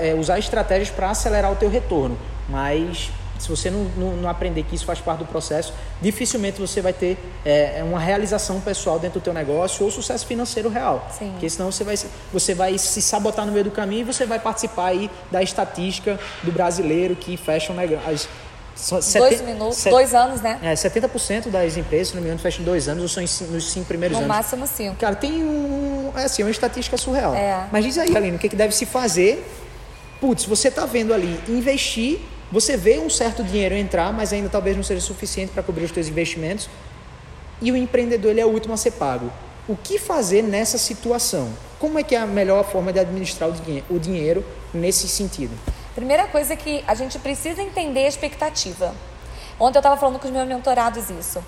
é, 0.00 0.14
usar 0.14 0.38
estratégias 0.38 0.90
para 0.90 1.10
acelerar 1.10 1.52
o 1.52 1.56
teu 1.56 1.70
retorno, 1.70 2.18
mas 2.48 3.10
se 3.38 3.48
você 3.48 3.70
não, 3.70 3.84
não, 3.96 4.16
não 4.16 4.28
aprender 4.28 4.62
que 4.62 4.74
isso 4.74 4.84
faz 4.84 4.98
parte 5.00 5.18
do 5.20 5.26
processo, 5.26 5.72
dificilmente 6.00 6.60
você 6.60 6.80
vai 6.80 6.92
ter 6.92 7.18
é, 7.44 7.82
uma 7.84 7.98
realização 8.00 8.60
pessoal 8.60 8.98
dentro 8.98 9.20
do 9.20 9.22
teu 9.22 9.32
negócio 9.34 9.84
ou 9.84 9.90
sucesso 9.90 10.26
financeiro 10.26 10.68
real. 10.68 11.08
Sim. 11.18 11.30
Porque 11.32 11.48
senão 11.50 11.70
você 11.70 11.84
vai, 11.84 11.96
se- 11.96 12.06
você 12.32 12.54
vai 12.54 12.78
se 12.78 13.00
sabotar 13.02 13.44
no 13.46 13.52
meio 13.52 13.64
do 13.64 13.70
caminho 13.70 14.00
e 14.00 14.04
você 14.04 14.24
vai 14.26 14.38
participar 14.38 14.86
aí 14.86 15.10
da 15.30 15.42
estatística 15.42 16.18
do 16.42 16.50
brasileiro 16.52 17.14
que 17.16 17.36
fecha 17.36 17.72
um 17.72 17.76
negócio. 17.76 18.28
Dois 19.18 19.40
minutos, 19.40 19.82
dois 19.84 20.14
anos, 20.14 20.42
né? 20.42 20.58
É, 20.62 20.74
70% 20.74 21.48
das 21.48 21.78
empresas, 21.78 22.08
se 22.08 22.14
não 22.14 22.20
me 22.20 22.28
engano, 22.28 22.38
fecham 22.40 22.60
em 22.60 22.64
dois 22.66 22.88
anos 22.88 23.02
ou 23.04 23.08
são 23.08 23.46
nos 23.50 23.70
cinco 23.70 23.86
primeiros 23.86 24.18
No 24.18 24.24
anos. 24.24 24.36
máximo 24.36 24.66
cinco. 24.66 24.96
Cara, 24.96 25.16
tem 25.16 25.42
um. 25.42 26.12
É 26.14 26.24
assim, 26.24 26.42
uma 26.42 26.50
estatística 26.50 26.94
surreal. 26.98 27.34
É. 27.34 27.66
Mas 27.72 27.84
diz 27.86 27.96
aí, 27.96 28.14
Aline, 28.14 28.36
o 28.36 28.38
que, 28.38 28.50
que 28.50 28.56
deve 28.56 28.74
se 28.74 28.84
fazer? 28.84 29.50
Putz, 30.20 30.44
você 30.44 30.70
tá 30.70 30.84
vendo 30.84 31.14
ali 31.14 31.40
investir, 31.48 32.20
você 32.50 32.76
vê 32.76 32.98
um 32.98 33.10
certo 33.10 33.42
dinheiro 33.42 33.74
entrar, 33.74 34.12
mas 34.12 34.32
ainda 34.32 34.48
talvez 34.48 34.76
não 34.76 34.84
seja 34.84 35.00
suficiente 35.00 35.52
para 35.52 35.62
cobrir 35.62 35.84
os 35.84 35.90
seus 35.90 36.08
investimentos. 36.08 36.68
E 37.60 37.72
o 37.72 37.76
empreendedor 37.76 38.30
ele 38.30 38.40
é 38.40 38.46
o 38.46 38.50
último 38.50 38.74
a 38.74 38.76
ser 38.76 38.92
pago. 38.92 39.32
O 39.68 39.76
que 39.76 39.98
fazer 39.98 40.42
nessa 40.42 40.78
situação? 40.78 41.50
Como 41.78 41.98
é 41.98 42.02
que 42.02 42.14
é 42.14 42.18
a 42.18 42.26
melhor 42.26 42.64
forma 42.64 42.92
de 42.92 43.00
administrar 43.00 43.48
o 43.48 43.52
dinhe- 43.52 43.84
o 43.90 43.98
dinheiro 43.98 44.44
nesse 44.72 45.08
sentido? 45.08 45.56
Primeira 45.94 46.26
coisa 46.28 46.52
é 46.52 46.56
que 46.56 46.84
a 46.86 46.94
gente 46.94 47.18
precisa 47.18 47.62
entender 47.62 48.04
a 48.04 48.08
expectativa. 48.08 48.94
Ontem 49.58 49.78
eu 49.78 49.80
estava 49.80 49.96
falando 49.96 50.18
com 50.18 50.26
os 50.26 50.32
meus 50.32 50.46
mentorados 50.46 51.08
isso. 51.10 51.42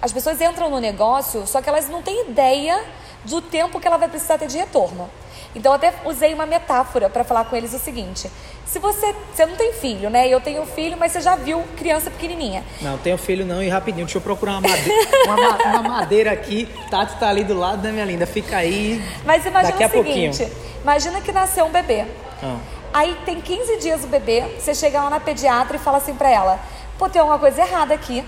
As 0.00 0.12
pessoas 0.12 0.40
entram 0.40 0.70
no 0.70 0.78
negócio, 0.78 1.46
só 1.46 1.62
que 1.62 1.68
elas 1.68 1.88
não 1.88 2.02
têm 2.02 2.28
ideia 2.28 2.84
do 3.24 3.40
tempo 3.40 3.80
que 3.80 3.86
ela 3.88 3.96
vai 3.96 4.08
precisar 4.08 4.36
ter 4.38 4.46
de 4.46 4.58
retorno. 4.58 5.10
Então 5.56 5.72
até 5.72 5.92
usei 6.04 6.34
uma 6.34 6.44
metáfora 6.46 7.08
para 7.08 7.24
falar 7.24 7.46
com 7.46 7.56
eles 7.56 7.72
o 7.72 7.78
seguinte: 7.78 8.30
se 8.66 8.78
você, 8.78 9.14
você 9.34 9.46
não 9.46 9.56
tem 9.56 9.72
filho, 9.72 10.10
né? 10.10 10.28
Eu 10.28 10.38
tenho 10.40 10.64
filho, 10.66 10.96
mas 10.98 11.12
você 11.12 11.20
já 11.22 11.34
viu 11.34 11.64
criança 11.76 12.10
pequenininha. 12.10 12.62
Não, 12.82 12.98
tenho 12.98 13.16
filho 13.16 13.44
não, 13.46 13.62
e 13.62 13.68
rapidinho, 13.68 14.04
deixa 14.04 14.18
eu 14.18 14.22
procurar 14.22 14.52
uma 14.58 14.60
madeira, 14.68 15.08
uma, 15.24 15.36
ma- 15.36 15.58
uma 15.80 15.82
madeira 15.88 16.30
aqui. 16.30 16.68
Tati 16.90 17.16
tá 17.18 17.28
ali 17.30 17.42
do 17.42 17.54
lado 17.58 17.80
da 17.80 17.90
minha 17.90 18.04
linda, 18.04 18.26
fica 18.26 18.58
aí. 18.58 19.02
Mas 19.24 19.46
imagina 19.46 19.72
Daqui 19.72 19.82
a 19.82 19.86
o 19.86 19.90
seguinte: 19.90 20.44
pouquinho. 20.44 20.62
imagina 20.82 21.20
que 21.22 21.32
nasceu 21.32 21.64
um 21.64 21.70
bebê. 21.70 22.04
Ah. 22.42 22.56
Aí 22.92 23.16
tem 23.24 23.40
15 23.40 23.78
dias 23.78 24.04
o 24.04 24.08
bebê, 24.08 24.42
você 24.58 24.74
chega 24.74 25.02
lá 25.02 25.08
na 25.10 25.20
pediatra 25.20 25.76
e 25.76 25.80
fala 25.80 25.96
assim 25.96 26.14
pra 26.14 26.30
ela: 26.30 26.60
pô, 26.98 27.08
tem 27.08 27.18
alguma 27.20 27.38
coisa 27.38 27.62
errada 27.62 27.94
aqui. 27.94 28.22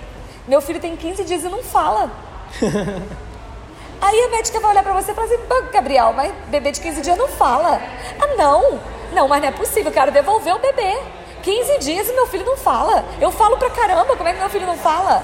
Meu 0.47 0.63
filho 0.63 0.81
tem 0.81 0.97
15 0.97 1.25
dias 1.25 1.45
e 1.45 1.49
não 1.51 1.63
fala. 1.63 2.11
Aí 4.01 4.21
a 4.25 4.29
médica 4.29 4.61
vai 4.61 4.71
olhar 4.71 4.83
pra 4.83 4.93
você 4.93 5.13
e 5.13 5.15
falar 5.15 5.27
assim: 5.27 5.39
"Pô, 5.39 5.63
Gabriel, 5.73 6.13
mas 6.13 6.33
bebê 6.49 6.71
de 6.71 6.81
15 6.81 7.01
dias 7.01 7.19
não 7.19 7.29
fala. 7.29 7.81
Ah, 8.21 8.37
não. 8.37 8.81
Não, 9.13 9.27
mas 9.27 9.41
não 9.41 9.49
é 9.49 9.53
possível, 9.53 9.87
eu 9.87 9.93
quero 9.93 10.13
devolver 10.13 10.55
o 10.55 10.59
bebê. 10.59 10.99
15 11.43 11.79
dias 11.79 12.09
e 12.09 12.13
meu 12.13 12.27
filho 12.27 12.45
não 12.45 12.57
fala. 12.57 13.05
Eu 13.21 13.31
falo 13.31 13.57
pra 13.57 13.71
caramba, 13.71 14.17
como 14.17 14.29
é 14.29 14.33
que 14.33 14.39
meu 14.39 14.51
filho 14.51 14.67
não 14.67 14.77
fala? 14.77 15.23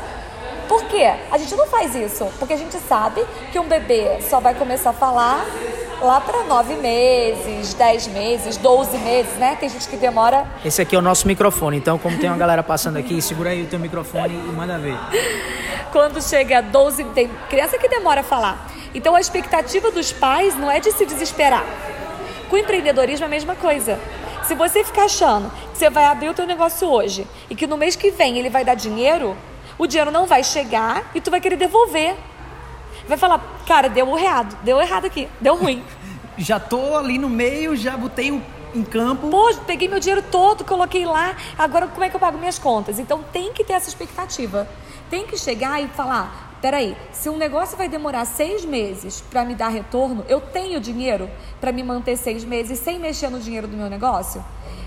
Por 0.68 0.84
quê? 0.84 1.12
A 1.30 1.38
gente 1.38 1.54
não 1.54 1.66
faz 1.66 1.94
isso. 1.94 2.26
Porque 2.38 2.54
a 2.54 2.56
gente 2.56 2.76
sabe 2.88 3.24
que 3.52 3.58
um 3.58 3.66
bebê 3.66 4.20
só 4.28 4.40
vai 4.40 4.54
começar 4.54 4.90
a 4.90 4.92
falar 4.92 5.44
lá 6.00 6.20
pra 6.20 6.44
9 6.44 6.74
meses, 6.76 7.74
10 7.74 8.08
meses, 8.08 8.56
12 8.56 8.98
meses, 8.98 9.32
né? 9.34 9.56
Tem 9.58 9.68
gente 9.68 9.88
que 9.88 9.96
demora 9.96 10.46
Esse 10.64 10.82
aqui 10.82 10.94
é 10.94 10.98
o 10.98 11.02
nosso 11.02 11.26
microfone, 11.26 11.78
então 11.78 11.98
como 11.98 12.18
tem 12.18 12.28
uma 12.28 12.36
galera 12.36 12.62
passando 12.62 12.98
aqui, 12.98 13.22
segura 13.22 13.50
aí 13.50 13.62
o 13.62 13.66
teu 13.66 13.78
microfone 13.78 14.34
e 14.34 14.52
manda 14.52 14.78
ver. 14.78 14.96
quando 15.92 16.20
chega 16.20 16.58
a 16.58 16.60
12, 16.60 17.04
tem 17.04 17.30
criança 17.48 17.78
que 17.78 17.88
demora 17.88 18.20
a 18.20 18.24
falar. 18.24 18.68
Então 18.94 19.14
a 19.14 19.20
expectativa 19.20 19.90
dos 19.90 20.12
pais 20.12 20.56
não 20.56 20.70
é 20.70 20.78
de 20.78 20.92
se 20.92 21.06
desesperar. 21.06 21.64
Com 22.48 22.56
o 22.56 22.58
empreendedorismo 22.58 23.24
é 23.24 23.26
a 23.26 23.30
mesma 23.30 23.54
coisa. 23.54 23.98
Se 24.44 24.54
você 24.54 24.84
ficar 24.84 25.04
achando 25.04 25.50
que 25.72 25.78
você 25.78 25.88
vai 25.88 26.04
abrir 26.04 26.28
o 26.28 26.34
teu 26.34 26.46
negócio 26.46 26.86
hoje 26.88 27.26
e 27.48 27.56
que 27.56 27.66
no 27.66 27.78
mês 27.78 27.96
que 27.96 28.10
vem 28.10 28.38
ele 28.38 28.50
vai 28.50 28.64
dar 28.64 28.74
dinheiro, 28.74 29.34
o 29.78 29.86
dinheiro 29.86 30.10
não 30.10 30.26
vai 30.26 30.42
chegar 30.44 31.10
e 31.14 31.20
tu 31.20 31.30
vai 31.30 31.40
querer 31.40 31.56
devolver. 31.56 32.16
Vai 33.08 33.18
falar, 33.18 33.40
cara, 33.66 33.88
deu 33.88 34.16
errado, 34.18 34.56
deu 34.62 34.80
errado 34.80 35.04
aqui, 35.06 35.28
deu 35.40 35.56
ruim. 35.56 35.84
Já 36.38 36.58
tô 36.58 36.96
ali 36.96 37.16
no 37.18 37.28
meio, 37.30 37.76
já 37.76 37.96
botei 37.96 38.32
o- 38.32 38.42
em 38.74 38.82
campo. 38.82 39.28
Pô, 39.28 39.54
peguei 39.66 39.86
meu 39.86 40.00
dinheiro 40.00 40.20
todo, 40.32 40.64
coloquei 40.64 41.04
lá, 41.06 41.36
agora 41.56 41.86
como 41.86 42.02
é 42.04 42.08
que 42.10 42.16
eu 42.16 42.18
pago 42.18 42.36
minhas 42.36 42.58
contas? 42.58 42.98
Então 42.98 43.22
tem 43.32 43.52
que 43.52 43.62
ter 43.62 43.74
essa 43.74 43.88
expectativa. 43.88 44.66
Tem 45.08 45.24
que 45.28 45.36
chegar 45.38 45.80
e 45.80 45.86
falar: 45.86 46.56
peraí, 46.60 46.96
se 47.12 47.28
um 47.28 47.36
negócio 47.36 47.76
vai 47.76 47.88
demorar 47.88 48.24
seis 48.24 48.64
meses 48.64 49.20
para 49.30 49.44
me 49.44 49.54
dar 49.54 49.68
retorno, 49.68 50.24
eu 50.28 50.40
tenho 50.40 50.80
dinheiro 50.80 51.30
para 51.60 51.70
me 51.70 51.84
manter 51.84 52.16
seis 52.16 52.42
meses 52.44 52.80
sem 52.80 52.98
mexer 52.98 53.30
no 53.30 53.38
dinheiro 53.38 53.68
do 53.68 53.76
meu 53.76 53.88
negócio? 53.88 54.44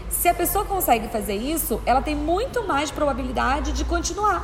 Se 0.10 0.28
a 0.28 0.34
pessoa 0.34 0.66
consegue 0.66 1.08
fazer 1.08 1.36
isso, 1.36 1.82
ela 1.86 2.02
tem 2.02 2.14
muito 2.16 2.68
mais 2.68 2.92
probabilidade 2.92 3.72
de 3.72 3.86
continuar. 3.86 4.44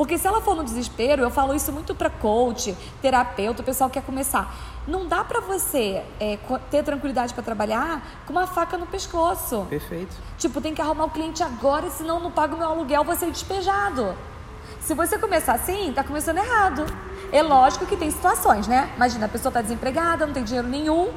Porque 0.00 0.16
se 0.16 0.26
ela 0.26 0.40
for 0.40 0.56
no 0.56 0.64
desespero, 0.64 1.20
eu 1.20 1.30
falo 1.30 1.54
isso 1.54 1.70
muito 1.70 1.94
para 1.94 2.08
coach, 2.08 2.74
terapeuta, 3.02 3.60
o 3.60 3.64
pessoal 3.66 3.90
que 3.90 4.00
quer 4.00 4.06
começar. 4.06 4.50
Não 4.88 5.06
dá 5.06 5.22
para 5.22 5.42
você 5.42 6.02
é, 6.18 6.38
ter 6.70 6.82
tranquilidade 6.82 7.34
para 7.34 7.42
trabalhar 7.42 8.02
com 8.24 8.32
uma 8.32 8.46
faca 8.46 8.78
no 8.78 8.86
pescoço. 8.86 9.66
Perfeito. 9.68 10.16
Tipo, 10.38 10.58
tem 10.58 10.74
que 10.74 10.80
arrumar 10.80 11.04
o 11.04 11.10
cliente 11.10 11.42
agora, 11.42 11.90
senão 11.90 12.18
não 12.18 12.30
pago 12.30 12.56
meu 12.56 12.66
aluguel, 12.66 13.04
vou 13.04 13.14
ser 13.14 13.30
despejado. 13.30 14.14
Se 14.80 14.94
você 14.94 15.18
começar 15.18 15.52
assim, 15.52 15.92
tá 15.92 16.02
começando 16.02 16.38
errado. 16.38 16.86
É 17.30 17.42
lógico 17.42 17.84
que 17.84 17.94
tem 17.94 18.10
situações, 18.10 18.66
né? 18.66 18.90
Imagina, 18.96 19.26
a 19.26 19.28
pessoa 19.28 19.52
tá 19.52 19.60
desempregada, 19.60 20.24
não 20.24 20.32
tem 20.32 20.44
dinheiro 20.44 20.66
nenhum. 20.66 21.12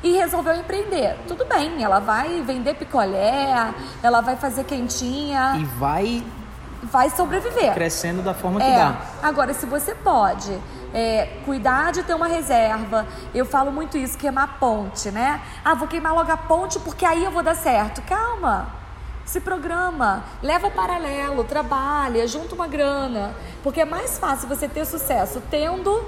e 0.00 0.12
resolveu 0.12 0.54
empreender. 0.54 1.16
Tudo 1.26 1.44
bem, 1.44 1.82
ela 1.82 1.98
vai 1.98 2.40
vender 2.42 2.74
picolé, 2.74 3.74
ela 4.00 4.20
vai 4.20 4.36
fazer 4.36 4.62
quentinha. 4.62 5.56
E 5.58 5.64
vai 5.64 6.22
vai 6.82 7.10
sobreviver. 7.10 7.74
Crescendo 7.74 8.22
da 8.22 8.34
forma 8.34 8.60
que 8.60 8.66
é. 8.66 8.76
dá. 8.76 8.96
Agora, 9.22 9.52
se 9.54 9.66
você 9.66 9.94
pode 9.94 10.58
é, 10.92 11.38
cuidar 11.44 11.92
de 11.92 12.02
ter 12.02 12.14
uma 12.14 12.28
reserva, 12.28 13.06
eu 13.34 13.44
falo 13.44 13.70
muito 13.70 13.96
isso, 13.96 14.16
queimar 14.16 14.58
ponte, 14.58 15.10
né? 15.10 15.40
Ah, 15.64 15.74
vou 15.74 15.88
queimar 15.88 16.14
logo 16.14 16.30
a 16.30 16.36
ponte 16.36 16.78
porque 16.80 17.04
aí 17.04 17.24
eu 17.24 17.30
vou 17.30 17.42
dar 17.42 17.54
certo. 17.54 18.02
Calma. 18.02 18.78
Se 19.24 19.40
programa, 19.40 20.24
leva 20.42 20.70
paralelo, 20.70 21.44
trabalha, 21.44 22.26
junta 22.26 22.54
uma 22.54 22.66
grana. 22.66 23.34
Porque 23.62 23.82
é 23.82 23.84
mais 23.84 24.18
fácil 24.18 24.48
você 24.48 24.66
ter 24.66 24.86
sucesso 24.86 25.42
tendo 25.50 26.02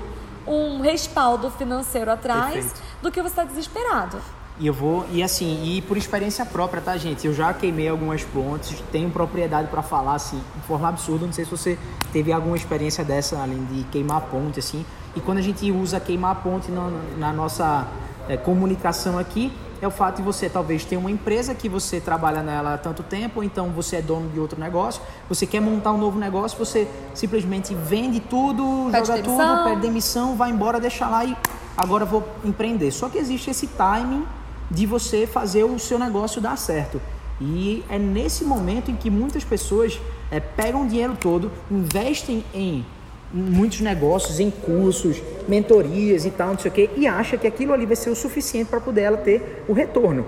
um 0.46 0.80
respaldo 0.80 1.50
financeiro 1.50 2.10
atrás 2.10 2.54
Perfeito. 2.54 2.82
do 3.02 3.10
que 3.10 3.20
você 3.20 3.28
estar 3.28 3.42
tá 3.42 3.48
desesperado. 3.48 4.20
E 4.60 4.66
eu 4.66 4.74
vou, 4.74 5.06
e 5.10 5.22
assim, 5.22 5.64
e 5.64 5.80
por 5.80 5.96
experiência 5.96 6.44
própria, 6.44 6.82
tá, 6.82 6.94
gente? 6.94 7.26
Eu 7.26 7.32
já 7.32 7.50
queimei 7.54 7.88
algumas 7.88 8.22
pontes, 8.22 8.78
tenho 8.92 9.08
propriedade 9.10 9.68
para 9.68 9.80
falar, 9.80 10.16
assim, 10.16 10.38
de 10.54 10.62
forma 10.66 10.86
absurda. 10.86 11.24
Não 11.24 11.32
sei 11.32 11.46
se 11.46 11.50
você 11.50 11.78
teve 12.12 12.30
alguma 12.30 12.58
experiência 12.58 13.02
dessa, 13.02 13.38
além 13.38 13.64
de 13.64 13.84
queimar 13.84 14.20
ponte, 14.20 14.58
assim. 14.58 14.84
E 15.16 15.20
quando 15.20 15.38
a 15.38 15.40
gente 15.40 15.72
usa 15.72 15.98
queimar 15.98 16.42
ponte 16.42 16.70
na, 16.70 16.90
na 17.16 17.32
nossa 17.32 17.88
é, 18.28 18.36
comunicação 18.36 19.18
aqui, 19.18 19.50
é 19.80 19.86
o 19.86 19.90
fato 19.90 20.16
de 20.16 20.22
você 20.22 20.46
talvez 20.50 20.84
ter 20.84 20.98
uma 20.98 21.10
empresa 21.10 21.54
que 21.54 21.66
você 21.66 21.98
trabalha 21.98 22.42
nela 22.42 22.74
há 22.74 22.78
tanto 22.78 23.02
tempo, 23.02 23.40
ou 23.40 23.44
então 23.44 23.70
você 23.70 23.96
é 23.96 24.02
dono 24.02 24.28
de 24.28 24.38
outro 24.38 24.60
negócio, 24.60 25.00
você 25.26 25.46
quer 25.46 25.60
montar 25.60 25.92
um 25.92 25.98
novo 25.98 26.18
negócio, 26.18 26.58
você 26.58 26.86
simplesmente 27.14 27.74
vende 27.74 28.20
tudo, 28.20 28.90
pede 28.92 29.06
joga 29.06 29.22
demissão. 29.22 29.56
tudo, 29.56 29.64
pede 29.70 29.80
demissão, 29.80 30.36
vai 30.36 30.50
embora, 30.50 30.78
deixa 30.78 31.08
lá 31.08 31.24
e 31.24 31.34
agora 31.78 32.04
vou 32.04 32.22
empreender. 32.44 32.90
Só 32.90 33.08
que 33.08 33.16
existe 33.16 33.48
esse 33.48 33.66
timing 33.66 34.26
de 34.70 34.86
você 34.86 35.26
fazer 35.26 35.64
o 35.64 35.78
seu 35.78 35.98
negócio 35.98 36.40
dar 36.40 36.56
certo. 36.56 37.00
E 37.40 37.82
é 37.88 37.98
nesse 37.98 38.44
momento 38.44 38.90
em 38.90 38.96
que 38.96 39.10
muitas 39.10 39.42
pessoas 39.42 39.98
é, 40.30 40.38
pegam 40.38 40.82
o 40.82 40.88
dinheiro 40.88 41.16
todo, 41.18 41.50
investem 41.70 42.44
em 42.54 42.84
muitos 43.32 43.80
negócios, 43.80 44.40
em 44.40 44.50
cursos, 44.50 45.22
mentorias 45.48 46.26
e 46.26 46.30
tal, 46.30 46.48
não 46.48 46.58
sei 46.58 46.70
o 46.70 46.74
quê, 46.74 46.90
e 46.96 47.06
acha 47.06 47.36
que 47.36 47.46
aquilo 47.46 47.72
ali 47.72 47.86
vai 47.86 47.96
ser 47.96 48.10
o 48.10 48.16
suficiente 48.16 48.68
para 48.68 48.80
poder 48.80 49.02
ela 49.02 49.16
ter 49.16 49.64
o 49.68 49.72
retorno. 49.72 50.26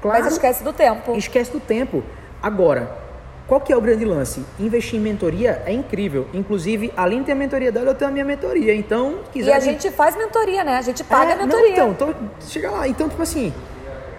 Claro, 0.00 0.22
Mas 0.22 0.32
esquece 0.32 0.62
do 0.62 0.72
tempo. 0.72 1.16
esquece 1.16 1.50
do 1.50 1.60
tempo. 1.60 2.02
Agora, 2.42 3.02
qual 3.46 3.60
que 3.60 3.72
é 3.72 3.76
o 3.76 3.80
grande 3.80 4.04
lance? 4.04 4.44
Investir 4.58 4.98
em 4.98 5.02
mentoria 5.02 5.62
é 5.66 5.72
incrível. 5.72 6.26
Inclusive, 6.32 6.92
além 6.96 7.20
de 7.20 7.26
ter 7.26 7.32
a 7.32 7.34
mentoria 7.34 7.72
dela, 7.72 7.90
eu 7.90 7.94
tenho 7.94 8.10
a 8.10 8.12
minha 8.12 8.24
mentoria. 8.24 8.74
Então, 8.74 9.20
quiser 9.32 9.50
E 9.50 9.52
a 9.52 9.60
gente 9.60 9.90
faz 9.90 10.16
mentoria, 10.16 10.64
né? 10.64 10.76
A 10.76 10.82
gente 10.82 11.04
paga 11.04 11.32
é, 11.32 11.34
a 11.34 11.36
mentoria. 11.36 11.76
Não, 11.76 11.92
então, 11.92 12.10
então, 12.10 12.30
chega 12.40 12.70
lá. 12.70 12.88
Então, 12.88 13.08
tipo 13.08 13.22
assim, 13.22 13.52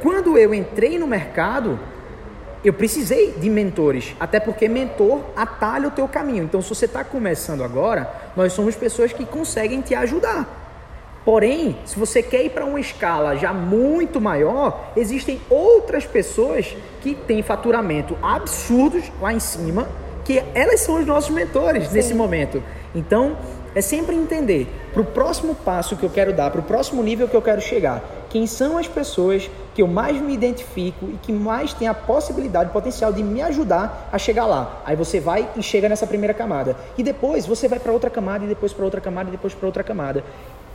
quando 0.03 0.37
eu 0.37 0.53
entrei 0.53 0.99
no 0.99 1.07
mercado, 1.07 1.79
eu 2.61 2.73
precisei 2.73 3.31
de 3.31 3.49
mentores. 3.49 4.13
Até 4.19 4.37
porque 4.37 4.67
mentor 4.67 5.21
atalha 5.33 5.87
o 5.87 5.91
teu 5.91 6.09
caminho. 6.09 6.43
Então, 6.43 6.61
se 6.61 6.67
você 6.67 6.83
está 6.83 7.05
começando 7.05 7.63
agora, 7.63 8.13
nós 8.35 8.51
somos 8.51 8.75
pessoas 8.75 9.13
que 9.13 9.25
conseguem 9.25 9.79
te 9.79 9.95
ajudar. 9.95 10.59
Porém, 11.23 11.77
se 11.85 11.97
você 11.97 12.21
quer 12.21 12.43
ir 12.43 12.49
para 12.49 12.65
uma 12.65 12.81
escala 12.81 13.37
já 13.37 13.53
muito 13.53 14.19
maior, 14.19 14.91
existem 14.97 15.39
outras 15.49 16.05
pessoas 16.05 16.75
que 16.99 17.15
têm 17.15 17.41
faturamento 17.41 18.17
absurdos 18.21 19.09
lá 19.21 19.31
em 19.31 19.39
cima, 19.39 19.87
que 20.25 20.43
elas 20.53 20.81
são 20.81 20.99
os 20.99 21.05
nossos 21.05 21.29
mentores 21.29 21.89
nesse 21.93 22.13
momento. 22.13 22.61
Então, 22.93 23.37
é 23.73 23.79
sempre 23.79 24.17
entender 24.17 24.67
para 24.91 25.01
o 25.01 25.05
próximo 25.05 25.55
passo 25.55 25.95
que 25.95 26.03
eu 26.03 26.09
quero 26.09 26.33
dar, 26.33 26.51
para 26.51 26.59
o 26.59 26.63
próximo 26.63 27.01
nível 27.01 27.29
que 27.29 27.35
eu 27.35 27.41
quero 27.41 27.61
chegar, 27.61 28.03
quem 28.29 28.45
são 28.45 28.77
as 28.77 28.87
pessoas 28.87 29.49
que 29.73 29.81
eu 29.81 29.87
mais 29.87 30.21
me 30.21 30.33
identifico 30.33 31.05
e 31.07 31.17
que 31.21 31.31
mais 31.33 31.73
têm 31.73 31.87
a 31.87 31.93
possibilidade, 31.93 32.69
potencial 32.71 33.11
de 33.11 33.23
me 33.23 33.41
ajudar 33.41 34.09
a 34.11 34.17
chegar 34.17 34.45
lá. 34.45 34.81
Aí 34.85 34.95
você 34.95 35.19
vai 35.19 35.49
e 35.55 35.63
chega 35.63 35.89
nessa 35.89 36.05
primeira 36.05 36.33
camada. 36.33 36.75
E 36.97 37.01
depois 37.03 37.45
você 37.45 37.67
vai 37.67 37.79
para 37.79 37.91
outra 37.91 38.09
camada, 38.09 38.45
e 38.45 38.47
depois 38.47 38.71
para 38.71 38.85
outra 38.85 39.01
camada, 39.01 39.29
e 39.29 39.31
depois 39.31 39.53
para 39.53 39.65
outra 39.65 39.83
camada. 39.83 40.23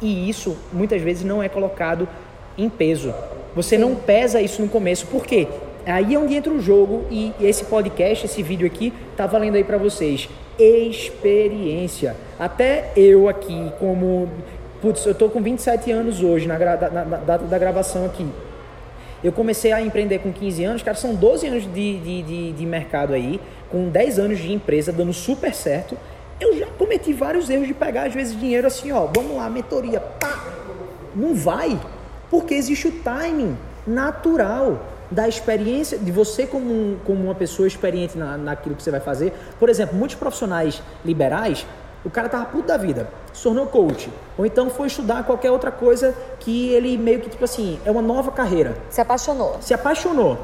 E 0.02 0.28
isso 0.28 0.56
muitas 0.72 1.00
vezes 1.00 1.22
não 1.24 1.42
é 1.42 1.48
colocado 1.48 2.08
em 2.56 2.68
peso. 2.68 3.14
Você 3.54 3.78
não 3.78 3.94
pesa 3.94 4.40
isso 4.40 4.60
no 4.62 4.68
começo. 4.68 5.06
Por 5.06 5.24
quê? 5.24 5.46
Aí 5.86 6.14
é 6.14 6.18
onde 6.18 6.34
entra 6.34 6.52
o 6.52 6.60
jogo 6.60 7.04
e 7.10 7.32
esse 7.40 7.64
podcast, 7.64 8.26
esse 8.26 8.42
vídeo 8.42 8.66
aqui, 8.66 8.92
tá 9.16 9.26
valendo 9.26 9.54
aí 9.56 9.64
para 9.64 9.78
vocês. 9.78 10.28
Experiência. 10.58 12.16
Até 12.38 12.90
eu 12.96 13.28
aqui, 13.28 13.72
como. 13.78 14.28
Putz, 14.82 15.04
eu 15.06 15.14
tô 15.14 15.28
com 15.28 15.40
27 15.42 15.90
anos 15.90 16.22
hoje, 16.22 16.46
na, 16.46 16.56
gra- 16.56 16.90
na- 16.92 17.04
na 17.04 17.16
data 17.16 17.44
da 17.44 17.58
gravação 17.58 18.04
aqui. 18.04 18.26
Eu 19.22 19.32
comecei 19.32 19.72
a 19.72 19.82
empreender 19.82 20.20
com 20.20 20.32
15 20.32 20.64
anos, 20.64 20.82
cara, 20.82 20.96
são 20.96 21.14
12 21.14 21.46
anos 21.46 21.62
de, 21.64 21.98
de, 21.98 22.22
de, 22.22 22.52
de 22.52 22.66
mercado 22.66 23.12
aí, 23.14 23.40
com 23.70 23.88
10 23.88 24.18
anos 24.18 24.38
de 24.38 24.52
empresa, 24.52 24.92
dando 24.92 25.12
super 25.12 25.52
certo. 25.54 25.96
Eu 26.40 26.56
já 26.56 26.66
cometi 26.78 27.12
vários 27.12 27.50
erros 27.50 27.66
de 27.66 27.74
pegar, 27.74 28.06
às 28.06 28.14
vezes, 28.14 28.38
dinheiro 28.38 28.66
assim, 28.66 28.92
ó, 28.92 29.06
vamos 29.12 29.36
lá, 29.36 29.50
mentoria, 29.50 29.98
pá, 30.00 30.44
não 31.16 31.34
vai, 31.34 31.78
porque 32.30 32.54
existe 32.54 32.86
o 32.88 32.92
timing 32.92 33.56
natural 33.86 34.78
da 35.10 35.26
experiência, 35.26 35.98
de 35.98 36.12
você 36.12 36.46
como, 36.46 36.70
um- 36.70 36.96
como 37.04 37.24
uma 37.24 37.34
pessoa 37.34 37.66
experiente 37.66 38.16
na, 38.16 38.36
naquilo 38.36 38.74
que 38.76 38.82
você 38.82 38.90
vai 38.90 39.00
fazer. 39.00 39.32
Por 39.58 39.68
exemplo, 39.70 39.96
muitos 39.96 40.16
profissionais 40.16 40.82
liberais, 41.04 41.66
o 42.04 42.10
cara 42.10 42.28
tava 42.28 42.44
puto 42.44 42.68
da 42.68 42.76
vida, 42.76 43.08
se 43.38 43.44
tornou 43.44 43.66
coach, 43.66 44.10
ou 44.36 44.44
então 44.44 44.68
foi 44.68 44.88
estudar 44.88 45.22
qualquer 45.24 45.50
outra 45.52 45.70
coisa 45.70 46.12
que 46.40 46.70
ele 46.70 46.98
meio 46.98 47.20
que, 47.20 47.30
tipo 47.30 47.44
assim, 47.44 47.78
é 47.84 47.90
uma 47.90 48.02
nova 48.02 48.32
carreira 48.32 48.76
Se 48.90 49.00
apaixonou. 49.00 49.56
se 49.60 49.72
apaixonou. 49.72 50.36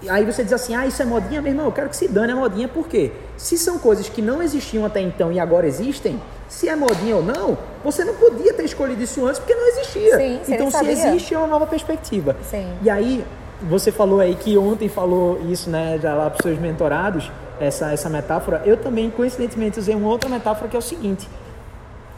E 0.00 0.08
Aí 0.08 0.24
você 0.24 0.44
diz 0.44 0.52
assim, 0.52 0.76
ah, 0.76 0.86
isso 0.86 1.02
é 1.02 1.04
modinha, 1.04 1.42
meu 1.42 1.50
irmão, 1.50 1.66
eu 1.66 1.72
quero 1.72 1.88
que 1.88 1.96
se 1.96 2.06
dane 2.06 2.32
a 2.32 2.36
modinha, 2.36 2.68
por 2.68 2.86
quê? 2.86 3.10
Se 3.36 3.58
são 3.58 3.78
coisas 3.80 4.08
que 4.08 4.22
não 4.22 4.40
existiam 4.40 4.84
até 4.86 5.00
então 5.00 5.32
e 5.32 5.40
agora 5.40 5.66
existem, 5.66 6.22
se 6.48 6.68
é 6.68 6.76
modinha 6.76 7.16
ou 7.16 7.22
não, 7.22 7.58
você 7.82 8.04
não 8.04 8.14
podia 8.14 8.54
ter 8.54 8.64
escolhido 8.64 9.02
isso 9.02 9.26
antes 9.26 9.40
porque 9.40 9.56
não 9.56 9.66
existia. 9.66 10.16
Sim, 10.16 10.40
então 10.46 10.70
se 10.70 10.86
existe 10.88 11.34
é 11.34 11.38
uma 11.38 11.48
nova 11.48 11.66
perspectiva. 11.66 12.36
Sim. 12.48 12.72
E 12.80 12.88
aí, 12.88 13.24
você 13.60 13.90
falou 13.90 14.20
aí 14.20 14.36
que 14.36 14.56
ontem 14.56 14.88
falou 14.88 15.40
isso, 15.50 15.68
né, 15.68 15.98
já 16.00 16.14
lá 16.14 16.30
para 16.30 16.36
os 16.38 16.42
seus 16.42 16.60
mentorados, 16.60 17.28
essa, 17.60 17.90
essa 17.90 18.08
metáfora. 18.08 18.62
Eu 18.64 18.76
também, 18.76 19.10
coincidentemente, 19.10 19.80
usei 19.80 19.96
uma 19.96 20.08
outra 20.08 20.30
metáfora 20.30 20.68
que 20.68 20.76
é 20.76 20.78
o 20.78 20.82
seguinte. 20.82 21.28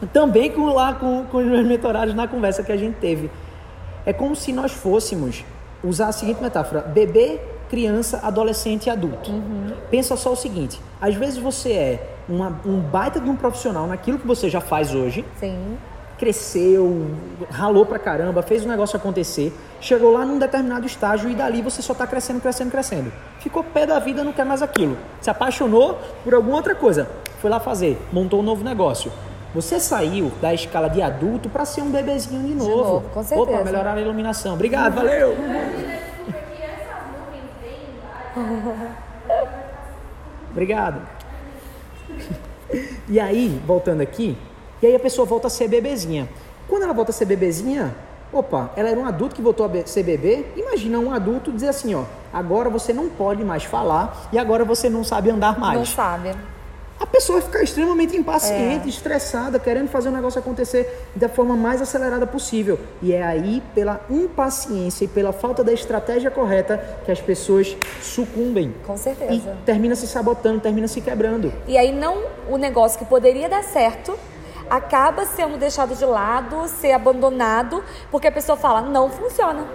Também 0.07 0.51
com, 0.51 0.65
lá 0.73 0.93
com, 0.93 1.25
com 1.25 1.37
os 1.37 1.45
meus 1.45 1.65
mentorados 1.65 2.13
na 2.13 2.27
conversa 2.27 2.63
que 2.63 2.71
a 2.71 2.77
gente 2.77 2.95
teve. 2.95 3.29
É 4.05 4.11
como 4.11 4.35
se 4.35 4.51
nós 4.51 4.71
fôssemos 4.71 5.43
usar 5.83 6.07
a 6.07 6.11
seguinte 6.11 6.41
metáfora: 6.41 6.81
bebê, 6.81 7.39
criança, 7.69 8.19
adolescente 8.23 8.87
e 8.87 8.89
adulto. 8.89 9.31
Pensa 9.91 10.15
só 10.15 10.31
o 10.33 10.35
seguinte: 10.35 10.79
às 10.99 11.15
vezes 11.15 11.37
você 11.37 11.71
é 11.71 12.07
uma- 12.27 12.59
um 12.65 12.79
baita 12.79 13.19
de 13.19 13.29
um 13.29 13.35
profissional 13.35 13.85
naquilo 13.87 14.17
que 14.17 14.25
você 14.25 14.49
já 14.49 14.59
faz 14.61 14.93
hoje, 14.95 15.23
Sim. 15.39 15.77
cresceu, 16.17 17.07
ralou 17.51 17.85
pra 17.85 17.99
caramba, 17.99 18.41
fez 18.41 18.63
o 18.65 18.67
negócio 18.67 18.95
acontecer, 18.97 19.53
chegou 19.79 20.11
lá 20.13 20.25
num 20.25 20.39
determinado 20.39 20.85
estágio 20.85 21.29
e 21.29 21.35
dali 21.35 21.61
você 21.61 21.81
só 21.81 21.93
tá 21.93 22.07
crescendo, 22.07 22.41
crescendo, 22.41 22.71
crescendo. 22.71 23.11
Ficou 23.39 23.63
pé 23.63 23.85
da 23.85 23.99
vida, 23.99 24.23
não 24.23 24.31
quer 24.33 24.45
mais 24.45 24.61
aquilo. 24.63 24.97
Se 25.19 25.29
apaixonou 25.29 25.99
por 26.23 26.33
alguma 26.33 26.55
outra 26.57 26.73
coisa, 26.73 27.07
foi 27.39 27.49
lá 27.49 27.59
fazer, 27.59 27.99
montou 28.13 28.39
um 28.39 28.43
novo 28.43 28.63
negócio. 28.63 29.11
Você 29.53 29.79
saiu 29.79 30.31
da 30.41 30.53
escala 30.53 30.89
de 30.89 31.01
adulto 31.01 31.49
para 31.49 31.65
ser 31.65 31.81
um 31.81 31.91
bebezinho 31.91 32.41
de 32.47 32.53
novo. 32.53 32.69
novo, 32.69 33.09
com 33.13 33.23
certeza. 33.23 33.51
Opa, 33.51 33.63
melhorar 33.63 33.93
a 33.95 34.01
iluminação. 34.01 34.53
Obrigado, 34.53 34.95
valeu. 34.95 35.35
Obrigado. 40.51 41.01
E 43.09 43.19
aí, 43.19 43.61
voltando 43.65 43.99
aqui, 43.99 44.37
e 44.81 44.87
aí 44.87 44.95
a 44.95 44.99
pessoa 44.99 45.25
volta 45.25 45.47
a 45.47 45.49
ser 45.49 45.67
bebezinha. 45.67 46.29
Quando 46.67 46.83
ela 46.83 46.93
volta 46.93 47.11
a 47.11 47.13
ser 47.13 47.25
bebezinha, 47.25 47.93
opa, 48.31 48.71
ela 48.77 48.89
era 48.89 48.97
um 48.97 49.05
adulto 49.05 49.35
que 49.35 49.41
voltou 49.41 49.65
a 49.65 49.85
ser 49.85 50.03
bebê. 50.03 50.45
Imagina 50.55 50.97
um 50.97 51.11
adulto 51.11 51.51
dizer 51.51 51.67
assim, 51.67 51.93
ó, 51.93 52.05
agora 52.31 52.69
você 52.69 52.93
não 52.93 53.09
pode 53.09 53.43
mais 53.43 53.65
falar 53.65 54.29
e 54.31 54.39
agora 54.39 54.63
você 54.63 54.89
não 54.89 55.03
sabe 55.03 55.29
andar 55.29 55.59
mais. 55.59 55.77
Não 55.77 55.85
sabe. 55.85 56.31
A 57.01 57.05
pessoa 57.07 57.39
vai 57.39 57.47
ficar 57.47 57.63
extremamente 57.63 58.15
impaciente, 58.15 58.87
estressada, 58.87 59.57
querendo 59.57 59.87
fazer 59.89 60.09
o 60.09 60.11
negócio 60.11 60.39
acontecer 60.39 61.07
da 61.15 61.27
forma 61.27 61.55
mais 61.55 61.81
acelerada 61.81 62.27
possível. 62.27 62.79
E 63.01 63.11
é 63.11 63.23
aí, 63.23 63.63
pela 63.73 64.01
impaciência 64.07 65.05
e 65.05 65.07
pela 65.07 65.33
falta 65.33 65.63
da 65.63 65.73
estratégia 65.73 66.29
correta, 66.29 66.77
que 67.03 67.11
as 67.11 67.19
pessoas 67.19 67.75
sucumbem. 68.03 68.75
Com 68.85 68.93
E 68.93 68.97
certeza. 68.99 69.57
termina 69.65 69.95
se 69.95 70.05
sabotando, 70.05 70.59
termina 70.59 70.87
se 70.87 71.01
quebrando. 71.01 71.51
E 71.67 71.75
aí 71.75 71.91
não 71.91 72.21
o 72.47 72.55
negócio 72.55 72.99
que 72.99 73.05
poderia 73.05 73.49
dar 73.49 73.63
certo 73.63 74.15
acaba 74.69 75.25
sendo 75.25 75.57
deixado 75.57 75.95
de 75.95 76.05
lado, 76.05 76.67
ser 76.67 76.91
abandonado, 76.91 77.83
porque 78.11 78.27
a 78.27 78.31
pessoa 78.31 78.55
fala, 78.55 78.83
não 78.83 79.09
funciona. 79.09 79.65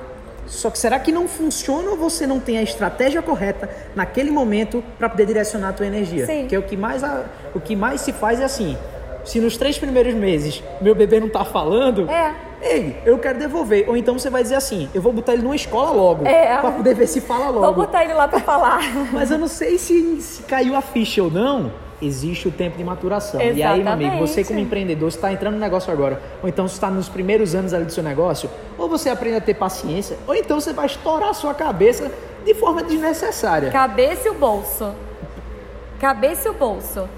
Só 0.46 0.70
que 0.70 0.78
será 0.78 0.98
que 0.98 1.10
não 1.12 1.26
funciona 1.26 1.90
ou 1.90 1.96
você 1.96 2.26
não 2.26 2.38
tem 2.40 2.58
a 2.58 2.62
estratégia 2.62 3.20
correta 3.22 3.68
naquele 3.94 4.30
momento 4.30 4.82
para 4.98 5.08
poder 5.08 5.26
direcionar 5.26 5.70
a 5.70 5.72
tua 5.72 5.86
energia? 5.86 6.24
Sim. 6.26 6.40
Porque 6.42 6.56
o 6.56 6.62
que 6.62 6.76
mais 6.76 7.02
a- 7.02 7.24
o 7.54 7.60
que 7.60 7.74
mais 7.74 8.00
se 8.00 8.12
faz 8.12 8.40
é 8.40 8.44
assim, 8.44 8.76
se 9.24 9.40
nos 9.40 9.56
três 9.56 9.76
primeiros 9.78 10.14
meses 10.14 10.62
meu 10.80 10.94
bebê 10.94 11.18
não 11.20 11.28
tá 11.28 11.44
falando, 11.44 12.08
É. 12.10 12.32
Ei, 12.62 12.96
eu 13.04 13.18
quero 13.18 13.38
devolver. 13.38 13.84
Ou 13.86 13.96
então 13.96 14.18
você 14.18 14.30
vai 14.30 14.42
dizer 14.42 14.54
assim, 14.54 14.88
eu 14.94 15.00
vou 15.02 15.12
botar 15.12 15.34
ele 15.34 15.42
numa 15.42 15.54
escola 15.54 15.90
logo. 15.90 16.26
É. 16.26 16.56
Pra 16.56 16.70
poder 16.72 16.94
ver 16.94 17.06
se 17.06 17.20
fala 17.20 17.50
logo. 17.50 17.60
Vou 17.66 17.74
botar 17.74 18.02
ele 18.02 18.14
lá 18.14 18.26
pra 18.26 18.40
falar. 18.40 18.80
Mas 19.12 19.30
eu 19.30 19.36
não 19.38 19.46
sei 19.46 19.76
se, 19.78 20.20
se 20.22 20.42
caiu 20.44 20.74
a 20.74 20.80
ficha 20.80 21.22
ou 21.22 21.30
não. 21.30 21.70
Existe 22.00 22.48
o 22.48 22.50
tempo 22.50 22.76
de 22.76 22.84
maturação. 22.84 23.40
E 23.40 23.62
aí, 23.62 23.82
meu 23.82 23.92
amigo, 23.92 24.16
você 24.18 24.18
como 24.18 24.40
Exatamente. 24.40 24.66
empreendedor, 24.66 25.08
está 25.08 25.32
entrando 25.32 25.54
no 25.54 25.60
negócio 25.60 25.90
agora, 25.92 26.20
ou 26.42 26.48
então 26.48 26.68
você 26.68 26.74
está 26.74 26.90
nos 26.90 27.08
primeiros 27.08 27.54
anos 27.54 27.72
ali 27.72 27.86
do 27.86 27.92
seu 27.92 28.02
negócio, 28.02 28.50
ou 28.76 28.88
você 28.88 29.08
aprende 29.08 29.36
a 29.36 29.40
ter 29.40 29.54
paciência, 29.54 30.18
ou 30.26 30.34
então 30.34 30.60
você 30.60 30.72
vai 30.72 30.86
estourar 30.86 31.30
a 31.30 31.34
sua 31.34 31.54
cabeça 31.54 32.12
de 32.44 32.54
forma 32.54 32.82
desnecessária. 32.82 33.70
Cabeça 33.70 34.28
e 34.28 34.30
o 34.30 34.34
bolso. 34.34 34.92
Cabeça 35.98 36.48
e 36.48 36.50
o 36.50 36.54
bolso. 36.54 37.08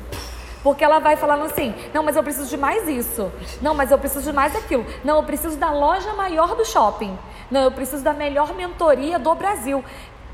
Porque 0.62 0.84
ela 0.84 0.98
vai 0.98 1.16
falando 1.16 1.44
assim: 1.44 1.74
não, 1.92 2.02
mas 2.02 2.16
eu 2.16 2.22
preciso 2.22 2.48
de 2.48 2.56
mais 2.56 2.88
isso. 2.88 3.30
Não, 3.60 3.74
mas 3.74 3.90
eu 3.90 3.98
preciso 3.98 4.30
de 4.30 4.32
mais 4.32 4.54
aquilo. 4.56 4.84
Não, 5.04 5.16
eu 5.16 5.22
preciso 5.22 5.56
da 5.56 5.70
loja 5.70 6.12
maior 6.14 6.54
do 6.56 6.64
shopping. 6.64 7.16
Não, 7.50 7.62
eu 7.62 7.70
preciso 7.70 8.02
da 8.02 8.12
melhor 8.12 8.54
mentoria 8.54 9.18
do 9.18 9.34
Brasil. 9.34 9.82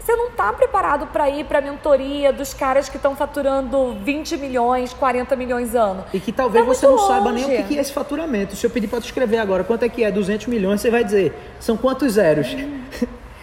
Você 0.05 0.15
não 0.17 0.29
está 0.29 0.53
preparado 0.53 1.07
para 1.07 1.31
ir 1.31 1.45
para 1.47 1.61
a 1.61 1.63
mentoria 1.63 2.31
dos 2.31 2.53
caras 2.53 2.91
que 2.91 2.97
estão 2.97 3.17
faturando 3.17 3.95
20 4.03 4.37
milhões, 4.37 4.93
40 4.93 5.35
milhões 5.35 5.75
ano. 5.75 6.05
E 6.13 6.21
que 6.21 6.31
talvez 6.31 6.63
Tá 6.67 6.75
você 6.75 6.87
não 6.87 6.99
saiba 6.99 7.33
nem 7.33 7.45
o 7.45 7.49
longe. 7.49 7.63
que 7.63 7.69
que 7.71 7.79
é 7.79 7.81
esse 7.81 7.93
faturamento. 7.93 8.55
Se 8.55 8.67
eu 8.67 8.71
pedir 8.71 8.87
para 8.89 9.01
tu 9.01 9.05
escrever 9.07 9.39
agora 9.39 9.65
quanto 9.65 9.83
é 9.83 9.89
que 9.89 10.05
é 10.05 10.11
200 10.11 10.47
milhões, 10.49 10.83
você 10.83 10.91
vai 10.91 11.03
dizer, 11.03 11.33
são 11.59 11.77
quantos 11.77 12.13
zeros? 12.13 12.49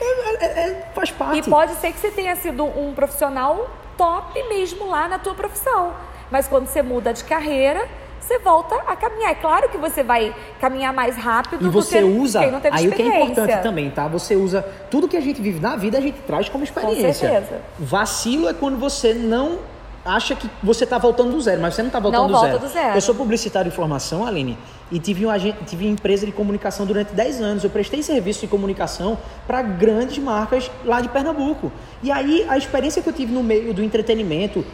É- 0.04 0.46
é- 0.46 0.70
é- 0.70 0.90
faz 0.96 1.12
parte. 1.12 1.38
E 1.40 1.44
pode 1.50 1.74
ser 1.76 1.92
que 1.92 2.00
você 2.00 2.10
tenha 2.10 2.36
sido 2.36 2.64
um 2.64 2.94
profissional 2.96 3.70
top 3.96 4.42
mesmo 4.50 4.88
lá 4.90 5.08
na 5.08 5.20
tua 5.20 5.36
profissão. 5.36 5.94
Mas 6.32 6.48
quando 6.48 6.66
você 6.66 6.82
muda 6.82 7.14
de 7.14 7.24
carreira, 7.24 7.88
você 8.32 8.40
volta 8.40 8.76
a 8.88 8.96
caminhar. 8.96 9.32
É 9.32 9.36
claro 9.36 9.70
que 9.70 9.78
você 9.78 10.04
vai 10.04 10.34
caminhar 10.60 10.94
mais 10.94 11.18
rápido 11.18 11.66
E 11.66 11.70
você 11.70 12.02
do 12.02 12.08
que 12.08 12.14
usa, 12.20 12.40
quem 12.40 12.52
não 12.52 12.62
teve 12.62 12.78
aí 12.78 12.88
o 12.88 12.92
que 12.92 13.02
é 13.02 13.24
importante 13.24 13.62
também, 13.62 13.90
tá? 13.90 14.08
Você 14.08 14.36
usa 14.36 14.66
tudo 14.90 15.08
que 15.08 15.18
a 15.18 15.22
gente 15.22 15.42
vive 15.42 15.60
na 15.60 15.76
vida, 15.76 15.98
a 15.98 16.02
gente 16.02 16.20
traz 16.22 16.48
como 16.48 16.64
experiência. 16.64 17.14
certeza. 17.14 17.62
Vacilo 17.78 18.48
é 18.48 18.54
quando 18.54 18.78
você 18.78 19.14
não 19.14 19.60
acha 20.06 20.36
que 20.36 20.50
você 20.64 20.84
está 20.84 20.98
voltando 20.98 21.32
do 21.32 21.42
zero, 21.42 21.62
mas 21.62 21.76
você 21.76 21.82
não 21.82 21.90
está 21.90 22.00
voltando 22.00 22.22
Não 22.22 22.28
do, 22.28 22.34
volta 22.34 22.48
zero. 22.48 22.60
do 22.60 22.68
zero. 22.68 22.98
Eu 22.98 23.02
sou 23.02 23.14
publicitário 23.14 23.70
de 23.70 23.76
formação, 23.76 24.26
Aline, 24.26 24.58
e 24.92 25.00
tive, 25.00 25.26
um 25.26 25.30
agente, 25.30 25.64
tive 25.66 25.88
empresa 25.88 26.26
de 26.26 26.32
comunicação 26.32 26.86
durante 26.86 27.14
10 27.14 27.42
anos. 27.42 27.64
Eu 27.64 27.70
prestei 27.70 28.04
serviço 28.04 28.42
de 28.42 28.48
comunicação 28.48 29.18
para 29.48 29.62
grandes 29.62 30.18
marcas 30.18 30.70
lá 30.84 31.00
de 31.00 31.08
Pernambuco. 31.10 31.72
E 32.04 32.12
aí 32.12 32.46
a 32.50 32.58
experiência 32.58 33.02
que 33.02 33.08
eu 33.08 33.14
tive 33.14 33.32
no 33.32 33.42
meio 33.42 33.74
do 33.74 33.82
entretenimento, 33.82 34.66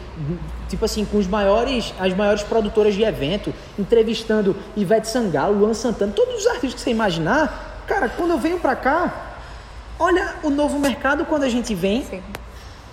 tipo 0.68 0.84
assim, 0.84 1.04
com 1.04 1.18
os 1.18 1.26
maiores, 1.26 1.94
as 2.00 2.14
maiores 2.14 2.42
produtoras 2.42 2.94
de 2.94 3.04
evento, 3.04 3.54
entrevistando 3.78 4.56
Ivete 4.76 5.08
Sangalo, 5.08 5.56
Luan 5.56 5.74
Santana, 5.74 6.12
todos 6.12 6.34
os 6.34 6.46
artistas 6.46 6.74
que 6.74 6.80
você 6.80 6.90
imaginar, 6.90 7.84
cara, 7.86 8.08
quando 8.08 8.32
eu 8.32 8.38
venho 8.38 8.58
para 8.58 8.74
cá, 8.74 9.36
olha 9.98 10.34
o 10.42 10.50
novo 10.50 10.78
mercado 10.78 11.24
quando 11.24 11.44
a 11.44 11.48
gente 11.48 11.74
vem, 11.74 12.02
Sim, 12.02 12.22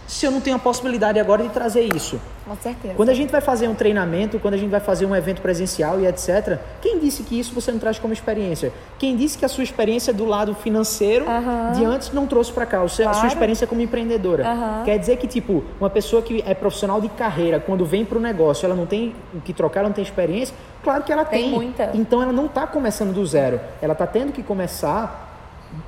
se 0.07 0.25
eu 0.25 0.31
não 0.31 0.39
tenho 0.39 0.55
a 0.55 0.59
possibilidade 0.59 1.19
agora 1.19 1.41
de 1.43 1.49
trazer 1.49 1.81
isso. 1.95 2.19
com 2.45 2.55
certeza. 2.57 2.93
Quando 2.93 3.09
a 3.09 3.13
gente 3.15 3.31
vai 3.31 3.41
fazer 3.41 3.67
um 3.67 3.73
treinamento, 3.73 4.37
quando 4.39 4.53
a 4.53 4.57
gente 4.57 4.69
vai 4.69 4.79
fazer 4.79 5.05
um 5.07 5.15
evento 5.15 5.41
presencial 5.41 5.99
e 5.99 6.05
etc., 6.05 6.59
quem 6.79 6.99
disse 6.99 7.23
que 7.23 7.39
isso 7.39 7.55
você 7.55 7.71
não 7.71 7.79
traz 7.79 7.97
como 7.97 8.13
experiência? 8.13 8.71
Quem 8.99 9.15
disse 9.15 9.35
que 9.35 9.43
a 9.43 9.47
sua 9.47 9.63
experiência 9.63 10.13
do 10.13 10.25
lado 10.25 10.53
financeiro 10.53 11.27
Aham. 11.27 11.71
de 11.71 11.83
antes 11.83 12.11
não 12.11 12.27
trouxe 12.27 12.51
para 12.51 12.65
cá? 12.67 12.81
A 12.83 12.87
sua 12.87 13.05
Claro. 13.05 13.27
experiência 13.27 13.65
como 13.65 13.81
empreendedora. 13.81 14.47
Aham. 14.47 14.83
Quer 14.85 14.99
dizer 14.99 15.17
que, 15.17 15.25
tipo, 15.27 15.63
uma 15.79 15.89
pessoa 15.89 16.21
que 16.21 16.43
é 16.45 16.53
profissional 16.53 17.01
de 17.01 17.09
carreira, 17.09 17.59
quando 17.59 17.83
vem 17.83 18.05
para 18.05 18.17
o 18.19 18.21
negócio, 18.21 18.65
ela 18.65 18.75
não 18.75 18.85
tem 18.85 19.15
o 19.33 19.41
que 19.41 19.53
trocar, 19.53 19.79
ela 19.79 19.89
não 19.89 19.95
tem 19.95 20.03
experiência? 20.03 20.55
Claro 20.83 21.01
que 21.03 21.11
ela 21.11 21.25
Tem 21.25 21.41
tem. 21.43 21.51
muita. 21.51 21.89
Então 21.95 22.21
ela 22.21 22.31
não 22.31 22.45
está 22.45 22.67
começando 22.67 23.11
do 23.11 23.25
zero. 23.25 23.59
Ela 23.81 23.93
está 23.93 24.05
tendo 24.05 24.31
que 24.31 24.43
começar 24.43 25.23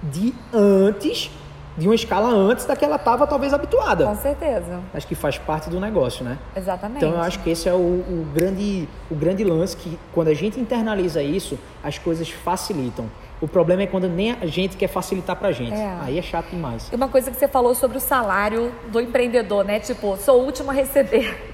de 0.01 0.33
antes, 0.51 1.29
de 1.77 1.87
uma 1.87 1.93
escala 1.95 2.29
antes 2.29 2.65
da 2.65 2.75
que 2.75 2.83
ela 2.83 2.95
estava 2.95 3.27
talvez 3.27 3.53
habituada. 3.53 4.05
Com 4.05 4.15
certeza. 4.15 4.81
Acho 4.93 5.07
que 5.07 5.13
faz 5.13 5.37
parte 5.37 5.69
do 5.69 5.79
negócio, 5.79 6.25
né? 6.25 6.37
Exatamente. 6.55 6.97
Então 6.97 7.15
eu 7.15 7.21
acho 7.21 7.39
que 7.39 7.51
esse 7.51 7.69
é 7.69 7.73
o, 7.73 7.77
o 7.77 8.27
grande, 8.33 8.89
o 9.11 9.15
grande 9.15 9.43
lance 9.43 9.77
que 9.77 9.97
quando 10.11 10.29
a 10.29 10.33
gente 10.33 10.59
internaliza 10.59 11.21
isso, 11.21 11.57
as 11.83 11.97
coisas 11.99 12.29
facilitam. 12.29 13.05
O 13.39 13.47
problema 13.47 13.83
é 13.83 13.87
quando 13.87 14.09
nem 14.09 14.31
a 14.31 14.47
gente 14.47 14.75
quer 14.75 14.87
facilitar 14.87 15.35
pra 15.35 15.51
gente. 15.51 15.75
É. 15.75 15.97
Aí 16.01 16.17
é 16.17 16.21
chato 16.23 16.49
demais. 16.49 16.89
E 16.91 16.95
Uma 16.95 17.07
coisa 17.07 17.29
que 17.29 17.37
você 17.37 17.47
falou 17.47 17.75
sobre 17.75 17.97
o 17.97 18.01
salário 18.01 18.71
do 18.91 18.99
empreendedor, 18.99 19.63
né? 19.63 19.79
Tipo, 19.79 20.17
sou 20.17 20.41
o 20.41 20.45
último 20.45 20.71
a 20.71 20.73
receber. 20.73 21.53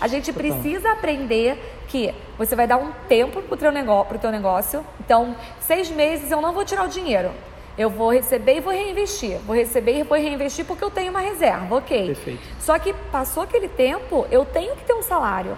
A 0.00 0.06
gente 0.06 0.32
precisa 0.32 0.92
aprender 0.92 1.58
que 1.88 2.14
você 2.36 2.54
vai 2.54 2.66
dar 2.66 2.76
um 2.76 2.92
tempo 3.08 3.42
pro 3.42 3.56
teu, 3.56 3.72
negócio, 3.72 4.06
pro 4.06 4.18
teu 4.18 4.30
negócio. 4.30 4.84
Então, 5.00 5.34
seis 5.60 5.90
meses 5.90 6.30
eu 6.30 6.40
não 6.40 6.52
vou 6.52 6.64
tirar 6.64 6.84
o 6.84 6.88
dinheiro. 6.88 7.30
Eu 7.78 7.88
vou 7.88 8.10
receber 8.12 8.56
e 8.56 8.60
vou 8.60 8.72
reinvestir. 8.72 9.38
Vou 9.46 9.54
receber 9.54 10.00
e 10.00 10.02
vou 10.02 10.18
reinvestir 10.18 10.64
porque 10.64 10.82
eu 10.82 10.90
tenho 10.90 11.10
uma 11.10 11.20
reserva, 11.20 11.76
ok. 11.76 12.06
Perfeito. 12.06 12.40
Só 12.58 12.78
que 12.78 12.92
passou 13.12 13.44
aquele 13.44 13.68
tempo, 13.68 14.26
eu 14.30 14.44
tenho 14.44 14.74
que 14.74 14.84
ter 14.84 14.94
um 14.94 15.02
salário. 15.02 15.56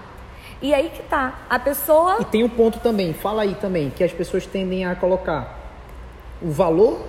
E 0.61 0.75
aí 0.75 0.91
que 0.95 1.03
tá. 1.05 1.41
A 1.49 1.59
pessoa 1.59 2.19
E 2.21 2.25
tem 2.27 2.45
um 2.45 2.49
ponto 2.49 2.79
também, 2.81 3.15
fala 3.15 3.43
aí 3.43 3.55
também, 3.55 3.89
que 3.89 4.05
as 4.05 4.13
pessoas 4.13 4.45
tendem 4.45 4.85
a 4.85 4.95
colocar 4.95 5.59
o 6.43 6.51
valor 6.51 7.01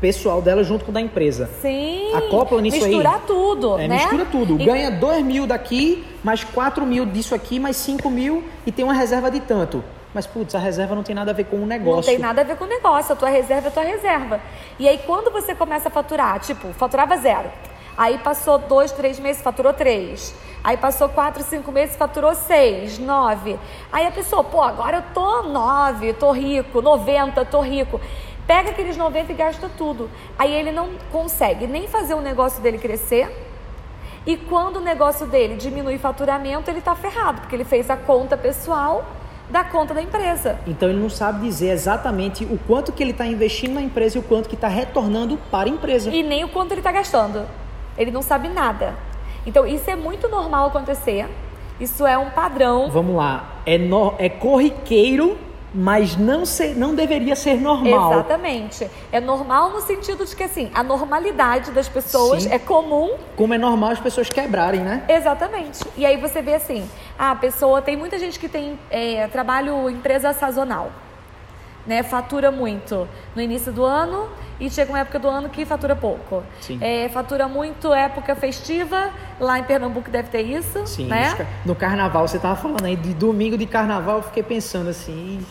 pessoal 0.00 0.40
dela 0.40 0.62
junto 0.62 0.84
com 0.84 0.90
o 0.92 0.94
da 0.94 1.00
empresa. 1.00 1.50
Sim. 1.60 2.12
Acopla 2.14 2.60
nisso 2.60 2.76
aí. 2.76 2.90
misturar 2.90 3.20
tudo, 3.26 3.78
É, 3.78 3.88
né? 3.88 3.96
mistura 3.96 4.24
tudo. 4.26 4.60
E- 4.60 4.64
Ganha 4.64 4.90
2 4.92 5.24
mil 5.24 5.46
daqui, 5.46 6.04
mais 6.22 6.44
4 6.44 6.86
mil 6.86 7.04
disso 7.04 7.34
aqui, 7.34 7.58
mais 7.58 7.76
5 7.76 8.08
mil 8.08 8.44
e 8.64 8.70
tem 8.70 8.84
uma 8.84 8.94
reserva 8.94 9.28
de 9.30 9.40
tanto. 9.40 9.82
Mas, 10.14 10.26
putz, 10.26 10.54
a 10.54 10.58
reserva 10.58 10.94
não 10.94 11.02
tem 11.02 11.14
nada 11.14 11.30
a 11.30 11.34
ver 11.34 11.44
com 11.44 11.56
o 11.56 11.66
negócio. 11.66 11.96
Não 11.96 12.02
tem 12.02 12.18
nada 12.18 12.42
a 12.42 12.44
ver 12.44 12.56
com 12.56 12.64
o 12.64 12.68
negócio, 12.68 13.12
a 13.12 13.16
tua 13.16 13.30
reserva 13.30 13.68
é 13.68 13.70
a 13.70 13.72
tua 13.72 13.82
reserva. 13.82 14.40
E 14.78 14.88
aí 14.88 14.98
quando 15.06 15.30
você 15.30 15.54
começa 15.54 15.88
a 15.88 15.90
faturar, 15.90 16.38
tipo, 16.40 16.72
faturava 16.74 17.16
zero. 17.16 17.50
Aí 17.96 18.18
passou 18.18 18.58
dois, 18.58 18.92
três 18.92 19.18
meses, 19.18 19.42
faturou 19.42 19.72
três. 19.72 20.34
Aí 20.64 20.76
passou 20.76 21.08
quatro, 21.08 21.42
cinco 21.42 21.72
meses, 21.72 21.96
faturou 21.96 22.34
seis, 22.34 22.98
nove. 22.98 23.58
Aí 23.90 24.06
a 24.06 24.10
pessoa, 24.10 24.44
pô, 24.44 24.62
agora 24.62 24.98
eu 24.98 25.02
tô 25.14 25.42
nove, 25.42 26.12
tô 26.12 26.30
rico, 26.30 26.80
90, 26.80 27.44
tô 27.46 27.60
rico. 27.60 28.00
Pega 28.46 28.70
aqueles 28.70 28.96
90 28.96 29.32
e 29.32 29.34
gasta 29.34 29.70
tudo. 29.76 30.10
Aí 30.38 30.52
ele 30.52 30.72
não 30.72 30.90
consegue 31.10 31.66
nem 31.66 31.88
fazer 31.88 32.14
o 32.14 32.20
negócio 32.20 32.62
dele 32.62 32.78
crescer. 32.78 33.30
E 34.26 34.36
quando 34.36 34.76
o 34.76 34.80
negócio 34.80 35.26
dele 35.26 35.56
diminui 35.56 35.98
faturamento, 35.98 36.70
ele 36.70 36.80
tá 36.80 36.94
ferrado, 36.94 37.40
porque 37.40 37.56
ele 37.56 37.64
fez 37.64 37.90
a 37.90 37.96
conta 37.96 38.36
pessoal 38.36 39.04
da 39.52 39.62
conta 39.62 39.92
da 39.92 40.00
empresa. 40.02 40.58
Então 40.66 40.88
ele 40.88 40.98
não 40.98 41.10
sabe 41.10 41.46
dizer 41.46 41.68
exatamente 41.70 42.44
o 42.44 42.58
quanto 42.66 42.90
que 42.90 43.02
ele 43.02 43.10
está 43.12 43.26
investindo 43.26 43.74
na 43.74 43.82
empresa 43.82 44.16
e 44.16 44.20
o 44.20 44.22
quanto 44.22 44.48
que 44.48 44.54
está 44.54 44.66
retornando 44.66 45.36
para 45.50 45.68
a 45.68 45.72
empresa. 45.72 46.10
e 46.10 46.22
nem 46.22 46.42
o 46.42 46.48
quanto 46.48 46.72
ele 46.72 46.80
está 46.80 46.90
gastando. 46.90 47.46
Ele 47.98 48.10
não 48.10 48.22
sabe 48.22 48.48
nada. 48.48 48.94
Então, 49.46 49.66
isso 49.66 49.90
é 49.90 49.94
muito 49.94 50.26
normal 50.28 50.68
acontecer. 50.68 51.28
Isso 51.78 52.06
é 52.06 52.16
um 52.16 52.30
padrão. 52.30 52.90
Vamos 52.90 53.14
lá, 53.14 53.56
é, 53.66 53.76
no- 53.76 54.14
é 54.18 54.28
corriqueiro, 54.28 55.36
mas 55.74 56.16
não, 56.16 56.44
ser, 56.44 56.76
não 56.76 56.94
deveria 56.94 57.34
ser 57.34 57.60
normal. 57.60 58.12
Exatamente. 58.12 58.90
É 59.10 59.20
normal 59.20 59.70
no 59.70 59.80
sentido 59.80 60.24
de 60.24 60.36
que, 60.36 60.42
assim, 60.42 60.70
a 60.74 60.82
normalidade 60.82 61.70
das 61.70 61.88
pessoas 61.88 62.42
Sim. 62.42 62.52
é 62.52 62.58
comum. 62.58 63.16
Como 63.36 63.54
é 63.54 63.58
normal 63.58 63.90
as 63.90 64.00
pessoas 64.00 64.28
quebrarem, 64.28 64.80
né? 64.80 65.04
Exatamente. 65.08 65.80
E 65.96 66.04
aí 66.04 66.16
você 66.16 66.42
vê 66.42 66.54
assim, 66.54 66.88
a 67.18 67.34
pessoa, 67.34 67.80
tem 67.80 67.96
muita 67.96 68.18
gente 68.18 68.38
que 68.38 68.48
tem 68.48 68.78
é, 68.90 69.26
trabalho 69.28 69.88
empresa 69.88 70.32
sazonal. 70.32 70.90
Né, 71.84 72.04
fatura 72.04 72.52
muito 72.52 73.08
no 73.34 73.42
início 73.42 73.72
do 73.72 73.84
ano 73.84 74.28
e 74.60 74.70
chega 74.70 74.92
uma 74.92 75.00
época 75.00 75.18
do 75.18 75.26
ano 75.26 75.48
que 75.48 75.64
fatura 75.64 75.96
pouco. 75.96 76.44
Sim. 76.60 76.78
É, 76.80 77.08
fatura 77.08 77.48
muito 77.48 77.92
época 77.92 78.36
festiva, 78.36 79.10
lá 79.40 79.58
em 79.58 79.64
Pernambuco 79.64 80.08
deve 80.08 80.28
ter 80.28 80.42
isso, 80.42 80.86
Sim, 80.86 81.06
né? 81.06 81.44
no 81.66 81.74
carnaval, 81.74 82.28
você 82.28 82.38
tava 82.38 82.54
falando 82.54 82.84
aí 82.84 82.94
de 82.94 83.12
domingo 83.12 83.58
de 83.58 83.66
carnaval, 83.66 84.18
eu 84.18 84.22
fiquei 84.22 84.44
pensando 84.44 84.90
assim. 84.90 85.44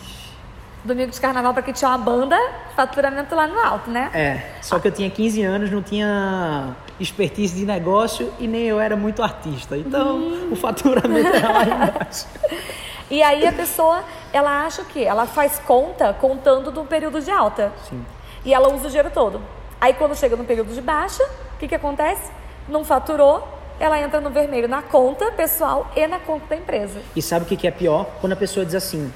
Domingo 0.84 1.12
de 1.12 1.20
carnaval 1.20 1.52
para 1.54 1.62
quem 1.62 1.72
tinha 1.72 1.88
uma 1.90 1.98
banda, 1.98 2.36
faturamento 2.74 3.34
lá 3.36 3.46
no 3.46 3.58
alto, 3.60 3.88
né? 3.90 4.10
é, 4.12 4.42
só 4.60 4.78
que 4.80 4.88
eu 4.88 4.92
tinha 4.92 5.08
15 5.08 5.40
anos, 5.42 5.70
não 5.70 5.80
tinha 5.82 6.74
expertise 6.98 7.54
de 7.56 7.64
negócio 7.64 8.32
e 8.40 8.48
nem 8.48 8.62
eu 8.64 8.80
era 8.80 8.96
muito 8.96 9.22
artista, 9.22 9.76
então 9.76 10.16
Uhum. 10.16 10.48
o 10.52 10.56
faturamento 10.56 11.28
era 11.28 11.52
lá 11.52 11.62
embaixo. 11.64 12.26
E 13.10 13.22
aí 13.22 13.46
a 13.46 13.52
pessoa, 13.52 14.02
ela 14.32 14.64
acha 14.64 14.80
o 14.80 14.84
quê? 14.86 15.00
Ela 15.00 15.26
faz 15.26 15.58
conta 15.66 16.14
contando 16.14 16.70
do 16.70 16.82
período 16.82 17.20
de 17.20 17.30
alta. 17.30 17.70
Sim. 17.86 18.02
E 18.42 18.54
ela 18.54 18.72
usa 18.72 18.86
o 18.86 18.88
dinheiro 18.88 19.10
todo. 19.12 19.38
Aí 19.78 19.92
quando 19.92 20.16
chega 20.16 20.34
no 20.34 20.44
período 20.44 20.72
de 20.72 20.80
baixa, 20.80 21.22
o 21.22 21.58
que, 21.58 21.68
que 21.68 21.74
acontece? 21.74 22.30
Não 22.66 22.82
faturou, 22.84 23.46
ela 23.78 24.00
entra 24.00 24.18
no 24.18 24.30
vermelho 24.30 24.66
na 24.66 24.80
conta 24.80 25.30
pessoal 25.32 25.90
e 25.94 26.06
na 26.06 26.20
conta 26.20 26.46
da 26.46 26.56
empresa. 26.56 27.02
E 27.14 27.20
sabe 27.20 27.44
o 27.44 27.48
que 27.48 27.54
que 27.54 27.66
é 27.66 27.70
pior? 27.70 28.06
Quando 28.18 28.32
a 28.32 28.36
pessoa 28.36 28.64
diz 28.64 28.74
assim, 28.76 29.12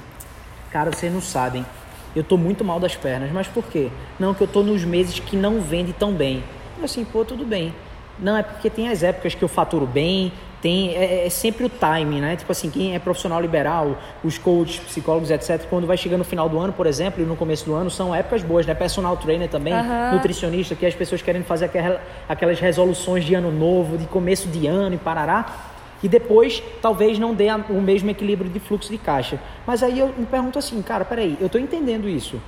cara, 0.71 0.91
vocês 0.91 1.11
não 1.11 1.21
sabem, 1.21 1.65
eu 2.15 2.23
tô 2.23 2.37
muito 2.37 2.63
mal 2.63 2.79
das 2.79 2.95
pernas, 2.95 3.31
mas 3.31 3.47
por 3.47 3.63
quê? 3.65 3.89
Não, 4.19 4.33
que 4.33 4.41
eu 4.41 4.47
tô 4.47 4.63
nos 4.63 4.83
meses 4.83 5.19
que 5.19 5.35
não 5.35 5.61
vende 5.61 5.93
tão 5.93 6.13
bem. 6.13 6.43
Eu 6.77 6.85
assim, 6.85 7.03
pô, 7.05 7.23
tudo 7.25 7.45
bem. 7.45 7.73
Não, 8.19 8.35
é 8.35 8.41
porque 8.41 8.69
tem 8.69 8.89
as 8.89 9.03
épocas 9.03 9.35
que 9.35 9.43
eu 9.43 9.47
faturo 9.47 9.85
bem, 9.85 10.31
tem 10.59 10.95
é, 10.95 11.27
é 11.27 11.29
sempre 11.29 11.63
o 11.65 11.69
timing, 11.69 12.19
né? 12.19 12.35
Tipo 12.35 12.51
assim, 12.51 12.71
quem 12.71 12.95
é 12.95 12.99
profissional 12.99 13.39
liberal, 13.39 13.95
os 14.23 14.39
coaches, 14.39 14.79
psicólogos, 14.79 15.29
etc., 15.29 15.61
quando 15.69 15.85
vai 15.85 15.95
chegando 15.97 16.19
no 16.19 16.25
final 16.25 16.49
do 16.49 16.57
ano, 16.57 16.73
por 16.73 16.87
exemplo, 16.87 17.21
e 17.21 17.25
no 17.27 17.35
começo 17.35 17.63
do 17.65 17.75
ano, 17.75 17.91
são 17.91 18.13
épocas 18.15 18.41
boas, 18.41 18.65
né? 18.65 18.73
Personal 18.73 19.15
trainer 19.17 19.47
também, 19.47 19.73
nutricionista, 20.13 20.73
que 20.73 20.83
as 20.83 20.95
pessoas 20.95 21.21
querem 21.21 21.43
fazer 21.43 21.65
aquela- 21.65 22.01
aquelas 22.27 22.59
resoluções 22.59 23.23
de 23.23 23.35
ano 23.35 23.51
novo, 23.51 23.99
de 23.99 24.07
começo 24.07 24.47
de 24.47 24.65
ano 24.65 24.95
e 24.95 24.97
parará. 24.97 25.45
E 26.03 26.07
depois, 26.07 26.61
talvez 26.81 27.17
não 27.17 27.33
dê 27.33 27.47
o 27.69 27.81
mesmo 27.81 28.09
equilíbrio 28.09 28.49
de 28.51 28.59
fluxo 28.59 28.91
de 28.91 28.97
caixa. 28.97 29.39
Mas 29.65 29.81
aí 29.81 29.97
eu 29.99 30.13
me 30.17 30.25
pergunto 30.25 30.59
assim, 30.59 30.81
cara, 30.81 31.03
peraí, 31.03 31.37
eu 31.41 31.49
tô 31.49 31.57
entendendo 31.57 32.07
isso. 32.07 32.39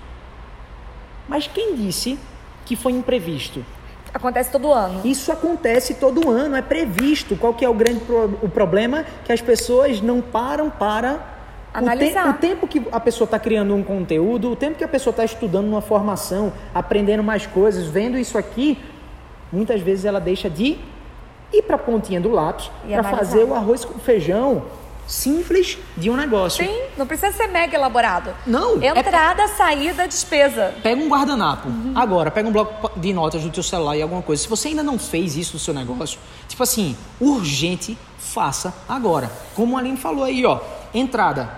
Mas 1.28 1.48
quem 1.48 1.76
disse 1.76 2.18
que 2.66 2.76
foi 2.76 2.92
imprevisto? 2.92 3.66
Acontece 4.14 4.52
todo 4.52 4.72
ano. 4.74 5.02
Isso 5.06 5.32
acontece 5.32 5.96
todo 5.96 6.30
ano, 6.30 6.56
é 6.56 6.62
previsto. 6.62 7.36
Qual 7.36 7.54
que 7.54 7.64
é 7.64 7.70
o 7.70 7.74
grande 7.74 8.00
pro- 8.02 8.40
o 8.42 8.50
problema? 8.50 9.06
Que 9.26 9.32
as 9.32 9.42
pessoas 9.42 10.02
não 10.02 10.20
param 10.22 10.70
para 10.70 11.14
o, 11.74 11.78
Analisar. 11.78 12.24
te- 12.24 12.30
o 12.30 12.34
tempo 12.34 12.68
que 12.68 12.82
a 12.92 13.00
pessoa 13.00 13.26
está 13.26 13.38
criando 13.38 13.74
um 13.76 13.84
conteúdo, 13.84 14.52
o 14.52 14.56
tempo 14.56 14.78
que 14.78 14.84
a 14.84 14.88
pessoa 14.88 15.12
está 15.12 15.24
estudando 15.24 15.68
uma 15.68 15.82
formação, 15.82 16.52
aprendendo 16.74 17.22
mais 17.24 17.46
coisas, 17.46 17.86
vendo 17.86 18.18
isso 18.18 18.36
aqui, 18.38 18.80
muitas 19.52 19.80
vezes 19.82 20.06
ela 20.06 20.20
deixa 20.20 20.50
de 20.50 20.80
ir 21.54 21.62
para 21.64 21.76
a 21.76 21.80
pontinha 21.80 22.20
do 22.22 22.30
lápis 22.32 22.70
E 22.88 22.94
para 22.94 23.04
fazer 23.04 23.44
o 23.44 23.54
arroz 23.54 23.84
com 23.86 23.98
feijão 24.00 24.64
simples 25.08 25.78
de 25.98 26.08
um 26.10 26.16
negócio. 26.16 26.64
Sim, 26.64 26.82
não 26.96 27.08
precisa 27.08 27.32
ser 27.36 27.48
mega 27.48 27.76
elaborado. 27.76 28.32
Não, 28.46 28.80
é- 28.80 28.90
Entrada, 28.90 29.48
saída, 29.48 30.08
despesa. 30.08 30.76
Pega 30.84 31.02
um 31.02 31.10
guardanapo. 31.10 31.68
Agora, 31.96 32.30
pega 32.30 32.48
um 32.48 32.52
bloco 32.52 32.92
de 33.00 33.12
notas 33.12 33.42
do 33.42 33.50
teu 33.50 33.64
celular 33.64 33.98
e 33.98 34.04
alguma 34.04 34.22
coisa. 34.22 34.44
Se 34.44 34.48
você 34.48 34.68
ainda 34.68 34.84
não 34.84 35.00
fez 35.00 35.36
isso 35.36 35.54
no 35.54 35.60
seu 35.60 35.74
negócio, 35.74 36.20
tipo 36.48 36.62
assim, 36.62 36.96
urgente, 37.20 37.98
faça 38.20 38.72
agora. 38.88 39.32
Como 39.56 39.76
a 39.76 39.80
Aline 39.80 39.98
falou 39.98 40.24
aí, 40.24 40.46
ó. 40.46 40.60
Entrada. 40.94 41.50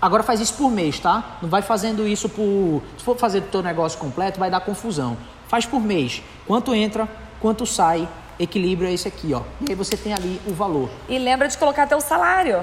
Agora 0.00 0.22
faz 0.22 0.40
isso 0.40 0.54
por 0.54 0.70
mês, 0.70 0.98
tá? 0.98 1.36
Não 1.42 1.48
vai 1.50 1.60
fazendo 1.60 2.08
isso 2.08 2.26
por. 2.28 2.82
Se 2.96 3.04
for 3.04 3.16
fazer 3.18 3.40
do 3.40 3.48
teu 3.48 3.62
negócio 3.62 3.98
completo, 3.98 4.40
vai 4.40 4.50
dar 4.50 4.60
confusão. 4.60 5.14
Faz 5.46 5.66
por 5.66 5.80
mês. 5.80 6.22
Quanto 6.46 6.74
entra, 6.74 7.06
quanto 7.38 7.66
sai, 7.66 8.08
equilíbrio 8.38 8.88
é 8.88 8.92
esse 8.92 9.08
aqui, 9.08 9.32
ó. 9.34 9.42
E 9.60 9.70
aí 9.70 9.74
você 9.74 9.96
tem 9.96 10.12
ali 10.14 10.40
o 10.46 10.52
valor. 10.52 10.88
E 11.08 11.18
lembra 11.18 11.48
de 11.48 11.56
colocar 11.58 11.86
teu 11.86 12.00
salário. 12.00 12.60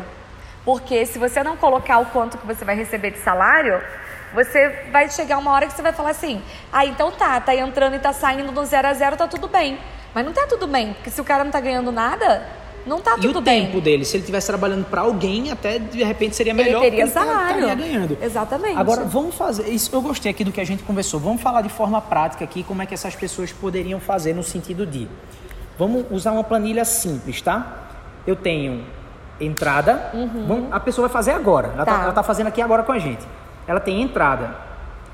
Porque 0.64 1.06
se 1.06 1.20
você 1.20 1.44
não 1.44 1.56
colocar 1.58 2.00
o 2.00 2.06
quanto 2.08 2.38
que 2.38 2.48
você 2.48 2.66
vai 2.66 2.76
receber 2.76 3.12
de 3.12 3.20
salário, 3.20 3.80
você 4.34 4.70
vai 4.92 5.10
chegar 5.10 5.38
uma 5.38 5.52
hora 5.52 5.68
que 5.68 5.74
você 5.74 5.82
vai 5.82 5.94
falar 5.94 6.10
assim: 6.10 6.42
ah, 6.74 6.86
então 6.86 7.12
tá, 7.12 7.40
tá 7.40 7.56
entrando 7.56 7.96
e 7.96 8.00
tá 8.00 8.12
saindo 8.14 8.52
do 8.52 8.66
zero 8.66 8.88
a 8.88 8.94
zero, 8.94 9.16
tá 9.16 9.28
tudo 9.28 9.48
bem. 9.48 9.78
Mas 10.14 10.26
não 10.26 10.34
tá 10.34 10.48
tudo 10.48 10.66
bem, 10.66 10.94
porque 10.94 11.10
se 11.10 11.20
o 11.22 11.24
cara 11.24 11.44
não 11.44 11.52
tá 11.52 11.60
ganhando 11.60 11.92
nada, 11.92 12.48
não 12.86 13.00
tá 13.02 13.16
E 13.18 13.22
tudo 13.22 13.40
o 13.40 13.42
bem. 13.42 13.66
tempo 13.66 13.82
dele, 13.82 14.06
se 14.06 14.16
ele 14.16 14.22
estivesse 14.24 14.48
trabalhando 14.48 14.86
para 14.86 15.02
alguém, 15.02 15.52
até 15.52 15.78
de 15.78 16.04
repente 16.04 16.36
seria 16.36 16.54
Ele 16.54 16.64
melhor 16.64 16.82
teria 16.82 17.06
porque 17.06 17.20
ele 17.20 17.26
tá- 17.28 17.32
salário. 17.34 17.60
estaria 17.62 17.76
ganhando. 17.76 18.18
Exatamente. 18.22 18.78
Agora, 18.80 19.04
vamos 19.04 19.36
fazer. 19.36 19.68
Isso 19.70 19.94
eu 19.94 20.02
gostei 20.02 20.32
aqui 20.32 20.44
do 20.44 20.52
que 20.52 20.62
a 20.62 20.66
gente 20.66 20.84
conversou. 20.84 21.20
Vamos 21.20 21.42
falar 21.42 21.62
de 21.62 21.70
forma 21.70 22.02
prática 22.02 22.44
aqui 22.44 22.64
como 22.64 22.82
é 22.82 22.86
que 22.86 22.94
essas 22.94 23.14
pessoas 23.16 23.52
poderiam 23.52 24.00
fazer 24.00 24.34
no 24.34 24.42
sentido 24.42 24.86
de. 24.86 25.08
Vamos 25.78 26.06
usar 26.12 26.32
uma 26.32 26.44
planilha 26.44 26.86
simples, 26.86 27.42
tá? 27.42 27.66
Eu 28.26 28.36
tenho 28.36 28.84
entrada. 29.40 30.12
Vamos- 30.48 30.72
a 30.72 30.80
pessoa 30.80 31.08
vai 31.08 31.14
fazer 31.14 31.32
agora. 31.32 31.72
Ela 31.76 31.86
tá. 31.86 31.92
Uhum. 31.92 31.98
Tá. 31.98 32.04
ela 32.06 32.14
tá 32.14 32.24
fazendo 32.24 32.48
aqui 32.48 32.62
agora 32.62 32.84
com 32.84 32.92
a 32.92 33.00
gente. 33.00 33.26
Ela 33.68 33.80
tem 33.80 34.02
entrada. 34.02 34.56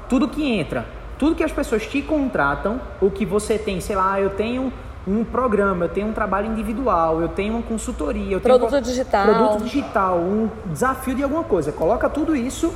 Tudo 0.07 0.27
que 0.27 0.45
entra. 0.45 0.85
Tudo 1.17 1.35
que 1.35 1.43
as 1.43 1.51
pessoas 1.51 1.85
te 1.85 2.01
contratam, 2.01 2.81
o 2.99 3.09
que 3.09 3.25
você 3.25 3.57
tem, 3.57 3.79
sei 3.79 3.95
lá, 3.95 4.19
eu 4.19 4.31
tenho 4.31 4.71
um 5.07 5.23
programa, 5.23 5.85
eu 5.85 5.89
tenho 5.89 6.07
um 6.07 6.13
trabalho 6.13 6.47
individual, 6.47 7.21
eu 7.21 7.27
tenho 7.27 7.53
uma 7.55 7.63
consultoria, 7.63 8.23
eu 8.35 8.39
tenho 8.39 8.41
Produto 8.41 8.69
qual- 8.69 8.81
digital. 8.81 9.25
produto 9.25 9.63
digital, 9.63 10.17
um 10.17 10.49
desafio 10.67 11.15
de 11.15 11.23
alguma 11.23 11.43
coisa. 11.43 11.71
Coloca 11.71 12.07
tudo 12.09 12.35
isso 12.35 12.73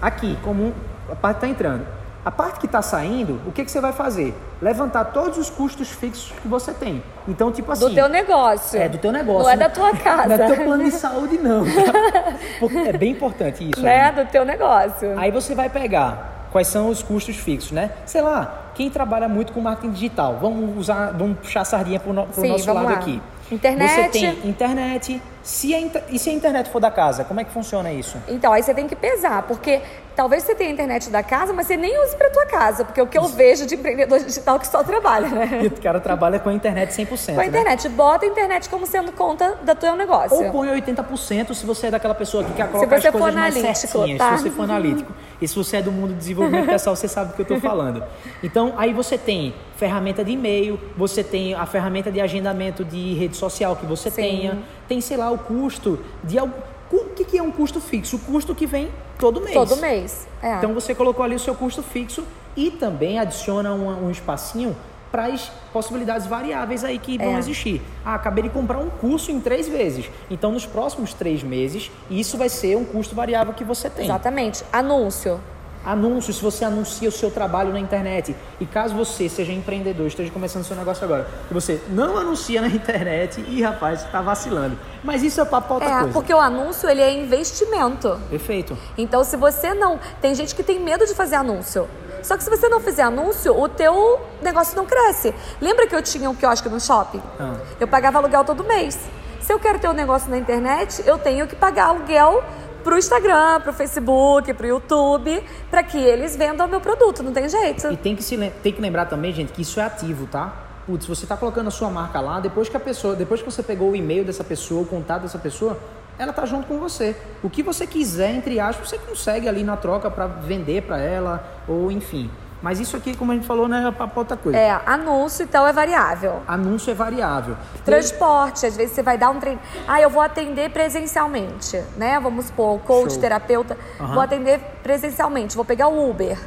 aqui, 0.00 0.38
como 0.42 0.72
a 1.10 1.14
parte 1.14 1.36
está 1.36 1.48
entrando. 1.48 1.86
A 2.24 2.30
parte 2.30 2.60
que 2.60 2.66
está 2.66 2.80
saindo, 2.80 3.40
o 3.46 3.50
que, 3.50 3.64
que 3.64 3.70
você 3.70 3.80
vai 3.80 3.92
fazer? 3.92 4.32
Levantar 4.60 5.06
todos 5.06 5.38
os 5.38 5.50
custos 5.50 5.88
fixos 5.88 6.32
que 6.40 6.46
você 6.46 6.72
tem. 6.72 7.02
Então, 7.26 7.50
tipo 7.50 7.72
assim. 7.72 7.88
do 7.88 7.94
teu 7.94 8.08
negócio. 8.08 8.80
É, 8.80 8.88
do 8.88 8.96
teu 8.98 9.10
negócio. 9.10 9.42
Não 9.42 9.50
é 9.50 9.56
da 9.56 9.68
tua 9.68 9.90
casa. 9.96 10.28
Não 10.28 10.34
é 10.36 10.48
do 10.48 10.54
teu 10.54 10.64
plano 10.64 10.84
de 10.84 10.90
saúde, 10.92 11.38
não. 11.38 11.64
tá? 11.64 12.34
Porque 12.60 12.78
é 12.78 12.92
bem 12.92 13.10
importante 13.10 13.68
isso. 13.68 13.82
né? 13.82 14.04
Aline. 14.04 14.24
Do 14.24 14.30
teu 14.30 14.44
negócio. 14.44 15.18
Aí 15.18 15.32
você 15.32 15.52
vai 15.54 15.68
pegar 15.68 16.46
quais 16.52 16.68
são 16.68 16.88
os 16.88 17.02
custos 17.02 17.36
fixos, 17.36 17.72
né? 17.72 17.90
Sei 18.06 18.22
lá, 18.22 18.70
quem 18.74 18.88
trabalha 18.88 19.28
muito 19.28 19.52
com 19.52 19.60
marketing 19.60 19.92
digital, 19.92 20.38
vamos 20.40 20.76
usar, 20.78 21.12
vamos 21.12 21.38
puxar 21.38 21.62
a 21.62 21.64
sardinha 21.64 21.98
pro 21.98 22.12
Sim, 22.32 22.48
nosso 22.48 22.66
vamos 22.66 22.82
lado 22.82 22.84
lá. 22.84 22.92
aqui. 22.92 23.20
Internet. 23.52 23.92
Você 23.92 24.08
tem 24.08 24.48
internet. 24.48 25.22
Se 25.42 25.74
a, 25.74 25.78
e 26.08 26.18
se 26.20 26.30
a 26.30 26.32
internet 26.32 26.70
for 26.70 26.80
da 26.80 26.90
casa, 26.90 27.24
como 27.24 27.40
é 27.40 27.44
que 27.44 27.50
funciona 27.50 27.92
isso? 27.92 28.16
Então, 28.28 28.52
aí 28.52 28.62
você 28.62 28.72
tem 28.72 28.86
que 28.86 28.94
pesar, 28.94 29.42
porque 29.42 29.82
talvez 30.14 30.44
você 30.44 30.54
tenha 30.54 30.70
a 30.70 30.72
internet 30.72 31.10
da 31.10 31.20
casa, 31.20 31.52
mas 31.52 31.66
você 31.66 31.76
nem 31.76 32.00
use 32.04 32.14
pra 32.16 32.30
tua 32.30 32.46
casa, 32.46 32.84
porque 32.84 33.02
o 33.02 33.08
que 33.08 33.18
eu 33.18 33.24
vejo 33.24 33.66
de 33.66 33.74
empreendedor 33.74 34.20
digital 34.20 34.60
que 34.60 34.68
só 34.68 34.84
trabalha, 34.84 35.28
né? 35.28 35.60
E 35.64 35.66
o 35.66 35.70
cara 35.82 35.98
trabalha 36.00 36.38
com 36.38 36.48
a 36.48 36.52
internet 36.52 36.90
100%. 36.90 37.34
Com 37.34 37.40
a 37.40 37.42
né? 37.42 37.46
internet, 37.46 37.88
bota 37.88 38.24
a 38.24 38.28
internet 38.28 38.68
como 38.68 38.86
sendo 38.86 39.10
conta 39.10 39.58
do 39.62 39.74
teu 39.74 39.96
negócio. 39.96 40.36
Ou 40.36 40.52
põe 40.52 40.68
80% 40.68 41.52
se 41.54 41.66
você 41.66 41.88
é 41.88 41.90
daquela 41.90 42.14
pessoa 42.14 42.44
que 42.44 42.52
quer 42.52 42.70
colocar 42.70 43.00
você 43.00 43.08
as 43.08 43.12
coisas 43.12 43.34
mais 43.34 43.54
certinhas, 43.54 44.18
tá? 44.18 44.36
se 44.36 44.44
você 44.44 44.50
for 44.50 44.62
analítico. 44.62 45.12
E 45.40 45.48
se 45.48 45.56
você 45.56 45.78
é 45.78 45.82
do 45.82 45.90
mundo 45.90 46.10
do 46.12 46.18
desenvolvimento 46.18 46.66
pessoal, 46.66 46.94
você 46.94 47.08
sabe 47.08 47.30
do 47.30 47.34
que 47.34 47.40
eu 47.40 47.56
estou 47.56 47.60
falando. 47.60 48.04
Então, 48.44 48.74
aí 48.76 48.92
você 48.92 49.18
tem 49.18 49.52
ferramenta 49.82 50.24
de 50.24 50.30
e-mail, 50.30 50.78
você 50.96 51.24
tem 51.24 51.54
a 51.54 51.66
ferramenta 51.66 52.08
de 52.08 52.20
agendamento 52.20 52.84
de 52.84 53.14
rede 53.14 53.36
social 53.36 53.74
que 53.74 53.84
você 53.84 54.10
Sim. 54.10 54.22
tenha, 54.22 54.58
tem, 54.86 55.00
sei 55.00 55.16
lá, 55.16 55.28
o 55.28 55.38
custo 55.38 55.98
de 56.22 56.38
algo. 56.38 56.54
O 56.92 57.06
que, 57.16 57.24
que 57.24 57.36
é 57.36 57.42
um 57.42 57.50
custo 57.50 57.80
fixo? 57.80 58.14
O 58.14 58.18
custo 58.20 58.54
que 58.54 58.64
vem 58.64 58.90
todo 59.18 59.40
mês. 59.40 59.54
Todo 59.54 59.76
mês. 59.78 60.28
É. 60.40 60.54
Então 60.54 60.72
você 60.72 60.94
colocou 60.94 61.24
ali 61.24 61.34
o 61.34 61.38
seu 61.38 61.52
custo 61.56 61.82
fixo 61.82 62.24
e 62.56 62.70
também 62.70 63.18
adiciona 63.18 63.72
um, 63.74 64.06
um 64.06 64.10
espacinho 64.10 64.76
para 65.10 65.26
as 65.26 65.50
possibilidades 65.72 66.28
variáveis 66.28 66.84
aí 66.84 66.96
que 66.96 67.18
vão 67.18 67.34
É. 67.34 67.38
existir. 67.38 67.82
Ah, 68.04 68.14
acabei 68.14 68.44
de 68.44 68.50
comprar 68.50 68.78
um 68.78 68.88
curso 68.88 69.32
em 69.32 69.40
três 69.40 69.66
vezes. 69.68 70.08
Então 70.30 70.52
nos 70.52 70.64
próximos 70.64 71.12
três 71.12 71.42
meses, 71.42 71.90
isso 72.08 72.38
vai 72.38 72.48
ser 72.48 72.76
um 72.76 72.84
custo 72.84 73.16
variável 73.16 73.52
que 73.52 73.64
você 73.64 73.90
tem. 73.90 74.04
Exatamente. 74.04 74.62
Anúncio. 74.72 75.40
Anúncios, 75.84 76.36
se 76.36 76.42
você 76.42 76.64
anuncia 76.64 77.08
o 77.08 77.12
seu 77.12 77.30
trabalho 77.30 77.72
na 77.72 77.80
internet. 77.80 78.34
E 78.60 78.66
caso 78.66 78.94
você 78.94 79.28
seja 79.28 79.52
empreendedor, 79.52 80.06
esteja 80.06 80.30
começando 80.30 80.64
seu 80.64 80.76
negócio 80.76 81.04
agora, 81.04 81.26
e 81.50 81.54
você 81.54 81.80
não 81.88 82.16
anuncia 82.16 82.60
na 82.60 82.68
internet, 82.72 83.44
e 83.48 83.62
rapaz, 83.62 84.00
você 84.00 84.08
tá 84.08 84.20
vacilando. 84.22 84.78
Mas 85.02 85.22
isso 85.22 85.40
é 85.40 85.44
papo 85.44 85.66
pra 85.66 85.74
outra 85.74 85.88
É, 85.90 85.98
coisa. 86.00 86.12
porque 86.12 86.32
o 86.32 86.38
anúncio, 86.38 86.88
ele 86.88 87.00
é 87.00 87.12
investimento. 87.12 88.18
Perfeito. 88.30 88.78
Então, 88.96 89.24
se 89.24 89.36
você 89.36 89.74
não... 89.74 89.98
Tem 90.20 90.34
gente 90.34 90.54
que 90.54 90.62
tem 90.62 90.78
medo 90.78 91.04
de 91.06 91.14
fazer 91.14 91.34
anúncio. 91.36 91.88
Só 92.22 92.36
que 92.36 92.44
se 92.44 92.50
você 92.50 92.68
não 92.68 92.78
fizer 92.80 93.02
anúncio, 93.02 93.52
o 93.58 93.68
teu 93.68 94.20
negócio 94.40 94.76
não 94.76 94.86
cresce. 94.86 95.34
Lembra 95.60 95.88
que 95.88 95.94
eu 95.96 96.00
tinha 96.02 96.30
um 96.30 96.34
quiosque 96.36 96.68
no 96.68 96.80
shopping? 96.80 97.20
Ah. 97.40 97.56
Eu 97.80 97.88
pagava 97.88 98.18
aluguel 98.18 98.44
todo 98.44 98.62
mês. 98.62 98.96
Se 99.40 99.52
eu 99.52 99.58
quero 99.58 99.80
ter 99.80 99.88
um 99.88 99.92
negócio 99.92 100.30
na 100.30 100.38
internet, 100.38 101.02
eu 101.04 101.18
tenho 101.18 101.48
que 101.48 101.56
pagar 101.56 101.86
aluguel 101.86 102.44
pro 102.82 102.98
Instagram, 102.98 103.60
pro 103.60 103.72
Facebook, 103.72 104.52
pro 104.54 104.66
YouTube, 104.66 105.42
para 105.70 105.82
que 105.82 105.98
eles 105.98 106.36
vendam 106.36 106.66
o 106.66 106.70
meu 106.70 106.80
produto, 106.80 107.22
não 107.22 107.32
tem 107.32 107.48
jeito. 107.48 107.90
E 107.90 107.96
tem 107.96 108.14
que, 108.14 108.22
se, 108.22 108.36
tem 108.62 108.72
que 108.72 108.80
lembrar 108.80 109.06
também, 109.06 109.32
gente, 109.32 109.52
que 109.52 109.62
isso 109.62 109.80
é 109.80 109.84
ativo, 109.84 110.26
tá? 110.26 110.52
Putz, 110.86 111.06
você 111.06 111.26
tá 111.26 111.36
colocando 111.36 111.68
a 111.68 111.70
sua 111.70 111.88
marca 111.88 112.20
lá, 112.20 112.40
depois 112.40 112.68
que 112.68 112.76
a 112.76 112.80
pessoa, 112.80 113.14
depois 113.14 113.40
que 113.40 113.50
você 113.50 113.62
pegou 113.62 113.92
o 113.92 113.96
e-mail 113.96 114.24
dessa 114.24 114.42
pessoa, 114.42 114.82
o 114.82 114.86
contato 114.86 115.22
dessa 115.22 115.38
pessoa, 115.38 115.78
ela 116.18 116.32
tá 116.32 116.44
junto 116.44 116.66
com 116.66 116.78
você. 116.78 117.16
O 117.42 117.48
que 117.48 117.62
você 117.62 117.86
quiser, 117.86 118.34
entre 118.34 118.58
aspas, 118.60 118.88
você 118.88 118.98
consegue 118.98 119.48
ali 119.48 119.62
na 119.62 119.76
troca 119.76 120.10
para 120.10 120.26
vender 120.26 120.82
para 120.82 120.98
ela, 120.98 121.44
ou 121.68 121.90
enfim. 121.90 122.30
Mas 122.62 122.78
isso 122.78 122.96
aqui, 122.96 123.16
como 123.16 123.32
a 123.32 123.34
gente 123.34 123.46
falou, 123.46 123.66
não 123.66 123.88
é 123.88 123.90
pra 123.90 124.08
outra 124.14 124.36
coisa. 124.36 124.56
É, 124.56 124.70
anúncio, 124.86 125.42
então, 125.42 125.66
é 125.66 125.72
variável. 125.72 126.42
Anúncio 126.46 126.90
é 126.90 126.94
variável. 126.94 127.56
Transporte, 127.84 128.64
às 128.64 128.76
vezes 128.76 128.94
você 128.94 129.02
vai 129.02 129.18
dar 129.18 129.30
um 129.30 129.40
treino. 129.40 129.60
Ah, 129.86 130.00
eu 130.00 130.08
vou 130.08 130.22
atender 130.22 130.70
presencialmente, 130.70 131.82
né? 131.96 132.20
Vamos 132.20 132.46
supor, 132.46 132.78
coach, 132.80 133.12
Show. 133.12 133.20
terapeuta. 133.20 133.76
Aham. 134.00 134.14
Vou 134.14 134.22
atender 134.22 134.60
presencialmente, 134.82 135.56
vou 135.56 135.64
pegar 135.64 135.88
o 135.88 136.08
Uber. 136.08 136.38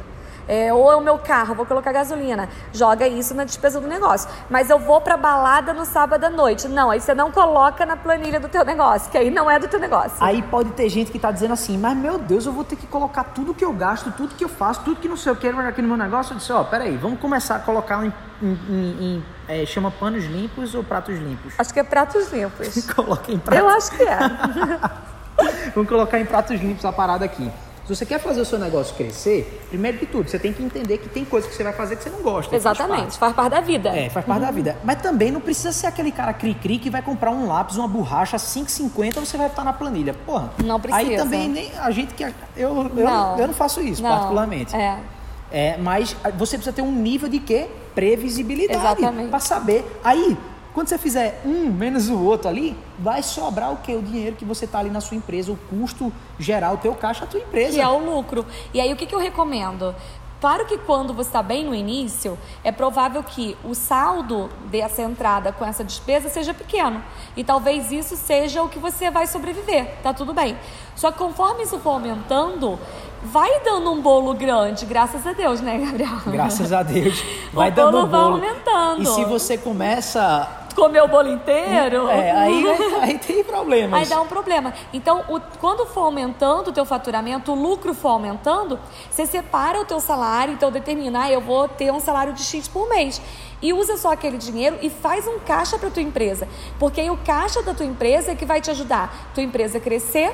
É, 0.48 0.72
ou 0.72 0.90
é 0.90 0.96
o 0.96 1.00
meu 1.00 1.18
carro, 1.18 1.54
vou 1.54 1.66
colocar 1.66 1.92
gasolina. 1.92 2.48
Joga 2.72 3.06
isso 3.08 3.34
na 3.34 3.44
despesa 3.44 3.80
do 3.80 3.86
negócio. 3.88 4.28
Mas 4.48 4.70
eu 4.70 4.78
vou 4.78 5.00
pra 5.00 5.16
balada 5.16 5.72
no 5.72 5.84
sábado 5.84 6.24
à 6.24 6.30
noite. 6.30 6.68
Não, 6.68 6.90
aí 6.90 7.00
você 7.00 7.14
não 7.14 7.30
coloca 7.32 7.84
na 7.84 7.96
planilha 7.96 8.38
do 8.38 8.48
teu 8.48 8.64
negócio, 8.64 9.10
que 9.10 9.18
aí 9.18 9.30
não 9.30 9.50
é 9.50 9.58
do 9.58 9.66
teu 9.68 9.80
negócio. 9.80 10.16
Aí 10.20 10.42
pode 10.42 10.70
ter 10.70 10.88
gente 10.88 11.10
que 11.10 11.18
tá 11.18 11.30
dizendo 11.30 11.52
assim, 11.52 11.76
mas 11.76 11.96
meu 11.96 12.18
Deus, 12.18 12.46
eu 12.46 12.52
vou 12.52 12.64
ter 12.64 12.76
que 12.76 12.86
colocar 12.86 13.24
tudo 13.24 13.54
que 13.54 13.64
eu 13.64 13.72
gasto, 13.72 14.12
tudo 14.12 14.34
que 14.34 14.44
eu 14.44 14.48
faço, 14.48 14.82
tudo 14.84 15.00
que 15.00 15.08
não 15.08 15.16
sei 15.16 15.32
o 15.32 15.36
que 15.36 15.48
aqui 15.48 15.82
no 15.82 15.88
meu 15.88 15.96
negócio. 15.96 16.32
Eu 16.34 16.38
disse, 16.38 16.52
ó, 16.52 16.62
peraí, 16.64 16.96
vamos 16.96 17.18
começar 17.18 17.56
a 17.56 17.58
colocar 17.58 18.04
em, 18.04 18.12
em- 18.42 18.58
em- 18.68 19.04
em, 19.16 19.24
é, 19.62 19.66
chama 19.66 19.90
panos 19.90 20.24
limpos 20.24 20.74
ou 20.74 20.84
pratos 20.84 21.18
limpos? 21.18 21.54
Acho 21.58 21.72
que 21.72 21.80
é 21.80 21.82
pratos 21.82 22.30
limpos. 22.32 22.86
Coloca 22.94 23.32
em 23.32 23.38
pratos 23.38 23.60
eu 23.62 23.68
acho 23.68 23.90
que 23.92 24.02
é. 24.02 24.18
Vamos 25.74 25.88
colocar 25.88 26.18
em 26.18 26.24
pratos 26.24 26.60
limpos 26.60 26.84
a 26.84 26.92
parada 26.92 27.24
aqui. 27.24 27.50
Se 27.86 27.94
você 27.94 28.04
quer 28.04 28.18
fazer 28.18 28.40
o 28.40 28.44
seu 28.44 28.58
negócio 28.58 28.96
crescer, 28.96 29.64
primeiro 29.68 29.98
de 29.98 30.06
tudo, 30.06 30.28
você 30.28 30.40
tem 30.40 30.52
que 30.52 30.60
entender 30.60 30.98
que 30.98 31.08
tem 31.08 31.24
coisas 31.24 31.48
que 31.48 31.56
você 31.56 31.62
vai 31.62 31.72
fazer 31.72 31.94
que 31.94 32.02
você 32.02 32.10
não 32.10 32.20
gosta. 32.20 32.56
Exatamente, 32.56 33.16
faz 33.16 33.16
parte, 33.16 33.18
faz 33.18 33.34
parte 33.34 33.50
da 33.52 33.60
vida. 33.60 33.88
É, 33.90 34.10
faz 34.10 34.26
parte 34.26 34.40
uhum. 34.40 34.46
da 34.46 34.50
vida. 34.50 34.76
Mas 34.82 35.00
também 35.00 35.30
não 35.30 35.40
precisa 35.40 35.70
ser 35.70 35.86
aquele 35.86 36.10
cara 36.10 36.32
cri-cri 36.32 36.78
que 36.78 36.90
vai 36.90 37.00
comprar 37.00 37.30
um 37.30 37.46
lápis, 37.46 37.76
uma 37.76 37.86
borracha 37.86 38.36
5,50 38.38 39.20
você 39.20 39.36
vai 39.36 39.46
estar 39.46 39.62
na 39.62 39.72
planilha. 39.72 40.14
Porra. 40.14 40.50
Não 40.64 40.80
precisa. 40.80 41.10
Aí 41.10 41.16
também 41.16 41.48
nem 41.48 41.70
a 41.78 41.92
gente 41.92 42.12
que. 42.12 42.24
Eu, 42.24 42.32
eu, 42.56 42.88
não. 42.88 43.38
eu 43.38 43.46
não 43.46 43.54
faço 43.54 43.80
isso, 43.80 44.02
não. 44.02 44.10
particularmente. 44.10 44.74
É. 44.74 44.98
É, 45.52 45.76
mas 45.76 46.16
você 46.36 46.56
precisa 46.56 46.74
ter 46.74 46.82
um 46.82 46.90
nível 46.90 47.28
de 47.28 47.38
quê? 47.38 47.68
Previsibilidade. 47.94 49.00
Para 49.30 49.38
saber. 49.38 50.00
Aí, 50.02 50.36
quando 50.76 50.88
você 50.88 50.98
fizer 50.98 51.40
um 51.42 51.72
menos 51.72 52.10
o 52.10 52.22
outro 52.22 52.50
ali, 52.50 52.76
vai 52.98 53.22
sobrar 53.22 53.72
o 53.72 53.78
quê? 53.78 53.94
O 53.94 54.02
dinheiro 54.02 54.36
que 54.36 54.44
você 54.44 54.66
está 54.66 54.78
ali 54.78 54.90
na 54.90 55.00
sua 55.00 55.16
empresa, 55.16 55.50
o 55.50 55.56
custo 55.56 56.12
geral, 56.38 56.74
o 56.74 56.76
teu 56.76 56.94
caixa, 56.94 57.24
a 57.24 57.26
tua 57.26 57.40
empresa. 57.40 57.72
Que 57.72 57.80
é 57.80 57.88
o 57.88 57.96
lucro. 57.96 58.44
E 58.74 58.78
aí, 58.78 58.92
o 58.92 58.96
que, 58.96 59.06
que 59.06 59.14
eu 59.14 59.18
recomendo? 59.18 59.94
Claro 60.38 60.66
que 60.66 60.76
quando 60.76 61.14
você 61.14 61.30
está 61.30 61.42
bem 61.42 61.64
no 61.64 61.74
início, 61.74 62.38
é 62.62 62.70
provável 62.70 63.22
que 63.22 63.56
o 63.64 63.74
saldo 63.74 64.50
dessa 64.66 65.00
entrada 65.00 65.50
com 65.50 65.64
essa 65.64 65.82
despesa 65.82 66.28
seja 66.28 66.52
pequeno. 66.52 67.02
E 67.34 67.42
talvez 67.42 67.90
isso 67.90 68.14
seja 68.14 68.62
o 68.62 68.68
que 68.68 68.78
você 68.78 69.10
vai 69.10 69.26
sobreviver, 69.26 69.94
tá 70.02 70.12
tudo 70.12 70.34
bem. 70.34 70.58
Só 70.94 71.10
que 71.10 71.16
conforme 71.16 71.62
isso 71.62 71.78
for 71.78 71.92
aumentando, 71.92 72.78
vai 73.24 73.60
dando 73.60 73.90
um 73.90 74.02
bolo 74.02 74.34
grande, 74.34 74.84
graças 74.84 75.26
a 75.26 75.32
Deus, 75.32 75.62
né, 75.62 75.78
Gabriel? 75.78 76.18
Graças 76.26 76.70
a 76.70 76.82
Deus. 76.82 77.24
Vai 77.50 77.70
o 77.70 77.74
dando 77.74 77.92
bolo 77.92 78.06
um 78.06 78.10
bolo. 78.10 78.38
vai 78.38 78.50
aumentando. 78.50 79.02
E 79.02 79.06
se 79.06 79.24
você 79.24 79.56
começa 79.56 80.65
comer 80.76 81.02
o 81.02 81.08
bolo 81.08 81.28
inteiro. 81.28 82.08
É, 82.08 82.30
aí, 82.30 82.64
aí 83.00 83.18
tem 83.18 83.42
problemas. 83.42 84.00
Aí 84.00 84.06
dá 84.06 84.20
um 84.20 84.26
problema. 84.26 84.72
Então, 84.92 85.24
o, 85.28 85.40
quando 85.58 85.86
for 85.86 86.02
aumentando 86.02 86.68
o 86.68 86.72
teu 86.72 86.84
faturamento, 86.84 87.52
o 87.52 87.54
lucro 87.54 87.94
for 87.94 88.10
aumentando, 88.10 88.78
você 89.10 89.26
separa 89.26 89.80
o 89.80 89.84
teu 89.84 89.98
salário, 89.98 90.52
então 90.52 90.70
determina, 90.70 91.24
ah, 91.24 91.30
eu 91.30 91.40
vou 91.40 91.66
ter 91.66 91.90
um 91.90 91.98
salário 91.98 92.34
de 92.34 92.44
X 92.44 92.68
por 92.68 92.88
mês. 92.88 93.20
E 93.60 93.72
usa 93.72 93.96
só 93.96 94.12
aquele 94.12 94.36
dinheiro 94.36 94.76
e 94.82 94.90
faz 94.90 95.26
um 95.26 95.38
caixa 95.38 95.78
para 95.78 95.90
tua 95.90 96.02
empresa. 96.02 96.46
Porque 96.78 97.00
aí 97.00 97.10
o 97.10 97.16
caixa 97.16 97.62
da 97.62 97.72
tua 97.72 97.86
empresa 97.86 98.32
é 98.32 98.34
que 98.34 98.44
vai 98.44 98.60
te 98.60 98.70
ajudar 98.70 99.32
tua 99.34 99.42
empresa 99.42 99.78
a 99.78 99.80
crescer 99.80 100.32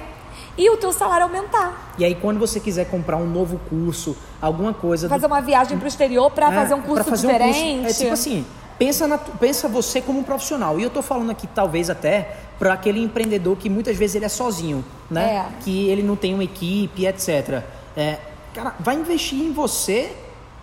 e 0.58 0.68
o 0.68 0.76
teu 0.76 0.92
salário 0.92 1.24
aumentar. 1.24 1.94
E 1.96 2.04
aí 2.04 2.14
quando 2.14 2.38
você 2.38 2.58
quiser 2.58 2.90
comprar 2.90 3.16
um 3.16 3.26
novo 3.26 3.60
curso, 3.70 4.16
alguma 4.40 4.74
coisa... 4.74 5.08
Fazer 5.08 5.28
do... 5.28 5.32
uma 5.32 5.40
viagem 5.40 5.78
para 5.78 5.84
o 5.84 5.88
exterior 5.88 6.30
para 6.30 6.52
é, 6.52 6.54
fazer 6.54 6.74
um 6.74 6.82
curso 6.82 7.10
fazer 7.10 7.26
diferente. 7.28 7.58
Um 7.58 7.82
curso, 7.82 7.88
é 7.88 8.04
tipo 8.04 8.12
assim, 8.12 8.46
pensa, 8.78 9.06
na, 9.06 9.18
pensa 9.18 9.68
você 9.68 10.00
como 10.00 10.18
um 10.18 10.22
profissional. 10.22 10.78
E 10.78 10.82
eu 10.82 10.88
estou 10.88 11.02
falando 11.02 11.30
aqui 11.30 11.46
talvez 11.46 11.90
até 11.90 12.36
para 12.58 12.72
aquele 12.72 13.02
empreendedor 13.02 13.56
que 13.56 13.68
muitas 13.68 13.96
vezes 13.96 14.16
ele 14.16 14.24
é 14.24 14.28
sozinho, 14.28 14.84
né? 15.10 15.36
É. 15.36 15.62
Que 15.62 15.88
ele 15.88 16.02
não 16.02 16.16
tem 16.16 16.34
uma 16.34 16.44
equipe, 16.44 17.06
etc. 17.06 17.62
É, 17.96 18.18
cara, 18.54 18.74
vai 18.78 18.94
investir 18.96 19.40
em 19.40 19.52
você 19.52 20.12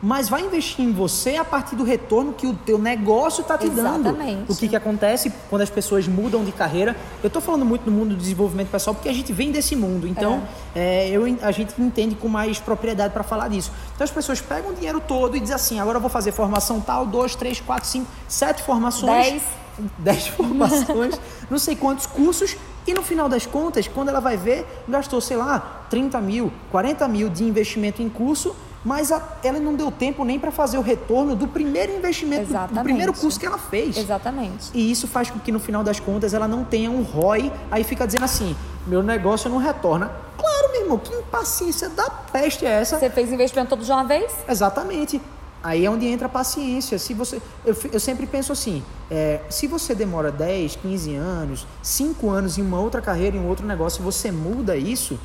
mas 0.02 0.30
vai 0.30 0.42
investir 0.42 0.86
em 0.86 0.94
você 0.94 1.36
a 1.36 1.44
partir 1.44 1.76
do 1.76 1.84
retorno 1.84 2.34
que 2.34 2.48
o 2.48 2.54
teu 2.54 2.78
negócio 2.78 3.42
está 3.42 3.58
te 3.58 3.68
Exatamente. 3.68 4.36
dando. 4.36 4.52
O 4.52 4.56
que, 4.56 4.68
que 4.70 4.76
acontece 4.76 5.32
quando 5.50 5.62
as 5.62 5.70
pessoas 5.70 6.08
mudam 6.08 6.44
de 6.44 6.52
carreira? 6.52 6.96
Eu 7.22 7.28
estou 7.28 7.42
falando 7.42 7.66
muito 7.66 7.84
do 7.84 7.92
mundo 7.92 8.10
do 8.10 8.16
desenvolvimento 8.16 8.70
pessoal 8.70 8.94
porque 8.94 9.10
a 9.10 9.14
gente 9.14 9.34
vem 9.34 9.52
desse 9.52 9.76
mundo, 9.76 10.08
então 10.08 10.42
é. 10.74 11.08
É, 11.08 11.10
eu, 11.10 11.24
a 11.42 11.52
gente 11.52 11.74
entende 11.80 12.16
com 12.16 12.30
mais 12.30 12.60
propriedade 12.60 13.14
para 13.14 13.24
falar 13.24 13.50
disso. 13.50 13.72
Então 13.94 14.06
as 14.06 14.12
pessoas 14.12 14.40
pegam 14.40 14.72
o 14.72 14.74
dinheiro 14.74 15.02
todo 15.06 15.36
e 15.36 15.40
dizem 15.40 15.56
assim, 15.56 15.80
agora 15.80 15.98
eu 15.98 16.02
vou 16.02 16.10
fazer 16.10 16.32
formação 16.32 16.80
tal, 16.80 17.06
dois, 17.06 17.36
três, 17.36 17.60
quatro, 17.60 17.88
cinco, 17.88 18.08
sete 18.28 18.64
formações. 18.64 19.28
Dez. 19.28 19.44
Dez 19.98 20.28
formações, 20.28 21.18
não 21.50 21.58
sei 21.58 21.74
quantos 21.74 22.06
cursos, 22.06 22.58
e 22.86 22.94
no 22.94 23.02
final 23.02 23.30
das 23.30 23.46
contas, 23.46 23.88
quando 23.88 24.10
ela 24.10 24.20
vai 24.20 24.36
ver, 24.36 24.66
gastou, 24.90 25.22
sei 25.22 25.38
lá, 25.38 25.86
30 25.90 26.20
mil, 26.20 26.52
40 26.70 27.08
mil 27.08 27.30
de 27.30 27.46
investimento 27.46 28.02
em 28.02 28.10
curso 28.10 28.54
mas 28.84 29.12
a, 29.12 29.22
ela 29.44 29.60
não 29.60 29.76
deu 29.76 29.92
tempo 29.92 30.24
nem 30.24 30.40
para 30.40 30.52
fazer 30.52 30.78
o 30.78 30.82
retorno 30.82 31.36
do 31.36 31.48
primeiro 31.48 31.96
investimento, 31.96 32.52
do, 32.52 32.76
do, 32.76 32.84
primeiro 32.84 33.14
curso 33.14 33.40
que 33.40 33.46
ela 33.46 33.58
fez. 33.58 33.98
Exatamente. 33.98 34.70
E 34.74 34.92
isso 34.92 35.08
faz 35.08 35.30
com 35.30 35.40
que 35.40 35.52
no 35.52 35.60
final 35.60 35.84
das 35.84 36.00
contas 36.00 36.34
ela 36.34 36.48
não 36.48 36.64
tenha 36.64 36.90
um 36.90 37.02
ROI, 37.02 37.52
aí 37.70 37.84
fica 37.84 38.06
dizendo 38.06 38.26
assim: 38.26 38.56
meu 38.88 39.04
negócio 39.04 39.50
não 39.50 39.58
retorna. 39.58 40.12
Claro, 40.38 40.72
meu 40.72 40.82
irmão, 40.82 40.98
que 40.98 41.14
impaciência 41.14 41.90
da 41.90 42.10
peste 42.10 42.66
é 42.66 42.70
essa? 42.70 42.98
Você 42.98 43.10
fez 43.10 43.32
investimento 43.32 43.70
todo 43.70 43.84
de 43.84 43.92
uma 43.92 44.04
vez? 44.04 44.32
Exatamente. 44.48 45.22
Aí 45.62 45.86
é 45.86 45.90
onde 45.90 46.08
entra 46.08 46.28
a 46.28 46.30
paciência. 46.30 46.98
Se 46.98 47.14
você, 47.14 47.42
eu, 47.66 47.76
eu 47.92 48.00
sempre 48.00 48.26
penso 48.26 48.52
assim: 48.52 48.82
é, 49.12 49.42
se 49.50 49.68
você 49.68 49.94
demora 49.94 50.32
10, 50.32 50.78
15 50.78 51.16
anos, 51.16 51.68
5 51.84 52.30
anos 52.30 52.58
em 52.58 52.62
uma 52.62 52.80
outra 52.80 53.02
carreira, 53.02 53.36
em 53.36 53.40
um 53.40 53.48
outro 53.48 53.66
negócio, 53.66 54.02
você 54.02 54.32
muda 54.32 54.78
isso, 54.78 55.20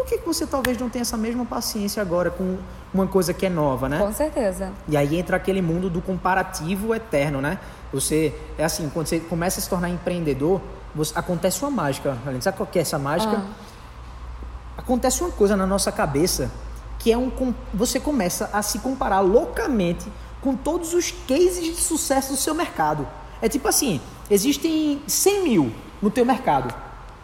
por 0.00 0.06
que, 0.06 0.18
que 0.18 0.26
você 0.26 0.46
talvez 0.46 0.78
não 0.78 0.88
tenha 0.88 1.02
essa 1.02 1.16
mesma 1.16 1.44
paciência 1.44 2.00
agora 2.00 2.30
com 2.30 2.56
uma 2.92 3.06
coisa 3.06 3.34
que 3.34 3.44
é 3.44 3.50
nova, 3.50 3.86
né? 3.86 3.98
Com 3.98 4.12
certeza. 4.12 4.72
E 4.88 4.96
aí 4.96 5.18
entra 5.18 5.36
aquele 5.36 5.60
mundo 5.60 5.90
do 5.90 6.00
comparativo 6.00 6.94
eterno, 6.94 7.42
né? 7.42 7.58
Você, 7.92 8.34
é 8.56 8.64
assim, 8.64 8.88
quando 8.88 9.08
você 9.08 9.20
começa 9.20 9.60
a 9.60 9.62
se 9.62 9.68
tornar 9.68 9.90
empreendedor, 9.90 10.60
você, 10.94 11.12
acontece 11.14 11.62
uma 11.62 11.70
mágica. 11.70 12.16
Sabe 12.40 12.56
qual 12.56 12.66
que 12.66 12.78
é 12.78 12.82
essa 12.82 12.98
mágica? 12.98 13.36
Ah. 13.36 14.78
Acontece 14.78 15.22
uma 15.22 15.30
coisa 15.30 15.54
na 15.54 15.66
nossa 15.66 15.92
cabeça 15.92 16.50
que 16.98 17.12
é 17.12 17.18
um. 17.18 17.30
Você 17.74 18.00
começa 18.00 18.48
a 18.54 18.62
se 18.62 18.78
comparar 18.78 19.20
loucamente 19.20 20.10
com 20.40 20.56
todos 20.56 20.94
os 20.94 21.10
cases 21.28 21.62
de 21.62 21.76
sucesso 21.76 22.32
do 22.32 22.38
seu 22.38 22.54
mercado. 22.54 23.06
É 23.42 23.50
tipo 23.50 23.68
assim, 23.68 24.00
existem 24.30 25.02
100 25.06 25.44
mil 25.44 25.72
no 26.00 26.10
teu 26.10 26.24
mercado, 26.24 26.74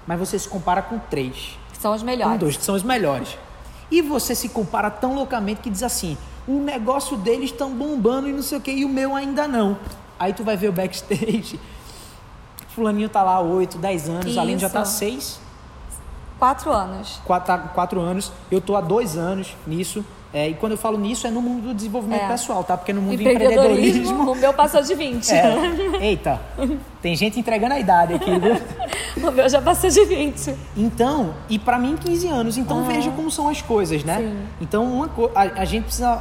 mas 0.06 0.18
você 0.18 0.38
se 0.38 0.46
compara 0.46 0.82
com 0.82 0.98
três. 0.98 1.56
Que 1.76 1.82
são 1.82 1.94
os 1.94 2.02
melhores. 2.02 2.34
Um, 2.34 2.38
dois, 2.38 2.56
que 2.56 2.64
são 2.64 2.74
os 2.74 2.82
melhores. 2.82 3.36
E 3.90 4.02
você 4.02 4.34
se 4.34 4.48
compara 4.48 4.90
tão 4.90 5.14
loucamente 5.14 5.60
que 5.60 5.70
diz 5.70 5.82
assim: 5.82 6.16
o 6.48 6.58
negócio 6.58 7.16
deles 7.16 7.50
estão 7.50 7.70
bombando 7.70 8.28
e 8.28 8.32
não 8.32 8.42
sei 8.42 8.58
o 8.58 8.60
que, 8.60 8.70
e 8.70 8.84
o 8.84 8.88
meu 8.88 9.14
ainda 9.14 9.46
não. 9.46 9.78
Aí 10.18 10.32
tu 10.32 10.42
vai 10.42 10.56
ver 10.56 10.68
o 10.68 10.72
backstage. 10.72 11.60
Fulaninho 12.74 13.08
tá 13.08 13.22
lá 13.22 13.36
há 13.36 13.40
8, 13.40 13.78
10 13.78 14.08
anos, 14.08 14.26
Isso. 14.26 14.40
além 14.40 14.58
já 14.58 14.68
tá 14.68 14.84
6. 14.84 15.40
Quatro 16.38 16.70
anos. 16.70 17.20
Quatro, 17.24 17.46
tá, 17.46 17.58
quatro 17.58 18.00
anos. 18.00 18.30
Eu 18.50 18.60
tô 18.60 18.76
há 18.76 18.80
dois 18.80 19.16
anos 19.16 19.56
nisso. 19.66 20.04
É, 20.32 20.48
e 20.48 20.54
quando 20.54 20.72
eu 20.72 20.78
falo 20.78 20.98
nisso 20.98 21.26
é 21.26 21.30
no 21.30 21.40
mundo 21.40 21.68
do 21.68 21.74
desenvolvimento 21.74 22.22
é. 22.22 22.28
pessoal, 22.28 22.62
tá? 22.62 22.76
Porque 22.76 22.92
no 22.92 23.00
mundo 23.00 23.16
do 23.16 23.22
empreendedorismo. 23.22 24.32
O 24.32 24.34
meu 24.34 24.52
passou 24.52 24.82
de 24.82 24.94
20. 24.94 25.26
É. 25.36 26.08
Eita, 26.10 26.40
tem 27.00 27.14
gente 27.14 27.38
entregando 27.38 27.74
a 27.74 27.78
idade 27.78 28.14
aqui, 28.14 28.30
viu? 28.30 28.56
o 29.28 29.30
meu 29.30 29.48
já 29.48 29.60
passou 29.60 29.88
de 29.88 30.04
20. 30.04 30.54
Então, 30.76 31.34
e 31.48 31.58
para 31.58 31.78
mim 31.78 31.96
15 31.96 32.28
anos. 32.28 32.56
Então 32.56 32.80
ah. 32.80 32.82
veja 32.82 33.10
como 33.10 33.30
são 33.30 33.48
as 33.48 33.62
coisas, 33.62 34.02
né? 34.02 34.18
Sim. 34.18 34.36
Então 34.60 34.84
uma 34.84 35.08
co... 35.08 35.30
a, 35.34 35.42
a, 35.42 35.64
gente 35.64 35.84
precisa 35.84 36.20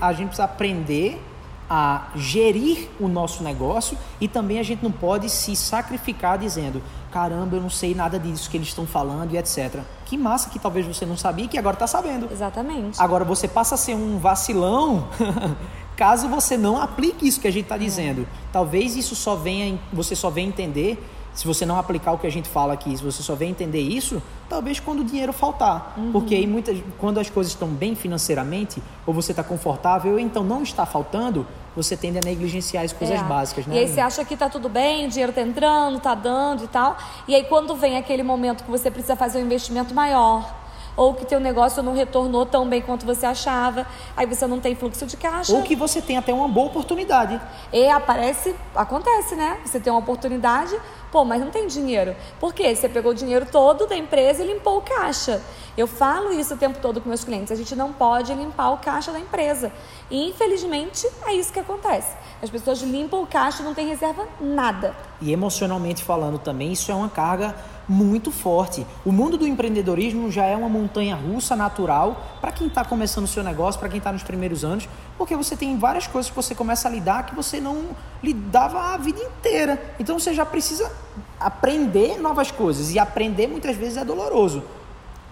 a 0.00 0.12
gente 0.12 0.28
precisa 0.28 0.44
aprender 0.44 1.20
a 1.68 2.08
gerir 2.14 2.88
o 3.00 3.08
nosso 3.08 3.42
negócio 3.42 3.98
e 4.20 4.28
também 4.28 4.58
a 4.58 4.62
gente 4.62 4.82
não 4.82 4.92
pode 4.92 5.28
se 5.28 5.54
sacrificar 5.56 6.38
dizendo 6.38 6.82
caramba, 7.16 7.56
eu 7.56 7.62
não 7.62 7.70
sei 7.70 7.94
nada 7.94 8.18
disso 8.18 8.50
que 8.50 8.58
eles 8.58 8.68
estão 8.68 8.86
falando 8.86 9.32
e 9.32 9.38
etc. 9.38 9.80
Que 10.04 10.18
massa 10.18 10.50
que 10.50 10.58
talvez 10.58 10.86
você 10.86 11.06
não 11.06 11.16
sabia 11.16 11.46
e 11.46 11.48
que 11.48 11.56
agora 11.56 11.74
está 11.74 11.86
sabendo. 11.86 12.28
Exatamente. 12.30 13.00
Agora 13.00 13.24
você 13.24 13.48
passa 13.48 13.74
a 13.74 13.78
ser 13.78 13.94
um 13.94 14.18
vacilão 14.18 15.08
caso 15.96 16.28
você 16.28 16.58
não 16.58 16.78
aplique 16.78 17.26
isso 17.26 17.40
que 17.40 17.48
a 17.48 17.50
gente 17.50 17.64
está 17.64 17.78
dizendo. 17.78 18.22
É. 18.22 18.26
Talvez 18.52 18.96
isso 18.96 19.16
só 19.16 19.34
venha, 19.34 19.78
você 19.90 20.14
só 20.14 20.28
venha 20.28 20.48
entender 20.48 21.02
se 21.36 21.46
você 21.46 21.66
não 21.66 21.78
aplicar 21.78 22.12
o 22.12 22.18
que 22.18 22.26
a 22.26 22.32
gente 22.32 22.48
fala 22.48 22.72
aqui, 22.72 22.96
se 22.96 23.04
você 23.04 23.22
só 23.22 23.34
vem 23.34 23.50
entender 23.50 23.80
isso, 23.80 24.22
talvez 24.48 24.80
quando 24.80 25.00
o 25.00 25.04
dinheiro 25.04 25.34
faltar. 25.34 25.94
Uhum. 25.96 26.10
Porque 26.10 26.34
aí 26.34 26.46
muitas, 26.46 26.78
quando 26.98 27.20
as 27.20 27.28
coisas 27.28 27.52
estão 27.52 27.68
bem 27.68 27.94
financeiramente, 27.94 28.82
ou 29.06 29.12
você 29.12 29.32
está 29.32 29.44
confortável, 29.44 30.12
ou 30.12 30.18
então 30.18 30.42
não 30.42 30.62
está 30.62 30.86
faltando, 30.86 31.46
você 31.76 31.94
tende 31.94 32.16
a 32.16 32.22
negligenciar 32.22 32.84
as 32.84 32.92
coisas 32.94 33.20
é. 33.20 33.22
básicas, 33.22 33.66
né? 33.66 33.76
E 33.76 33.78
aí 33.80 33.88
você 33.88 34.00
acha 34.00 34.24
que 34.24 34.32
está 34.32 34.48
tudo 34.48 34.70
bem, 34.70 35.06
o 35.06 35.10
dinheiro 35.10 35.30
está 35.30 35.42
entrando, 35.42 35.98
está 35.98 36.14
dando 36.14 36.64
e 36.64 36.68
tal. 36.68 36.96
E 37.28 37.34
aí 37.34 37.44
quando 37.44 37.76
vem 37.76 37.98
aquele 37.98 38.22
momento 38.22 38.64
que 38.64 38.70
você 38.70 38.90
precisa 38.90 39.14
fazer 39.14 39.38
um 39.38 39.42
investimento 39.42 39.94
maior, 39.94 40.65
ou 40.96 41.14
que 41.14 41.26
teu 41.26 41.38
negócio 41.38 41.82
não 41.82 41.94
retornou 41.94 42.46
tão 42.46 42.66
bem 42.68 42.80
quanto 42.80 43.04
você 43.04 43.26
achava, 43.26 43.86
aí 44.16 44.26
você 44.26 44.46
não 44.46 44.58
tem 44.58 44.74
fluxo 44.74 45.06
de 45.06 45.16
caixa. 45.16 45.52
Ou 45.52 45.62
que 45.62 45.76
você 45.76 46.00
tem 46.00 46.16
até 46.16 46.32
uma 46.32 46.48
boa 46.48 46.68
oportunidade. 46.68 47.40
E 47.72 47.88
aparece, 47.88 48.54
acontece, 48.74 49.34
né? 49.36 49.58
Você 49.64 49.78
tem 49.78 49.92
uma 49.92 50.00
oportunidade, 50.00 50.78
pô, 51.12 51.24
mas 51.24 51.40
não 51.40 51.50
tem 51.50 51.66
dinheiro. 51.66 52.16
Por 52.40 52.54
quê? 52.54 52.74
Você 52.74 52.88
pegou 52.88 53.12
o 53.12 53.14
dinheiro 53.14 53.46
todo 53.46 53.86
da 53.86 53.96
empresa 53.96 54.42
e 54.42 54.46
limpou 54.46 54.78
o 54.78 54.82
caixa. 54.82 55.42
Eu 55.76 55.86
falo 55.86 56.32
isso 56.32 56.54
o 56.54 56.56
tempo 56.56 56.78
todo 56.80 57.02
com 57.02 57.08
meus 57.08 57.22
clientes. 57.22 57.52
A 57.52 57.54
gente 57.54 57.76
não 57.76 57.92
pode 57.92 58.32
limpar 58.32 58.70
o 58.70 58.78
caixa 58.78 59.12
da 59.12 59.18
empresa. 59.18 59.70
E 60.10 60.30
infelizmente 60.30 61.06
é 61.26 61.34
isso 61.34 61.52
que 61.52 61.60
acontece. 61.60 62.16
As 62.42 62.48
pessoas 62.48 62.80
limpam 62.80 63.22
o 63.22 63.26
caixa 63.26 63.62
e 63.62 63.64
não 63.64 63.74
tem 63.74 63.86
reserva 63.86 64.26
nada. 64.40 64.94
E 65.20 65.32
emocionalmente 65.32 66.02
falando 66.02 66.38
também, 66.38 66.72
isso 66.72 66.90
é 66.90 66.94
uma 66.94 67.10
carga 67.10 67.54
muito 67.88 68.30
forte. 68.30 68.86
O 69.04 69.12
mundo 69.12 69.36
do 69.36 69.46
empreendedorismo 69.46 70.30
já 70.30 70.44
é 70.44 70.56
uma 70.56 70.68
montanha 70.68 71.14
russa 71.14 71.54
natural 71.54 72.38
para 72.40 72.52
quem 72.52 72.66
está 72.66 72.84
começando 72.84 73.24
o 73.24 73.28
seu 73.28 73.42
negócio, 73.42 73.78
para 73.78 73.88
quem 73.88 73.98
está 73.98 74.12
nos 74.12 74.22
primeiros 74.22 74.64
anos, 74.64 74.88
porque 75.16 75.36
você 75.36 75.56
tem 75.56 75.78
várias 75.78 76.06
coisas 76.06 76.30
que 76.30 76.36
você 76.36 76.54
começa 76.54 76.88
a 76.88 76.90
lidar 76.90 77.26
que 77.26 77.34
você 77.34 77.60
não 77.60 77.90
lidava 78.22 78.94
a 78.94 78.96
vida 78.96 79.20
inteira. 79.20 79.94
Então 79.98 80.18
você 80.18 80.34
já 80.34 80.44
precisa 80.44 80.90
aprender 81.38 82.18
novas 82.20 82.50
coisas 82.50 82.92
e 82.92 82.98
aprender 82.98 83.46
muitas 83.46 83.76
vezes 83.76 83.96
é 83.96 84.04
doloroso. 84.04 84.62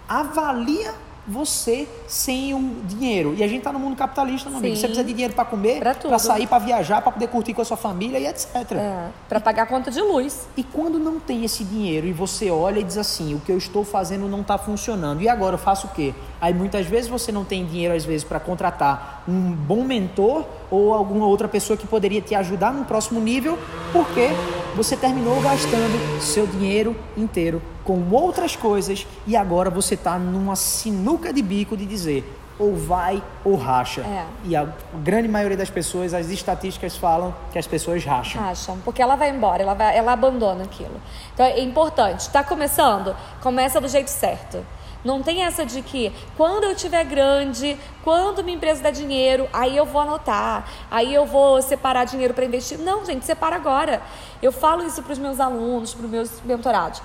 Avalia 0.07 0.93
você 1.27 1.87
sem 2.07 2.53
o 2.53 2.75
dinheiro. 2.85 3.33
E 3.37 3.43
a 3.43 3.47
gente 3.47 3.61
tá 3.63 3.71
no 3.73 3.79
mundo 3.79 3.95
capitalista, 3.95 4.49
meu 4.49 4.59
amigo. 4.59 4.75
Sim. 4.75 4.81
Você 4.81 4.87
precisa 4.87 5.05
de 5.05 5.13
dinheiro 5.13 5.33
para 5.33 5.45
comer, 5.45 5.79
Pra 5.79 5.93
tudo. 5.93 6.17
sair, 6.19 6.47
para 6.47 6.59
viajar, 6.59 7.01
para 7.01 7.11
poder 7.11 7.27
curtir 7.27 7.53
com 7.53 7.61
a 7.61 7.65
sua 7.65 7.77
família 7.77 8.19
e 8.19 8.27
etc. 8.27 8.55
É, 8.73 9.07
para 9.27 9.39
pagar 9.39 9.63
a 9.63 9.65
conta 9.65 9.89
de 9.89 10.01
luz. 10.01 10.47
E 10.55 10.63
quando 10.63 10.99
não 10.99 11.19
tem 11.19 11.43
esse 11.43 11.63
dinheiro 11.63 12.05
e 12.07 12.13
você 12.13 12.51
olha 12.51 12.79
e 12.79 12.83
diz 12.83 12.97
assim, 12.97 13.33
o 13.33 13.39
que 13.39 13.51
eu 13.51 13.57
estou 13.57 13.83
fazendo 13.83 14.27
não 14.27 14.41
está 14.41 14.57
funcionando, 14.57 15.21
e 15.21 15.29
agora 15.29 15.55
eu 15.55 15.59
faço 15.59 15.87
o 15.87 15.89
quê? 15.91 16.13
Aí 16.39 16.53
muitas 16.53 16.85
vezes 16.85 17.09
você 17.09 17.31
não 17.31 17.43
tem 17.43 17.65
dinheiro, 17.65 17.95
às 17.95 18.05
vezes, 18.05 18.23
para 18.23 18.39
contratar 18.39 19.23
um 19.27 19.51
bom 19.51 19.83
mentor 19.83 20.45
ou 20.69 20.93
alguma 20.93 21.25
outra 21.25 21.47
pessoa 21.47 21.75
que 21.77 21.87
poderia 21.87 22.21
te 22.21 22.35
ajudar 22.35 22.71
no 22.73 22.85
próximo 22.85 23.19
nível, 23.19 23.57
porque 23.91 24.29
você 24.75 24.95
terminou 24.95 25.41
gastando 25.41 26.21
seu 26.21 26.45
dinheiro 26.45 26.95
inteiro 27.17 27.61
com 27.85 28.09
outras 28.11 28.55
coisas 28.55 29.07
e 29.25 29.37
agora 29.37 29.69
você 29.69 29.93
está 29.93 30.19
numa 30.19 30.55
sinuca 30.55 31.31
de 31.31 31.41
bico 31.41 31.77
de 31.77 31.85
dizer 31.85 32.41
ou 32.57 32.75
vai 32.75 33.21
ou 33.43 33.55
racha. 33.55 34.01
É. 34.01 34.25
E 34.45 34.55
a 34.55 34.67
grande 35.03 35.27
maioria 35.27 35.57
das 35.57 35.69
pessoas, 35.69 36.13
as 36.13 36.29
estatísticas 36.29 36.95
falam 36.95 37.33
que 37.51 37.59
as 37.59 37.67
pessoas 37.67 38.03
racham. 38.03 38.43
Acham, 38.43 38.77
porque 38.83 39.01
ela 39.01 39.15
vai 39.15 39.29
embora, 39.29 39.61
ela, 39.61 39.73
vai, 39.73 39.95
ela 39.95 40.13
abandona 40.13 40.63
aquilo. 40.63 40.99
Então 41.33 41.45
é 41.45 41.59
importante, 41.59 42.21
está 42.21 42.43
começando? 42.43 43.15
Começa 43.41 43.79
do 43.79 43.87
jeito 43.87 44.09
certo. 44.09 44.65
Não 45.03 45.21
tem 45.21 45.43
essa 45.43 45.63
de 45.63 45.83
que 45.83 46.11
quando 46.35 46.63
eu 46.63 46.75
tiver 46.75 47.03
grande, 47.03 47.77
quando 48.03 48.43
minha 48.43 48.57
empresa 48.57 48.81
der 48.81 48.91
dinheiro, 48.91 49.47
aí 49.53 49.77
eu 49.77 49.85
vou 49.85 50.01
anotar, 50.01 50.67
aí 50.89 51.13
eu 51.13 51.27
vou 51.27 51.61
separar 51.61 52.05
dinheiro 52.05 52.33
para 52.33 52.43
investir. 52.43 52.79
Não, 52.79 53.05
gente, 53.05 53.23
separa 53.23 53.55
agora. 53.55 54.01
Eu 54.41 54.51
falo 54.51 54.83
isso 54.83 55.03
para 55.03 55.13
os 55.13 55.19
meus 55.19 55.39
alunos, 55.39 55.93
para 55.93 56.05
os 56.05 56.11
meus 56.11 56.41
mentorados. 56.41 57.03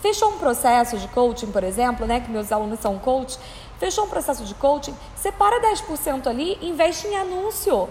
Fechou 0.00 0.30
um 0.30 0.38
processo 0.38 0.98
de 0.98 1.08
coaching, 1.08 1.50
por 1.50 1.64
exemplo, 1.64 2.06
né, 2.06 2.20
que 2.20 2.30
meus 2.30 2.52
alunos 2.52 2.80
são 2.80 2.98
coach, 2.98 3.38
fechou 3.78 4.04
um 4.04 4.08
processo 4.08 4.44
de 4.44 4.54
coaching, 4.54 4.94
separa 5.14 5.60
10% 5.60 6.26
ali 6.26 6.58
e 6.60 6.68
investe 6.68 7.06
em 7.06 7.16
anúncio. 7.16 7.88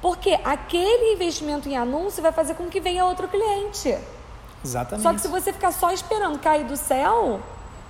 Porque 0.00 0.38
aquele 0.44 1.14
investimento 1.14 1.68
em 1.68 1.76
anúncio 1.76 2.22
vai 2.22 2.32
fazer 2.32 2.54
com 2.54 2.66
que 2.66 2.80
venha 2.80 3.04
outro 3.04 3.28
cliente. 3.28 3.96
Exatamente. 4.64 5.02
Só 5.02 5.12
que 5.12 5.20
se 5.20 5.28
você 5.28 5.52
ficar 5.52 5.72
só 5.72 5.90
esperando 5.92 6.38
cair 6.38 6.64
do 6.64 6.76
céu, 6.76 7.40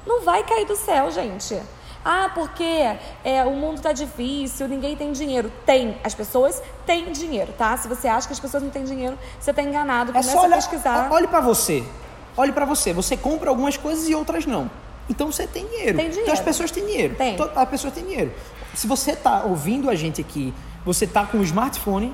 não 0.07 0.23
vai 0.23 0.45
cair 0.45 0.67
do 0.67 0.77
céu, 0.77 1.11
gente. 1.11 1.61
Ah, 2.09 2.31
porque 2.33 2.97
é, 3.25 3.45
o 3.45 3.51
mundo 3.51 3.83
tá 3.83 3.93
difícil, 3.93 4.69
ninguém 4.69 4.95
tem 4.95 5.11
dinheiro. 5.11 5.51
Tem, 5.65 5.99
as 6.05 6.15
pessoas 6.15 6.63
têm 6.87 7.11
dinheiro, 7.11 7.53
tá? 7.59 7.77
Se 7.77 7.89
você 7.89 8.07
acha 8.07 8.29
que 8.29 8.33
as 8.33 8.39
pessoas 8.39 8.63
não 8.63 8.71
têm 8.71 8.85
dinheiro, 8.85 9.19
você 9.41 9.53
tá 9.53 9.61
enganado. 9.61 10.11
É 10.11 10.13
Começa 10.13 10.31
só 10.31 10.45
olhar, 10.45 10.53
a 10.53 10.57
pesquisar. 10.57 11.13
Olhe 11.13 11.27
para 11.27 11.41
você. 11.41 11.85
Olhe 12.37 12.53
para 12.53 12.65
você. 12.65 12.93
Você 12.93 13.17
compra 13.17 13.49
algumas 13.51 13.77
coisas 13.77 14.09
e 14.09 14.15
outras 14.15 14.45
não. 14.47 14.71
Então 15.09 15.31
você 15.31 15.47
tem 15.47 15.67
dinheiro. 15.67 15.97
Tem 15.97 16.07
dinheiro. 16.09 16.23
Então 16.23 16.35
as 16.35 16.41
pessoas 16.41 16.71
têm 16.71 16.85
dinheiro. 16.87 17.15
Tem. 17.15 17.37
Toda- 17.37 17.53
A 17.61 17.67
pessoa 17.67 17.91
tem 17.93 18.05
dinheiro. 18.05 18.33
Se 18.75 18.87
você 18.87 19.13
está 19.13 19.45
ouvindo 19.45 19.89
a 19.89 19.95
gente 19.95 20.21
aqui, 20.21 20.53
você 20.85 21.05
está 21.05 21.25
com 21.25 21.39
um 21.39 21.43
smartphone, 21.43 22.13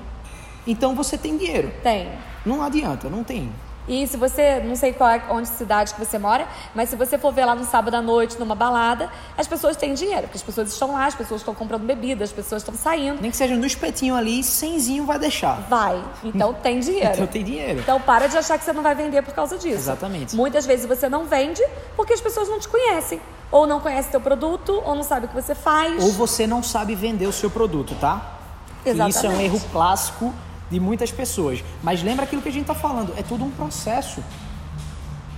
então 0.66 0.94
você 0.94 1.16
tem 1.18 1.36
dinheiro. 1.36 1.72
Tem. 1.82 2.08
Não 2.44 2.62
adianta, 2.62 3.08
não 3.08 3.24
tem. 3.24 3.50
E 3.88 4.06
se 4.06 4.16
você, 4.16 4.60
não 4.60 4.76
sei 4.76 4.92
qual 4.92 5.10
é 5.10 5.22
onde 5.28 5.48
cidade 5.48 5.92
que 5.92 5.98
você 5.98 6.18
mora, 6.18 6.46
mas 6.74 6.88
se 6.88 6.96
você 6.96 7.18
for 7.18 7.32
ver 7.32 7.44
lá 7.44 7.54
no 7.54 7.64
sábado 7.64 7.94
à 7.94 8.02
noite, 8.02 8.38
numa 8.38 8.54
balada, 8.54 9.10
as 9.36 9.46
pessoas 9.46 9.76
têm 9.76 9.92
dinheiro, 9.94 10.22
porque 10.22 10.36
as 10.36 10.42
pessoas 10.42 10.72
estão 10.72 10.92
lá, 10.92 11.06
as 11.06 11.14
pessoas 11.14 11.40
estão 11.40 11.54
comprando 11.54 11.82
bebida, 11.82 12.22
as 12.22 12.32
pessoas 12.32 12.62
estão 12.62 12.74
saindo. 12.74 13.20
Nem 13.20 13.30
que 13.30 13.36
seja 13.36 13.56
no 13.56 13.66
espetinho 13.66 14.14
ali, 14.14 14.42
cenzinho 14.44 15.04
vai 15.04 15.18
deixar. 15.18 15.60
Vai. 15.68 16.02
Então 16.22 16.54
tem 16.54 16.78
dinheiro. 16.78 17.12
Então 17.12 17.26
tem 17.26 17.42
dinheiro. 17.42 17.80
Então 17.80 18.00
para 18.00 18.28
de 18.28 18.36
achar 18.36 18.56
que 18.58 18.64
você 18.64 18.72
não 18.72 18.82
vai 18.82 18.94
vender 18.94 19.22
por 19.22 19.34
causa 19.34 19.58
disso. 19.58 19.76
Exatamente. 19.76 20.36
Muitas 20.36 20.64
vezes 20.64 20.86
você 20.86 21.08
não 21.08 21.24
vende 21.26 21.62
porque 21.96 22.12
as 22.12 22.20
pessoas 22.20 22.48
não 22.48 22.60
te 22.60 22.68
conhecem. 22.68 23.20
Ou 23.50 23.66
não 23.66 23.80
conhecem 23.80 24.10
teu 24.10 24.20
produto, 24.20 24.80
ou 24.84 24.94
não 24.94 25.02
sabem 25.02 25.26
o 25.26 25.28
que 25.28 25.34
você 25.34 25.54
faz. 25.54 26.02
Ou 26.02 26.12
você 26.12 26.46
não 26.46 26.62
sabe 26.62 26.94
vender 26.94 27.26
o 27.26 27.32
seu 27.32 27.50
produto, 27.50 27.94
tá? 28.00 28.38
Que 28.82 28.90
Isso 28.90 29.00
é 29.00 29.04
um 29.04 29.08
Exatamente. 29.08 29.44
erro 29.44 29.60
clássico 29.70 30.32
de 30.72 30.80
muitas 30.80 31.12
pessoas. 31.12 31.62
Mas 31.82 32.02
lembra 32.02 32.24
aquilo 32.24 32.40
que 32.40 32.48
a 32.48 32.52
gente 32.52 32.62
está 32.62 32.74
falando, 32.74 33.12
é 33.16 33.22
tudo 33.22 33.44
um 33.44 33.50
processo. 33.50 34.24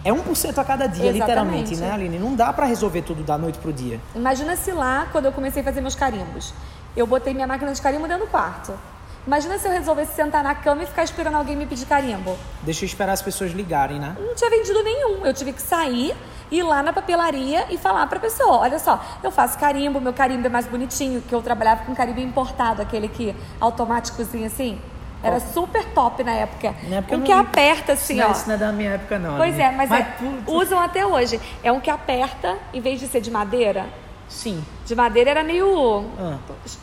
É 0.05 0.13
1% 0.13 0.59
a 0.59 0.65
cada 0.65 0.87
dia, 0.87 1.11
Exatamente. 1.11 1.21
literalmente, 1.21 1.77
né, 1.77 1.91
Aline? 1.91 2.19
Não 2.19 2.35
dá 2.35 2.53
para 2.53 2.67
resolver 2.67 3.03
tudo 3.03 3.23
da 3.23 3.37
noite 3.37 3.59
pro 3.59 3.73
dia. 3.73 4.01
Imagina 4.15 4.55
se 4.55 4.71
lá, 4.71 5.09
quando 5.11 5.25
eu 5.25 5.33
comecei 5.33 5.63
a 5.63 5.65
fazer 5.65 5.81
meus 5.81 5.95
carimbos, 5.95 6.53
eu 6.97 7.07
botei 7.07 7.33
minha 7.35 7.47
máquina 7.47 7.73
de 7.73 7.81
carimbo 7.81 8.07
dentro 8.07 8.27
do 8.27 8.31
quarto. 8.31 8.75
Imagina 9.27 9.59
se 9.59 9.67
eu 9.67 9.73
resolvesse 9.73 10.15
sentar 10.15 10.45
na 10.45 10.55
cama 10.55 10.83
e 10.83 10.87
ficar 10.87 11.03
esperando 11.03 11.37
alguém 11.37 11.57
me 11.57 11.65
pedir 11.65 11.87
carimbo. 11.87 12.37
Deixa 12.61 12.85
eu 12.85 12.87
esperar 12.87 13.15
as 13.15 13.23
pessoas 13.23 13.53
ligarem, 13.53 13.99
né? 13.99 14.15
Não 14.21 14.35
tinha 14.35 14.51
vendido 14.51 14.83
nenhum. 14.83 15.25
Eu 15.25 15.33
tive 15.33 15.55
que 15.55 15.63
sair, 15.63 16.15
ir 16.51 16.63
lá 16.63 16.83
na 16.83 16.93
papelaria 16.93 17.65
e 17.71 17.79
falar 17.79 18.07
pra 18.07 18.21
pessoa: 18.21 18.59
olha 18.59 18.79
só, 18.79 19.03
eu 19.23 19.31
faço 19.31 19.59
carimbo, 19.59 19.99
meu 19.99 20.13
carimbo 20.13 20.47
é 20.47 20.51
mais 20.51 20.67
bonitinho, 20.67 21.23
que 21.23 21.35
eu 21.35 21.41
trabalhava 21.41 21.85
com 21.85 21.95
carimbo 21.95 22.21
importado, 22.21 22.83
aquele 22.83 23.09
que 23.09 23.35
automáticozinho 23.59 24.45
assim. 24.45 24.79
Era 25.25 25.41
super 25.41 25.85
top 25.87 26.23
na 26.23 26.33
época. 26.33 26.75
Na 26.89 26.97
época 26.97 27.15
um 27.15 27.19
não- 27.19 27.27
que 27.27 27.33
aperta 27.33 27.93
assim, 27.95 28.17
não, 28.17 28.29
ó. 28.29 28.33
Isso 28.33 28.47
não 28.47 28.55
é 28.55 28.59
da 28.59 28.73
minha 28.73 28.91
época, 28.91 29.19
não. 29.19 29.37
Pois 29.37 29.59
é, 29.59 29.71
mas, 29.71 29.91
é, 29.91 30.03
tu- 30.19 30.43
tu- 30.45 30.53
usam 30.53 30.79
até 30.79 31.07
hoje. 31.07 31.41
É 31.63 31.73
um 31.73 31.81
que 31.81 31.91
aperta, 31.91 32.57
em 32.73 32.81
vez 32.81 33.01
de 33.01 33.07
ser 33.07 33.21
de 33.21 33.31
madeira. 33.31 33.87
Sim. 34.27 34.65
De 34.87 34.95
madeira 34.97 35.31
era 35.31 35.45
meio. 35.45 36.05
Ah, 36.19 36.39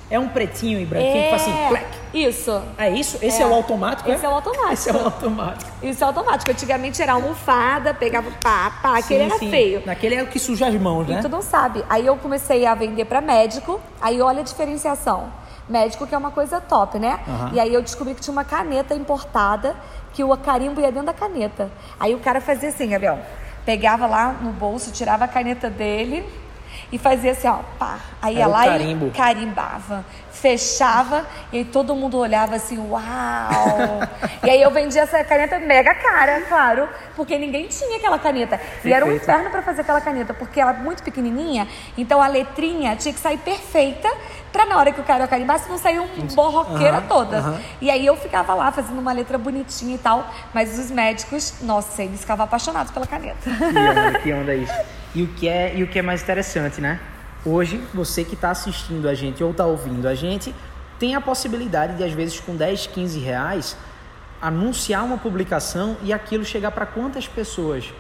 é 0.10 0.18
um 0.20 0.28
pretinho 0.28 0.80
e 0.80 0.86
branquinho 0.86 1.24
que 1.24 1.30
faz 1.32 1.42
assim, 1.42 1.54
plec. 1.70 1.86
Isso. 2.14 2.62
É 2.78 2.90
isso? 2.92 3.18
Esse 3.22 3.42
é, 3.42 3.46
É. 3.46 3.48
o 3.48 3.54
automático? 3.54 4.10
Esse 4.12 4.26
é 4.26 4.30
o 4.30 4.34
automático. 4.34 4.74
Esse 4.74 4.90
é 4.90 4.94
o 4.94 5.04
automático. 5.06 5.72
Isso 5.84 6.04
é 6.04 6.08
automático. 6.08 6.52
Antigamente 6.52 7.02
era 7.02 7.14
almofada, 7.14 7.94
pegava 7.96 8.30
pá, 8.42 8.72
pá, 8.82 8.98
aquele 9.00 9.22
Sim, 9.24 9.30
era 9.32 9.40
sim. 9.40 9.50
feio. 9.50 9.84
Naquele 9.86 10.16
é 10.16 10.24
o 10.24 10.28
que 10.28 10.38
suja 10.40 10.68
as 10.68 10.76
mãos, 10.76 11.08
né? 11.08 11.18
E 11.20 11.22
tu 11.22 11.30
não 11.30 11.42
sabe. 11.42 11.84
Aí 11.90 12.06
eu 12.06 12.16
comecei 12.16 12.66
a 12.66 12.76
vender 12.76 13.06
pra 13.06 13.20
médico, 13.22 13.82
aí 14.00 14.22
olha 14.22 14.42
a 14.42 14.44
diferenciação. 14.44 15.26
Médico 15.70 16.06
que 16.08 16.14
é 16.14 16.18
uma 16.18 16.32
coisa 16.32 16.60
top, 16.60 17.00
né? 17.00 17.20
Aham. 17.28 17.52
E 17.54 17.60
aí 17.60 17.74
eu 17.74 17.82
descobri 17.82 18.14
que 18.14 18.22
tinha 18.22 18.32
uma 18.32 18.44
caneta 18.44 18.94
importada, 18.94 19.76
que 20.14 20.24
o 20.24 20.36
carimbo 20.38 20.82
ia 20.82 20.92
dentro 20.92 21.06
da 21.08 21.14
caneta. 21.14 21.70
Aí 22.00 22.14
o 22.14 22.20
cara 22.20 22.42
fazia 22.42 22.70
assim, 22.70 22.90
Gabriel. 22.90 23.20
Pegava 23.66 24.08
lá 24.08 24.34
no 24.42 24.52
bolso, 24.52 24.92
tirava 24.92 25.26
a 25.26 25.28
caneta 25.28 25.70
dele 25.70 26.28
e 26.92 26.98
fazia 26.98 27.32
assim, 27.32 27.48
ó, 27.48 27.60
pá. 27.80 28.00
Aí 28.22 28.36
ia 28.36 28.42
Era 28.42 28.50
o 28.50 28.52
lá 28.52 28.66
carimbo. 28.66 29.08
e 29.08 29.12
carimbava. 29.12 30.04
Fechava 30.42 31.26
e 31.54 31.60
aí 31.60 31.66
todo 31.66 31.96
mundo 31.96 32.18
olhava 32.18 32.56
assim, 32.56 32.80
uau! 32.80 33.00
e 34.44 34.50
aí 34.50 34.60
eu 34.62 34.72
vendia 34.72 35.04
essa 35.04 35.24
caneta 35.24 35.60
mega 35.60 35.94
cara, 35.94 36.42
claro, 36.42 36.90
porque 37.16 37.38
ninguém 37.38 37.68
tinha 37.68 37.98
aquela 37.98 38.18
caneta. 38.18 38.60
E 38.84 38.92
era 38.92 39.06
um 39.06 39.10
Perfeito. 39.10 39.24
inferno 39.32 39.52
para 39.52 39.62
fazer 39.62 39.82
aquela 39.82 40.02
caneta, 40.02 40.34
porque 40.34 40.60
ela 40.60 40.72
é 40.72 40.78
muito 40.78 41.04
pequenininha, 41.04 41.68
então 41.96 42.20
a 42.22 42.28
letrinha 42.28 42.96
tinha 42.96 43.14
que 43.14 43.20
sair 43.20 43.38
perfeita 43.38 44.10
pra 44.52 44.66
na 44.66 44.78
hora 44.78 44.92
que 44.92 45.00
o 45.00 45.04
cara 45.04 45.28
carimbasse 45.28 45.70
não 45.70 45.78
sair 45.78 46.00
um 46.00 46.08
borroqueira 46.34 46.98
Aham, 46.98 47.08
toda. 47.08 47.38
aham. 47.38 47.62
E 47.80 47.92
aí 47.92 48.04
eu 48.06 48.18
ficava 48.18 48.54
lá 48.56 48.72
fazendo 48.72 49.00
uma 49.00 49.14
letra 49.14 49.38
bonitinha 49.38 49.94
e 49.94 50.00
tal, 50.00 50.28
mas 50.54 50.78
os 50.80 50.90
médicos, 50.90 51.62
nossa, 51.62 52.02
eles 52.02 52.20
ficavam 52.22 52.46
apaixonados 52.46 52.92
pela 52.92 53.06
caneta. 53.06 53.38
Que 53.48 53.78
onda, 53.78 54.20
que 54.20 54.34
onda 54.34 54.56
isso. 54.56 54.74
E 55.14 55.22
o 55.24 55.28
que 55.28 55.48
é, 55.48 55.74
e 55.76 55.84
o 55.84 55.88
que 55.88 56.00
é 56.00 56.02
mais 56.02 56.24
interessante, 56.24 56.82
né? 56.82 57.00
Hoje, 57.46 57.84
você 57.94 58.24
que 58.24 58.36
está 58.36 58.52
assistindo 58.52 59.10
a 59.10 59.16
gente 59.16 59.44
ou 59.44 59.52
está 59.52 59.66
ouvindo 59.66 60.08
a 60.08 60.14
gente, 60.14 60.54
tem 61.00 61.16
a 61.16 61.22
possibilidade 61.22 61.98
de, 61.98 62.04
às 62.04 62.12
vezes, 62.12 62.40
com 62.40 62.56
10, 62.56 62.88
15 62.88 63.20
reais, 63.20 63.76
anunciar 64.40 65.04
uma 65.04 65.18
publicação 65.18 65.98
e 66.04 66.14
aquilo 66.14 66.46
chegar 66.46 66.72
para 66.72 66.86
quantas 66.86 67.28
pessoas? 67.28 67.92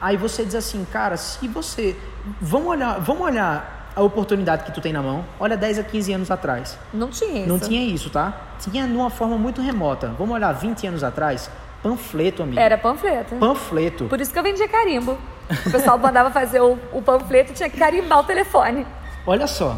Aí 0.00 0.16
você 0.16 0.44
diz 0.44 0.54
assim, 0.54 0.86
cara, 0.90 1.16
se 1.16 1.46
você. 1.48 1.96
Vamos 2.40 2.68
olhar, 2.68 2.98
vamos 3.00 3.22
olhar 3.22 3.90
a 3.94 4.02
oportunidade 4.02 4.64
que 4.64 4.72
tu 4.72 4.80
tem 4.80 4.92
na 4.92 5.02
mão. 5.02 5.24
Olha 5.38 5.56
10 5.56 5.80
a 5.80 5.82
15 5.82 6.12
anos 6.12 6.30
atrás. 6.30 6.78
Não 6.94 7.08
tinha 7.08 7.40
isso. 7.40 7.48
Não 7.48 7.58
tinha 7.58 7.82
isso, 7.82 8.08
tá? 8.08 8.40
Tinha 8.60 8.86
de 8.86 8.94
uma 8.94 9.10
forma 9.10 9.36
muito 9.36 9.60
remota. 9.60 10.14
Vamos 10.18 10.34
olhar 10.34 10.52
20 10.52 10.86
anos 10.86 11.04
atrás? 11.04 11.50
Panfleto, 11.82 12.42
amigo. 12.42 12.60
Era 12.60 12.76
panfleto. 12.76 13.36
Panfleto. 13.36 14.04
Por 14.06 14.20
isso 14.20 14.32
que 14.32 14.38
eu 14.38 14.42
vendia 14.42 14.68
carimbo. 14.68 15.18
O 15.66 15.70
pessoal 15.70 15.98
mandava 15.98 16.30
fazer 16.30 16.60
o, 16.60 16.78
o 16.92 17.02
panfleto 17.02 17.52
e 17.52 17.54
tinha 17.54 17.70
que 17.70 17.78
carimbar 17.78 18.20
o 18.20 18.24
telefone. 18.24 18.86
Olha 19.26 19.46
só. 19.46 19.76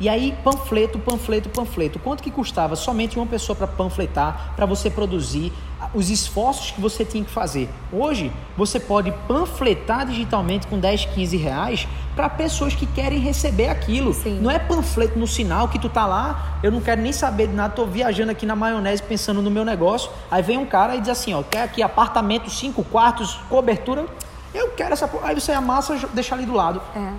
E 0.00 0.08
aí, 0.08 0.36
panfleto, 0.42 0.98
panfleto, 0.98 1.48
panfleto. 1.48 1.98
Quanto 2.00 2.22
que 2.22 2.30
custava 2.30 2.74
somente 2.74 3.16
uma 3.16 3.26
pessoa 3.26 3.54
para 3.54 3.66
panfletar, 3.66 4.52
para 4.56 4.66
você 4.66 4.90
produzir 4.90 5.52
os 5.94 6.10
esforços 6.10 6.72
que 6.72 6.80
você 6.80 7.04
tinha 7.04 7.24
que 7.24 7.30
fazer? 7.30 7.68
Hoje, 7.92 8.32
você 8.56 8.80
pode 8.80 9.12
panfletar 9.28 10.06
digitalmente 10.06 10.66
com 10.66 10.80
10, 10.80 11.04
15 11.06 11.36
reais 11.36 11.88
para 12.14 12.28
pessoas 12.28 12.74
que 12.74 12.86
querem 12.86 13.18
receber 13.18 13.68
aquilo. 13.68 14.14
Sim. 14.14 14.38
Não 14.40 14.50
é 14.50 14.58
panfleto 14.58 15.18
no 15.18 15.26
sinal 15.26 15.68
que 15.68 15.78
tu 15.78 15.88
tá 15.88 16.06
lá, 16.06 16.58
eu 16.62 16.70
não 16.70 16.80
quero 16.80 17.00
nem 17.00 17.12
saber 17.12 17.48
de 17.48 17.54
nada, 17.54 17.74
tô 17.74 17.84
viajando 17.86 18.30
aqui 18.30 18.46
na 18.46 18.54
maionese 18.54 19.02
pensando 19.02 19.42
no 19.42 19.50
meu 19.50 19.64
negócio. 19.64 20.10
Aí 20.30 20.42
vem 20.42 20.56
um 20.58 20.66
cara 20.66 20.94
e 20.96 21.00
diz 21.00 21.10
assim, 21.10 21.34
ó, 21.34 21.42
quer 21.42 21.62
aqui 21.62 21.82
apartamento, 21.82 22.48
cinco 22.50 22.84
quartos, 22.84 23.40
cobertura. 23.48 24.06
Eu 24.54 24.70
quero 24.70 24.92
essa. 24.92 25.10
Aí 25.22 25.34
você 25.34 25.52
amassa, 25.52 25.98
deixa 26.12 26.34
ali 26.34 26.46
do 26.46 26.54
lado. 26.54 26.80
É. 26.94 27.12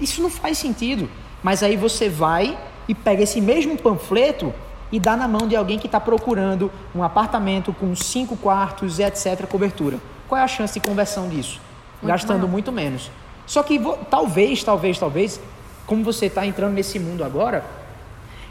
Isso 0.00 0.20
não 0.20 0.28
faz 0.30 0.58
sentido. 0.58 1.08
Mas 1.42 1.62
aí 1.62 1.76
você 1.76 2.08
vai 2.08 2.58
e 2.86 2.94
pega 2.94 3.22
esse 3.22 3.40
mesmo 3.40 3.76
panfleto 3.76 4.52
e 4.92 5.00
dá 5.00 5.16
na 5.16 5.26
mão 5.26 5.48
de 5.48 5.56
alguém 5.56 5.78
que 5.78 5.86
está 5.86 5.98
procurando 5.98 6.70
um 6.94 7.02
apartamento 7.02 7.72
com 7.72 7.96
cinco 7.96 8.36
quartos 8.36 8.98
e 8.98 9.02
etc. 9.02 9.46
cobertura. 9.46 9.98
Qual 10.28 10.38
é 10.38 10.44
a 10.44 10.48
chance 10.48 10.74
de 10.74 10.80
conversão 10.80 11.28
disso? 11.28 11.60
Muito 12.02 12.12
Gastando 12.12 12.40
maior. 12.40 12.50
muito 12.50 12.70
menos. 12.70 13.10
Só 13.46 13.62
que 13.62 13.80
talvez, 14.10 14.62
talvez, 14.62 14.98
talvez, 14.98 15.40
como 15.86 16.02
você 16.04 16.26
está 16.26 16.46
entrando 16.46 16.72
nesse 16.74 16.98
mundo 16.98 17.24
agora, 17.24 17.64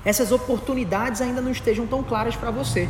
essas 0.04 0.32
oportunidades 0.32 1.22
ainda 1.22 1.42
não 1.42 1.52
estejam 1.52 1.86
tão 1.88 2.04
claras 2.04 2.36
para 2.36 2.52
você. 2.52 2.90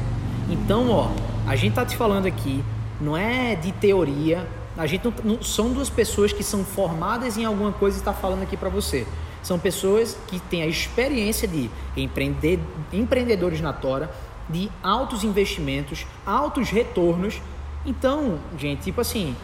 Então, 0.50 0.90
ó, 0.90 1.10
a 1.48 1.56
gente 1.56 1.74
tá 1.74 1.86
te 1.86 1.96
falando 1.96 2.26
aqui, 2.26 2.64
não 3.00 3.16
é 3.16 3.56
de 3.56 3.72
teoria, 3.72 4.48
a 4.78 4.86
gente 4.88 5.06
não, 5.06 5.14
não- 5.24 5.44
são 5.44 5.72
duas 5.72 5.90
pessoas 5.90 6.32
que 6.34 6.44
são 6.44 6.64
formadas 6.64 7.38
em 7.38 7.46
alguma 7.46 7.72
coisa 7.72 7.98
e 7.98 8.00
está 8.00 8.14
falando 8.14 8.44
aqui 8.44 8.56
para 8.58 8.70
você. 8.70 9.06
São 9.44 9.58
pessoas 9.58 10.18
que 10.28 10.40
têm 10.40 10.62
a 10.64 10.68
experiência 10.68 11.48
de 11.48 11.70
empreender, 11.98 12.60
empreendedores 12.94 13.60
na 13.60 13.74
tora, 13.74 14.12
de 14.50 14.70
altos 14.84 15.24
investimentos, 15.24 16.06
altos 16.26 16.70
retornos. 16.70 17.42
Então, 17.86 18.38
gente, 18.58 18.84
tipo 18.84 19.02
assim, 19.02 19.36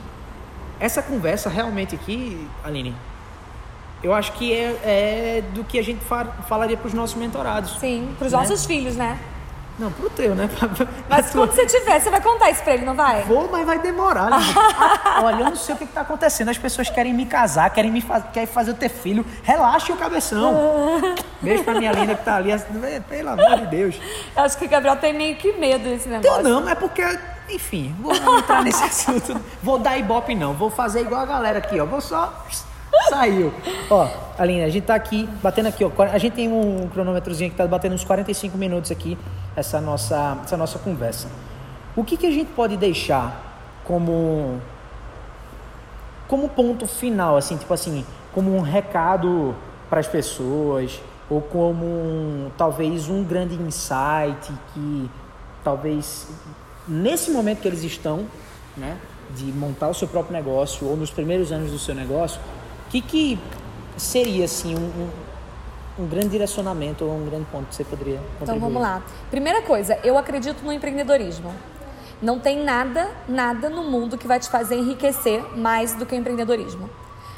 essa 0.79 1.01
conversa 1.01 1.49
realmente 1.49 1.95
aqui, 1.95 2.47
Aline, 2.63 2.95
eu 4.03 4.13
acho 4.13 4.31
que 4.33 4.53
é, 4.53 4.77
é 4.83 5.43
do 5.53 5.63
que 5.63 5.79
a 5.79 5.83
gente 5.83 6.03
fa- 6.05 6.25
falaria 6.47 6.77
para 6.77 6.87
os 6.87 6.93
nossos 6.93 7.15
mentorados. 7.15 7.77
Sim, 7.79 8.15
pros 8.19 8.31
Né? 8.31 8.37
nossos 8.39 8.65
filhos, 8.65 8.95
né? 8.95 9.17
Não, 9.79 9.91
pro 9.91 10.09
teu, 10.09 10.33
né? 10.33 10.47
Pra- 10.57 10.67
pra- 10.69 10.87
Mas 11.07 11.31
tua- 11.31 11.45
quando 11.47 11.55
você 11.55 11.65
tiver, 11.67 11.99
você 11.99 12.09
vai 12.09 12.19
contar 12.21 12.49
isso 12.49 12.63
pra 12.63 12.73
ele, 12.73 12.83
não 12.85 12.95
vai? 12.95 13.21
Vou, 13.23 13.47
mas 13.51 13.65
vai 13.65 13.77
demorar. 13.79 14.29
Né? 14.31 14.37
Ah, 15.09 15.21
Olha, 15.23 15.41
eu 15.41 15.45
não 15.45 15.55
sei 15.55 15.73
o 15.73 15.77
que 15.77 15.83
está 15.83 16.01
acontecendo. 16.01 16.49
As 16.49 16.57
pessoas 16.57 16.89
querem 16.89 17.11
me 17.13 17.25
casar, 17.25 17.69
querem 17.71 17.91
me 17.91 18.03
querem 18.33 18.45
fazer 18.47 18.71
eu 18.71 18.75
ter 18.75 18.89
filho. 18.89 19.25
Relaxa 19.43 19.93
o 19.93 19.97
cabeção. 19.97 20.53
Beijo 21.41 21.63
pra 21.63 21.73
minha 21.75 21.91
linda 21.91 22.13
que 22.15 22.23
tá 22.23 22.35
ali. 22.35 22.51
Pelo 23.07 23.29
amor 23.29 23.57
de 23.61 23.65
Deus. 23.67 23.95
Eu 24.35 24.43
acho 24.43 24.57
que 24.57 24.65
o 24.65 24.69
Gabriel 24.69 24.95
tem 24.97 25.13
meio 25.13 25.35
que 25.37 25.53
medo 25.53 25.83
desse 25.83 26.07
Eu 26.07 26.13
negócio. 26.19 26.43
não, 26.43 26.67
é 26.69 26.75
porque, 26.75 27.01
enfim, 27.49 27.95
vou 27.99 28.13
entrar 28.37 28.63
nesse 28.63 28.83
assunto. 28.83 29.39
Vou 29.61 29.79
dar 29.79 29.97
ibope 29.97 30.35
não, 30.35 30.53
vou 30.53 30.69
fazer 30.69 31.01
igual 31.01 31.21
a 31.21 31.25
galera 31.25 31.59
aqui, 31.59 31.79
ó. 31.79 31.85
Vou 31.85 32.01
só. 32.01 32.45
Saiu. 33.09 33.53
Ó, 33.89 34.07
Aline, 34.37 34.63
a 34.63 34.69
gente 34.69 34.85
tá 34.85 34.95
aqui, 34.95 35.29
batendo 35.41 35.67
aqui, 35.67 35.83
ó. 35.83 35.91
A 36.03 36.17
gente 36.17 36.33
tem 36.33 36.51
um 36.51 36.89
cronômetrozinho 36.91 37.49
que 37.49 37.55
tá 37.55 37.67
batendo 37.67 37.95
uns 37.95 38.03
45 38.03 38.57
minutos 38.57 38.91
aqui, 38.91 39.17
essa 39.55 39.79
nossa, 39.79 40.37
essa 40.43 40.57
nossa 40.57 40.79
conversa. 40.79 41.27
O 41.95 42.03
que, 42.03 42.17
que 42.17 42.25
a 42.25 42.31
gente 42.31 42.51
pode 42.51 42.77
deixar 42.77 43.79
como. 43.83 44.61
como 46.27 46.49
ponto 46.49 46.85
final, 46.85 47.37
assim, 47.37 47.57
tipo 47.57 47.73
assim, 47.73 48.05
como 48.33 48.55
um 48.55 48.61
recado 48.61 49.55
para 49.89 49.99
as 49.99 50.07
pessoas, 50.07 51.01
ou 51.29 51.41
como 51.41 51.85
um, 51.85 52.51
talvez 52.57 53.09
um 53.09 53.23
grande 53.23 53.55
insight 53.55 54.51
que 54.73 55.09
talvez 55.63 56.27
nesse 56.87 57.31
momento 57.31 57.61
que 57.61 57.67
eles 57.67 57.83
estão, 57.83 58.25
né, 58.75 58.97
de 59.35 59.45
montar 59.45 59.89
o 59.89 59.93
seu 59.93 60.07
próprio 60.07 60.33
negócio 60.33 60.87
ou 60.87 60.95
nos 60.95 61.11
primeiros 61.11 61.51
anos 61.51 61.71
do 61.71 61.79
seu 61.79 61.93
negócio, 61.93 62.39
o 62.87 62.89
que, 62.89 63.01
que 63.01 63.39
seria 63.97 64.45
assim 64.45 64.75
um, 64.75 64.79
um, 65.99 66.03
um 66.03 66.07
grande 66.07 66.29
direcionamento 66.29 67.03
ou 67.03 67.15
um 67.15 67.25
grande 67.25 67.45
ponto 67.51 67.67
que 67.67 67.75
você 67.75 67.83
poderia 67.83 68.17
contribuir? 68.39 68.43
Então 68.43 68.59
vamos 68.59 68.81
lá. 68.81 69.03
Primeira 69.29 69.61
coisa, 69.61 69.99
eu 70.03 70.17
acredito 70.17 70.63
no 70.63 70.71
empreendedorismo. 70.71 71.53
Não 72.21 72.39
tem 72.39 72.63
nada, 72.63 73.11
nada 73.27 73.69
no 73.69 73.83
mundo 73.83 74.17
que 74.17 74.27
vai 74.27 74.39
te 74.39 74.49
fazer 74.49 74.75
enriquecer 74.75 75.55
mais 75.57 75.93
do 75.93 76.05
que 76.05 76.15
o 76.15 76.17
empreendedorismo. 76.17 76.89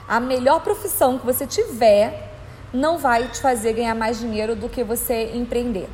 A 0.07 0.19
melhor 0.19 0.61
profissão 0.61 1.17
que 1.17 1.25
você 1.25 1.45
tiver 1.45 2.29
não 2.73 2.97
vai 2.97 3.27
te 3.27 3.41
fazer 3.41 3.73
ganhar 3.73 3.95
mais 3.95 4.19
dinheiro 4.19 4.55
do 4.55 4.69
que 4.69 4.83
você 4.83 5.31
empreender. 5.35 5.89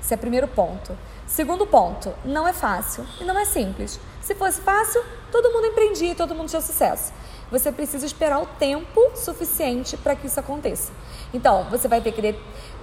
Esse 0.00 0.14
é 0.14 0.16
o 0.16 0.18
primeiro 0.20 0.46
ponto. 0.46 0.96
Segundo 1.32 1.66
ponto, 1.66 2.12
não 2.26 2.46
é 2.46 2.52
fácil 2.52 3.06
e 3.18 3.24
não 3.24 3.38
é 3.38 3.46
simples. 3.46 3.98
Se 4.20 4.34
fosse 4.34 4.60
fácil, 4.60 5.02
todo 5.30 5.50
mundo 5.50 5.66
empreendia 5.66 6.12
e 6.12 6.14
todo 6.14 6.34
mundo 6.34 6.50
tinha 6.50 6.60
sucesso. 6.60 7.10
Você 7.50 7.72
precisa 7.72 8.04
esperar 8.04 8.42
o 8.42 8.44
tempo 8.44 9.12
suficiente 9.14 9.96
para 9.96 10.14
que 10.14 10.26
isso 10.26 10.38
aconteça. 10.38 10.92
Então, 11.32 11.64
você 11.70 11.88
vai 11.88 12.02
ter 12.02 12.12
que 12.12 12.20
ter 12.20 12.38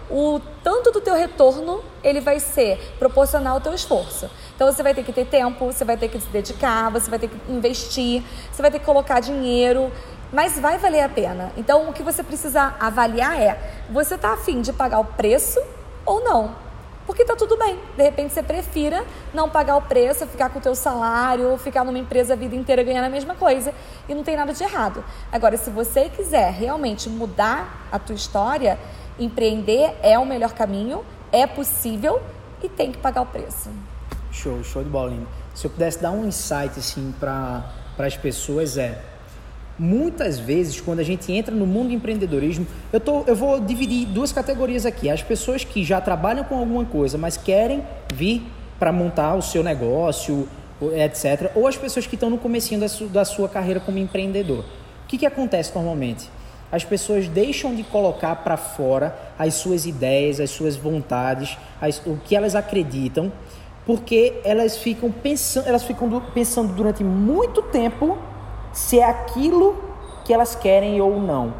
o 0.10 0.42
tanto 0.64 0.90
do 0.90 1.00
teu 1.00 1.14
retorno, 1.14 1.84
ele 2.04 2.22
vai 2.22 2.40
ser 2.40 2.96
proporcional 2.98 3.54
ao 3.54 3.62
teu 3.62 3.72
esforço. 3.76 4.28
Então 4.56 4.66
você 4.66 4.82
vai 4.82 4.96
ter 4.96 5.04
que 5.04 5.14
ter 5.14 5.28
tempo, 5.28 5.68
você 5.68 5.86
vai 5.86 5.96
ter 5.96 6.08
que 6.08 6.20
se 6.20 6.30
dedicar, 6.30 6.90
você 6.90 7.08
vai 7.08 7.20
ter 7.20 7.28
que 7.28 7.52
investir, 7.52 8.24
você 8.52 8.64
vai 8.64 8.72
ter 8.72 8.80
que 8.80 8.86
colocar 8.86 9.20
dinheiro, 9.20 9.92
mas 10.34 10.58
vai 10.58 10.80
valer 10.80 11.02
a 11.02 11.10
pena. 11.10 11.52
Então 11.56 11.88
o 11.88 11.94
que 11.94 12.02
você 12.02 12.24
precisa 12.24 12.74
avaliar 12.80 13.40
é, 13.40 13.84
você 13.92 14.18
tá 14.18 14.34
afim 14.34 14.60
de 14.60 14.74
pagar 14.74 15.00
o 15.00 15.06
preço 15.06 15.62
ou 16.04 16.24
não? 16.24 16.69
Porque 17.10 17.26
tá 17.26 17.36
tudo 17.36 17.58
bem. 17.58 17.76
De 17.98 18.04
repente 18.04 18.32
você 18.32 18.44
prefira 18.44 19.04
não 19.34 19.50
pagar 19.50 19.76
o 19.78 19.82
preço, 19.82 20.28
ficar 20.28 20.48
com 20.52 20.60
o 20.60 20.62
teu 20.62 20.76
salário, 20.76 21.58
ficar 21.58 21.84
numa 21.84 21.98
empresa 21.98 22.34
a 22.34 22.36
vida 22.36 22.56
inteira 22.56 22.84
ganhando 22.84 23.06
a 23.06 23.10
mesma 23.10 23.34
coisa 23.34 23.74
e 24.08 24.14
não 24.14 24.24
tem 24.24 24.36
nada 24.36 24.54
de 24.54 24.64
errado. 24.64 25.04
Agora, 25.32 25.58
se 25.58 25.72
você 25.72 26.08
quiser 26.08 26.52
realmente 26.52 27.10
mudar 27.10 27.88
a 27.92 27.98
tua 27.98 28.14
história, 28.14 28.78
empreender 29.18 29.98
é 30.04 30.20
o 30.20 30.26
melhor 30.26 30.54
caminho, 30.54 31.04
é 31.32 31.48
possível 31.48 32.22
e 32.62 32.70
tem 32.70 32.92
que 32.92 33.00
pagar 33.00 33.24
o 33.24 33.26
preço. 33.26 33.72
Show, 34.32 34.64
show 34.64 34.84
de 34.84 34.90
bola, 34.92 35.10
Lino. 35.10 35.28
Se 35.56 35.66
eu 35.66 35.72
pudesse 35.72 36.00
dar 36.00 36.12
um 36.12 36.28
insight 36.28 36.78
assim 36.78 37.12
para 37.20 37.74
as 37.98 38.16
pessoas 38.16 38.78
é 38.78 39.02
muitas 39.80 40.38
vezes 40.38 40.82
quando 40.82 41.00
a 41.00 41.04
gente 41.04 41.32
entra 41.32 41.56
no 41.56 41.66
mundo 41.66 41.88
do 41.88 41.94
empreendedorismo, 41.94 42.68
eu 42.92 43.00
tô 43.00 43.24
eu 43.26 43.36
vou 43.36 43.60
dividir 43.60 44.06
duas 44.06 44.34
categorias 44.34 44.86
aqui. 44.86 45.10
As 45.10 45.24
pessoas 45.24 45.64
que 45.64 45.84
já 45.84 46.02
trabalham 46.02 46.44
com 46.44 46.58
alguma 46.58 46.86
coisa, 46.86 47.18
mas 47.18 47.38
querem 47.38 47.84
vir 48.14 48.44
para 48.78 48.92
montar 48.92 49.36
o 49.36 49.42
seu 49.42 49.64
negócio, 49.64 50.48
etc, 50.94 51.52
ou 51.56 51.68
as 51.68 51.78
pessoas 51.78 52.06
que 52.06 52.16
estão 52.16 52.30
no 52.30 52.38
comecinho 52.38 52.80
da, 52.80 52.88
su, 52.88 53.06
da 53.06 53.26
sua 53.26 53.48
carreira 53.48 53.80
como 53.80 53.98
empreendedor. 53.98 54.60
O 55.04 55.08
que 55.08 55.18
que 55.18 55.26
acontece 55.26 55.74
normalmente? 55.74 56.30
As 56.72 56.84
pessoas 56.84 57.28
deixam 57.28 57.74
de 57.74 57.84
colocar 57.84 58.36
para 58.38 58.56
fora 58.56 59.18
as 59.40 59.56
suas 59.56 59.86
ideias, 59.86 60.40
as 60.40 60.52
suas 60.52 60.76
vontades, 60.76 61.58
as, 61.82 62.00
o 62.06 62.18
que 62.24 62.36
elas 62.36 62.56
acreditam, 62.56 63.32
porque 63.86 64.40
elas 64.44 64.78
ficam 64.78 65.12
pensando, 65.12 65.68
elas 65.68 65.84
ficam 65.84 66.22
pensando 66.34 66.74
durante 66.74 67.04
muito 67.04 67.64
tempo 67.64 68.18
se 68.72 69.00
é 69.00 69.06
aquilo 69.06 69.76
que 70.24 70.34
elas 70.34 70.56
querem 70.56 71.02
ou 71.02 71.20
não. 71.20 71.54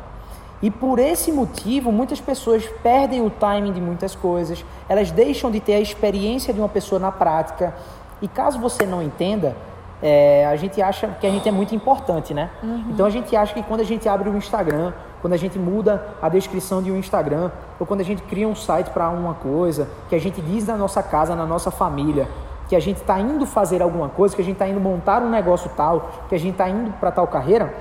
E 0.62 0.70
por 0.70 1.00
esse 1.00 1.32
motivo, 1.32 1.92
muitas 1.92 2.20
pessoas 2.20 2.68
perdem 2.84 3.26
o 3.26 3.30
timing 3.30 3.72
de 3.72 3.80
muitas 3.80 4.14
coisas, 4.14 4.64
elas 4.90 5.10
deixam 5.10 5.50
de 5.50 5.60
ter 5.60 5.76
a 5.76 5.80
experiência 5.80 6.54
de 6.54 6.60
uma 6.60 6.68
pessoa 6.68 7.00
na 7.00 7.12
prática. 7.12 7.74
E 8.22 8.28
caso 8.28 8.60
você 8.60 8.86
não 8.86 9.02
entenda, 9.02 9.56
é, 10.02 10.46
a 10.46 10.56
gente 10.58 10.82
acha 10.82 11.08
que 11.20 11.26
a 11.26 11.30
gente 11.30 11.48
é 11.48 11.52
muito 11.52 11.74
importante, 11.74 12.34
né? 12.34 12.50
Então 12.90 13.06
a 13.06 13.10
gente 13.10 13.34
acha 13.36 13.54
que 13.54 13.64
quando 13.64 13.82
a 13.82 13.86
gente 13.86 14.08
abre 14.08 14.30
o 14.30 14.36
Instagram, 14.36 14.92
quando 15.22 15.34
a 15.34 15.38
gente 15.38 15.58
muda 15.58 16.16
a 16.22 16.28
descrição 16.28 16.82
de 16.82 16.92
um 16.92 16.98
Instagram, 16.98 17.52
ou 17.80 17.86
quando 17.86 18.02
a 18.02 18.06
gente 18.06 18.22
cria 18.24 18.48
um 18.48 18.56
site 18.56 18.90
para 18.90 19.10
uma 19.10 19.34
coisa, 19.34 19.90
que 20.10 20.16
a 20.16 20.20
gente 20.20 20.42
diz 20.42 20.68
na 20.68 20.76
nossa 20.76 21.02
casa, 21.02 21.36
na 21.36 21.46
nossa 21.46 21.72
família, 21.72 22.28
que 22.70 22.76
a 22.76 22.80
gente 22.80 22.98
está 22.98 23.20
indo 23.20 23.48
fazer 23.48 23.82
alguma 23.82 24.08
coisa, 24.08 24.36
que 24.36 24.42
a 24.42 24.46
gente 24.46 24.54
está 24.54 24.68
indo 24.68 24.80
montar 24.80 25.24
um 25.24 25.30
negócio 25.30 25.72
tal, 25.76 26.12
que 26.30 26.36
a 26.36 26.40
gente 26.40 26.52
está 26.52 26.70
indo 26.70 26.92
para 27.00 27.12
tal 27.12 27.28
carreira, 27.28 27.74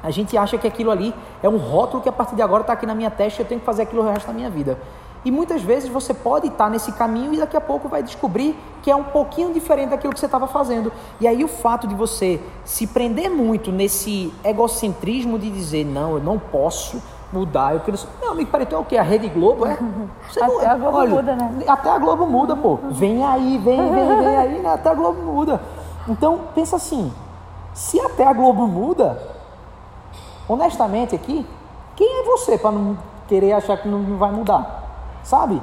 a 0.00 0.12
gente 0.12 0.38
acha 0.38 0.56
que 0.56 0.66
aquilo 0.66 0.92
ali 0.92 1.12
é 1.42 1.48
um 1.48 1.56
rótulo 1.56 2.00
que 2.00 2.08
a 2.08 2.12
partir 2.12 2.36
de 2.36 2.42
agora 2.42 2.60
está 2.60 2.72
aqui 2.72 2.86
na 2.86 2.94
minha 2.94 3.10
testa 3.10 3.42
e 3.42 3.44
eu 3.44 3.48
tenho 3.48 3.58
que 3.58 3.66
fazer 3.66 3.82
aquilo 3.82 4.02
o 4.02 4.10
resto 4.10 4.28
da 4.28 4.32
minha 4.32 4.48
vida. 4.48 4.78
E 5.24 5.30
muitas 5.32 5.60
vezes 5.60 5.90
você 5.90 6.14
pode 6.14 6.46
estar 6.46 6.70
nesse 6.70 6.92
caminho 6.92 7.34
e 7.34 7.38
daqui 7.38 7.56
a 7.56 7.60
pouco 7.60 7.88
vai 7.88 8.00
descobrir 8.00 8.56
que 8.80 8.90
é 8.92 8.94
um 8.94 9.02
pouquinho 9.02 9.52
diferente 9.52 9.90
daquilo 9.90 10.12
que 10.12 10.20
você 10.20 10.26
estava 10.26 10.46
fazendo. 10.46 10.92
E 11.20 11.26
aí 11.26 11.42
o 11.42 11.48
fato 11.48 11.88
de 11.88 11.94
você 11.96 12.40
se 12.64 12.86
prender 12.86 13.28
muito 13.28 13.72
nesse 13.72 14.32
egocentrismo 14.44 15.36
de 15.36 15.50
dizer, 15.50 15.84
não, 15.84 16.14
eu 16.14 16.20
não 16.20 16.38
posso 16.38 17.02
mudar, 17.32 17.74
eu 17.74 17.80
quero... 17.80 17.98
Meu 18.20 18.32
amigo, 18.32 18.50
peraí, 18.50 18.66
tu 18.66 18.74
é 18.74 18.78
o 18.78 18.84
quê? 18.84 18.96
A 18.96 19.02
Rede 19.02 19.28
Globo, 19.28 19.66
é? 19.66 19.78
Você 20.28 20.42
Até 20.42 20.66
a 20.66 20.76
Globo 20.76 21.06
muda, 21.06 21.36
né? 21.36 21.64
Até 21.66 21.90
a 21.90 21.98
Globo 21.98 22.26
muda, 22.26 22.56
pô. 22.56 22.78
Vem 22.90 23.24
aí, 23.24 23.58
vem, 23.58 23.76
vem, 23.76 24.06
vem 24.06 24.36
aí, 24.36 24.58
né? 24.60 24.72
Até 24.72 24.90
a 24.90 24.94
Globo 24.94 25.22
muda. 25.22 25.60
Então, 26.08 26.40
pensa 26.54 26.76
assim, 26.76 27.12
se 27.74 28.00
até 28.00 28.26
a 28.26 28.32
Globo 28.32 28.66
muda, 28.66 29.20
honestamente 30.48 31.14
aqui, 31.14 31.46
quem 31.94 32.20
é 32.20 32.24
você 32.24 32.56
para 32.56 32.72
não 32.72 32.96
querer 33.26 33.52
achar 33.52 33.76
que 33.76 33.88
não 33.88 34.16
vai 34.16 34.30
mudar? 34.32 34.84
Sabe? 35.22 35.62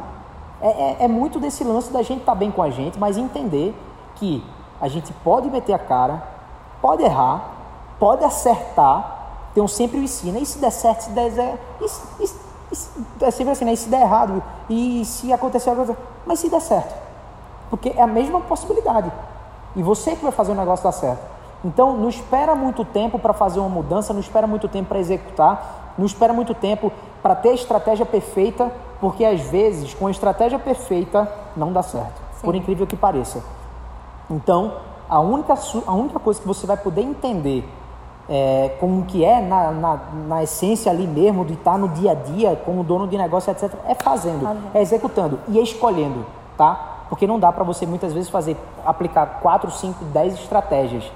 É, 0.61 0.67
é, 0.67 0.97
é 1.05 1.07
muito 1.07 1.39
desse 1.39 1.63
lance 1.63 1.91
da 1.91 2.01
gente 2.01 2.19
estar 2.19 2.33
tá 2.33 2.37
bem 2.37 2.51
com 2.51 2.61
a 2.61 2.69
gente, 2.69 2.99
mas 2.99 3.17
entender 3.17 3.75
que 4.15 4.43
a 4.79 4.87
gente 4.87 5.11
pode 5.23 5.49
meter 5.49 5.73
a 5.73 5.79
cara, 5.79 6.21
pode 6.81 7.03
errar, 7.03 7.41
pode 7.99 8.23
acertar, 8.23 9.14
tem 9.55 9.67
sempre 9.67 9.97
o 9.97 10.03
ensino, 10.03 10.37
e 10.37 10.45
se 10.45 10.59
der 10.59 10.71
certo, 10.71 11.05
se 11.05 11.09
der 11.11 11.31
zero, 11.31 11.57
e, 11.81 12.23
e 12.23 12.27
e 12.71 13.25
é 13.25 13.31
sempre 13.31 13.53
assim, 13.53 13.65
né? 13.65 13.73
E 13.73 13.77
se 13.77 13.89
der 13.89 14.01
errado, 14.01 14.43
e 14.69 15.05
se 15.05 15.31
acontecer 15.31 15.69
alguma 15.69 15.87
coisa, 15.87 16.01
mas 16.25 16.39
se 16.39 16.49
der 16.49 16.61
certo, 16.61 16.93
porque 17.69 17.89
é 17.89 18.01
a 18.01 18.07
mesma 18.07 18.41
possibilidade. 18.41 19.11
E 19.75 19.83
você 19.83 20.15
que 20.15 20.23
vai 20.23 20.31
fazer 20.31 20.51
o 20.51 20.55
negócio 20.55 20.83
dar 20.83 20.91
certo. 20.91 21.35
Então, 21.63 21.97
não 21.97 22.09
espera 22.09 22.55
muito 22.55 22.85
tempo 22.85 23.17
para 23.17 23.33
fazer 23.33 23.59
uma 23.59 23.69
mudança, 23.69 24.13
não 24.13 24.19
espera 24.19 24.45
muito 24.45 24.67
tempo 24.67 24.89
para 24.89 24.99
executar, 24.99 25.93
não 25.97 26.05
espera 26.05 26.33
muito 26.33 26.53
tempo 26.53 26.91
para 27.21 27.35
ter 27.35 27.49
a 27.49 27.53
estratégia 27.53 28.05
perfeita, 28.05 28.71
porque 28.99 29.25
às 29.25 29.41
vezes 29.41 29.93
com 29.93 30.07
a 30.07 30.11
estratégia 30.11 30.59
perfeita 30.59 31.31
não 31.55 31.71
dá 31.73 31.81
certo, 31.81 32.21
por 32.41 32.55
incrível 32.55 32.85
que 32.85 32.95
pareça. 32.95 33.43
Então, 34.29 34.73
a 35.09 35.19
única, 35.19 35.53
a 35.85 35.93
única 35.93 36.19
coisa 36.19 36.39
que 36.39 36.47
você 36.47 36.67
vai 36.67 36.77
poder 36.77 37.01
entender 37.01 37.67
é, 38.29 38.75
como 38.79 39.05
que 39.05 39.23
é 39.23 39.39
na, 39.39 39.71
na, 39.71 39.99
na, 40.27 40.43
essência 40.43 40.91
ali 40.91 41.05
mesmo, 41.05 41.45
de 41.45 41.53
estar 41.53 41.77
no 41.77 41.89
dia 41.89 42.11
a 42.11 42.15
dia, 42.15 42.59
como 42.65 42.83
dono 42.83 43.07
de 43.07 43.17
negócio, 43.17 43.51
etc., 43.51 43.71
é 43.87 43.93
fazendo, 43.93 44.47
é 44.73 44.81
executando 44.81 45.39
e 45.47 45.59
escolhendo, 45.59 46.25
tá? 46.57 47.03
Porque 47.07 47.27
não 47.27 47.39
dá 47.39 47.51
para 47.51 47.63
você 47.63 47.85
muitas 47.85 48.13
vezes 48.13 48.29
fazer, 48.29 48.57
aplicar 48.83 49.39
4, 49.41 49.69
5, 49.69 50.05
10 50.05 50.33
estratégias. 50.33 51.11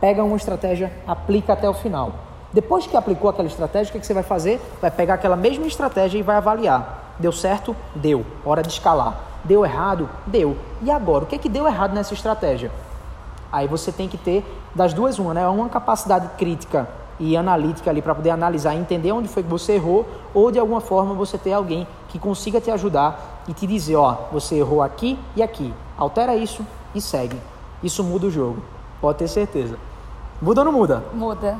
Pega 0.00 0.24
uma 0.24 0.36
estratégia, 0.36 0.92
aplica 1.06 1.52
até 1.52 1.68
o 1.68 1.74
final. 1.74 2.10
Depois 2.52 2.86
que 2.86 2.96
aplicou 2.96 3.30
aquela 3.30 3.48
estratégia, 3.48 3.90
o 3.90 3.92
que, 3.92 4.00
que 4.00 4.06
você 4.06 4.14
vai 4.14 4.22
fazer? 4.22 4.60
Vai 4.80 4.90
pegar 4.90 5.14
aquela 5.14 5.36
mesma 5.36 5.66
estratégia 5.66 6.18
e 6.18 6.22
vai 6.22 6.36
avaliar. 6.36 7.14
Deu 7.18 7.32
certo? 7.32 7.74
Deu. 7.94 8.24
Hora 8.44 8.62
de 8.62 8.68
escalar. 8.68 9.14
Deu 9.44 9.64
errado? 9.64 10.08
Deu. 10.26 10.56
E 10.82 10.90
agora? 10.90 11.24
O 11.24 11.26
que, 11.26 11.38
que 11.38 11.48
deu 11.48 11.66
errado 11.66 11.94
nessa 11.94 12.14
estratégia? 12.14 12.70
Aí 13.52 13.66
você 13.66 13.92
tem 13.92 14.08
que 14.08 14.18
ter 14.18 14.44
das 14.74 14.92
duas 14.92 15.18
uma, 15.18 15.32
né? 15.34 15.46
Uma 15.46 15.68
capacidade 15.68 16.28
crítica 16.36 16.88
e 17.18 17.36
analítica 17.36 17.90
ali 17.90 18.02
para 18.02 18.14
poder 18.14 18.30
analisar 18.30 18.74
e 18.74 18.78
entender 18.78 19.12
onde 19.12 19.28
foi 19.28 19.42
que 19.42 19.48
você 19.48 19.72
errou, 19.72 20.06
ou 20.34 20.50
de 20.50 20.58
alguma 20.58 20.80
forma 20.80 21.14
você 21.14 21.38
ter 21.38 21.52
alguém 21.52 21.86
que 22.08 22.18
consiga 22.18 22.60
te 22.60 22.70
ajudar 22.70 23.42
e 23.48 23.54
te 23.54 23.66
dizer, 23.66 23.96
ó, 23.96 24.16
você 24.32 24.56
errou 24.56 24.82
aqui 24.82 25.18
e 25.34 25.42
aqui. 25.42 25.72
Altera 25.96 26.36
isso 26.36 26.66
e 26.94 27.00
segue. 27.00 27.40
Isso 27.82 28.04
muda 28.04 28.26
o 28.26 28.30
jogo. 28.30 28.62
Pode 29.00 29.18
ter 29.18 29.28
certeza. 29.28 29.78
Muda 30.40 30.60
ou 30.60 30.64
não 30.66 30.72
muda? 30.72 31.04
Muda. 31.14 31.58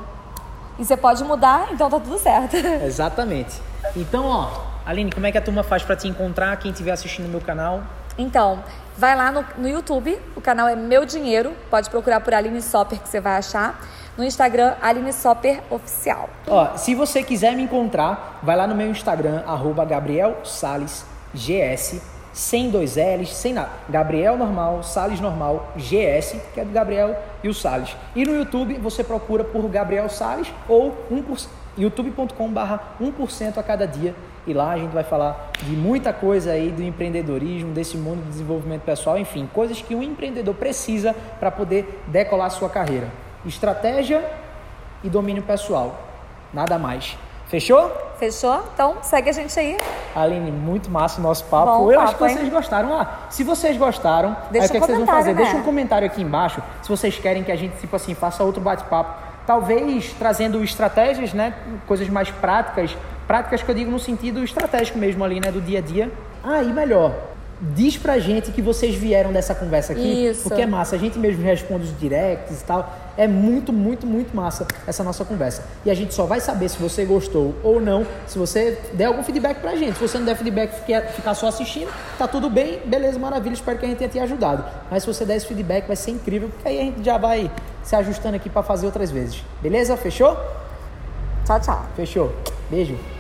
E 0.79 0.85
você 0.85 0.97
pode 0.97 1.25
mudar, 1.25 1.73
então 1.73 1.89
tá 1.89 1.99
tudo 1.99 2.19
certo. 2.19 2.57
Exatamente. 2.85 3.61
Então, 3.95 4.27
ó, 4.27 4.49
Aline, 4.85 5.11
como 5.11 5.27
é 5.27 5.33
que 5.33 5.39
a 5.39 5.43
turma 5.43 5.63
faz 5.63 5.83
para 5.83 5.97
te 5.97 6.07
encontrar, 6.07 6.57
quem 6.59 6.71
estiver 6.71 6.93
assistindo 6.93 7.27
o 7.27 7.29
meu 7.29 7.41
canal? 7.41 7.83
Então, 8.19 8.63
vai 8.97 9.15
lá 9.15 9.31
no, 9.31 9.45
no 9.59 9.69
YouTube, 9.69 10.19
o 10.35 10.41
canal 10.41 10.69
é 10.69 10.77
Meu 10.77 11.05
Dinheiro, 11.05 11.53
pode 11.71 11.91
procurar 11.91 12.21
por 12.21 12.35
Aline 12.35 12.63
Sopper 12.63 13.01
que 13.01 13.09
você 13.09 13.21
vai 13.21 13.37
achar. 13.37 13.81
No 14.17 14.25
Instagram, 14.25 14.75
Aline 14.81 15.13
Sopper 15.13 15.63
Oficial. 15.69 16.31
Ó, 16.49 16.75
se 16.77 16.95
você 16.95 17.23
quiser 17.23 17.55
me 17.55 17.63
encontrar, 17.63 18.41
vai 18.43 18.57
lá 18.57 18.67
no 18.67 18.75
meu 18.75 18.89
Instagram, 18.89 19.43
arroba 19.47 19.85
Gabriel 19.85 20.39
Sales 20.43 21.05
GS 21.35 22.01
sem 22.37 22.69
dois 22.69 22.97
L's, 22.97 23.35
sem 23.35 23.55
nada. 23.55 23.71
Gabriel 23.89 24.37
normal, 24.37 24.83
Sales 24.83 25.21
normal, 25.21 25.73
GS, 25.75 26.37
que 26.53 26.61
é 26.61 26.65
do 26.67 26.71
Gabriel 26.71 27.17
e 27.43 27.49
o 27.49 27.55
Sales. 27.55 27.97
E 28.15 28.27
no 28.27 28.35
YouTube 28.35 28.75
você 28.75 29.03
procura 29.03 29.43
por 29.43 29.67
Gabriel 29.71 30.07
Sales 30.11 30.53
ou 30.69 30.95
1%, 31.11 31.49
youtube.com/barra 31.79 32.95
1% 33.01 33.57
a 33.57 33.63
cada 33.63 33.87
dia. 33.87 34.15
E 34.47 34.55
lá 34.55 34.71
a 34.73 34.79
gente 34.79 34.93
vai 34.93 35.03
falar 35.03 35.51
de 35.63 35.75
muita 35.75 36.13
coisa 36.13 36.53
aí 36.53 36.71
do 36.71 36.83
empreendedorismo, 36.83 37.73
desse 37.73 37.97
mundo 37.97 38.23
de 38.23 38.31
desenvolvimento 38.31 38.83
pessoal, 38.83 39.19
enfim, 39.19 39.49
coisas 39.53 39.83
que 39.83 39.95
um 39.95 40.03
empreendedor 40.03 40.55
precisa 40.55 41.15
para 41.41 41.51
poder 41.51 42.03
decolar 42.07 42.51
sua 42.51 42.69
carreira. 42.69 43.09
Estratégia 43.45 44.25
e 45.03 45.09
domínio 45.09 45.43
pessoal. 45.43 46.01
Nada 46.55 46.79
mais. 46.79 47.19
Fechou? 47.47 47.91
Fechou? 48.19 48.61
Então 48.75 48.97
segue 49.03 49.31
a 49.31 49.33
gente 49.33 49.59
aí. 49.59 49.77
Aline, 50.15 50.51
muito 50.51 50.91
massa 50.91 51.21
o 51.21 51.23
nosso 51.23 51.45
papo. 51.45 51.67
Bom, 51.67 51.93
Eu 51.93 51.99
papo, 51.99 52.03
acho 52.03 52.15
que 52.15 52.21
vocês 52.21 52.45
hein? 52.45 52.51
gostaram. 52.51 52.99
Ah, 52.99 53.09
se 53.31 53.45
vocês 53.45 53.77
gostaram, 53.77 54.37
Deixa 54.51 54.65
aí, 54.65 54.69
o 54.69 54.71
que, 54.71 54.77
é 54.77 54.81
que 54.81 54.87
vocês 54.87 54.99
vão 54.99 55.07
fazer? 55.07 55.33
Né? 55.33 55.43
Deixa 55.43 55.57
um 55.57 55.63
comentário 55.63 56.07
aqui 56.07 56.23
embaixo 56.23 56.63
se 56.83 56.89
vocês 56.89 57.19
querem 57.19 57.45
que 57.45 57.53
a 57.53 57.57
gente, 57.57 57.77
tipo 57.79 57.95
assim, 57.95 58.15
faça 58.15 58.43
outro 58.43 58.61
bate-papo. 58.61 59.36
Talvez 59.47 60.13
trazendo 60.19 60.63
estratégias, 60.63 61.33
né? 61.33 61.55
Coisas 61.87 62.09
mais 62.09 62.31
práticas. 62.31 62.97
Práticas 63.27 63.63
que 63.63 63.71
eu 63.71 63.75
digo 63.75 63.91
no 63.91 63.99
sentido 63.99 64.43
estratégico 64.43 64.99
mesmo 64.99 65.25
ali, 65.25 65.41
né? 65.41 65.53
Do 65.53 65.61
dia 65.61 65.79
a 65.79 65.83
dia. 65.83 66.11
Ah, 66.43 66.63
melhor, 66.63 67.15
diz 67.61 67.97
pra 67.97 68.19
gente 68.19 68.51
que 68.51 68.61
vocês 68.61 68.95
vieram 68.95 69.33
dessa 69.33 69.55
conversa 69.55 69.93
aqui, 69.93 70.27
Isso. 70.27 70.43
porque 70.43 70.61
é 70.61 70.67
massa. 70.67 70.97
A 70.97 70.99
gente 70.99 71.19
mesmo 71.19 71.43
responde 71.43 71.85
os 71.85 71.99
directs 71.99 72.61
e 72.61 72.65
tal. 72.65 72.95
É 73.17 73.27
muito, 73.27 73.73
muito, 73.73 74.07
muito 74.07 74.37
massa 74.37 74.67
essa 74.87 75.03
nossa 75.03 75.25
conversa. 75.25 75.65
E 75.85 75.91
a 75.91 75.95
gente 75.95 76.13
só 76.13 76.27
vai 76.27 76.39
saber 76.39 76.69
se 76.69 76.79
você 76.79 77.05
gostou 77.05 77.55
ou 77.63 77.81
não, 77.81 78.07
se 78.27 78.39
você 78.39 78.79
der 78.93 79.07
algum 79.07 79.23
feedback 79.23 79.61
pra 79.61 79.75
gente. 79.75 79.95
Se 79.95 80.01
você 80.07 80.19
não 80.19 80.27
der 80.27 80.37
feedback 80.37 80.71
e 80.87 81.13
ficar 81.13 81.35
só 81.35 81.49
assistindo, 81.49 81.91
tá 82.19 82.29
tudo 82.29 82.51
bem, 82.51 82.81
beleza, 82.85 83.19
maravilha. 83.19 83.55
Espero 83.55 83.79
que 83.79 83.87
a 83.87 83.89
gente 83.89 83.99
tenha 83.99 84.11
te 84.11 84.19
ajudado. 84.19 84.65
Mas 84.91 85.03
se 85.03 85.07
você 85.07 85.25
der 85.25 85.37
esse 85.37 85.47
feedback, 85.47 85.87
vai 85.87 85.97
ser 85.97 86.11
incrível, 86.11 86.51
porque 86.51 86.69
aí 86.69 86.79
a 86.79 86.83
gente 86.83 87.03
já 87.03 87.17
vai 87.17 87.51
se 87.83 87.97
ajustando 87.97 88.37
aqui 88.37 88.51
para 88.51 88.63
fazer 88.63 88.85
outras 88.85 89.11
vezes. 89.11 89.43
Beleza? 89.63 89.97
Fechou? 89.97 90.37
Tchau, 91.47 91.61
tchau. 91.61 91.87
Fechou. 91.97 92.35
Beijo. 92.69 93.16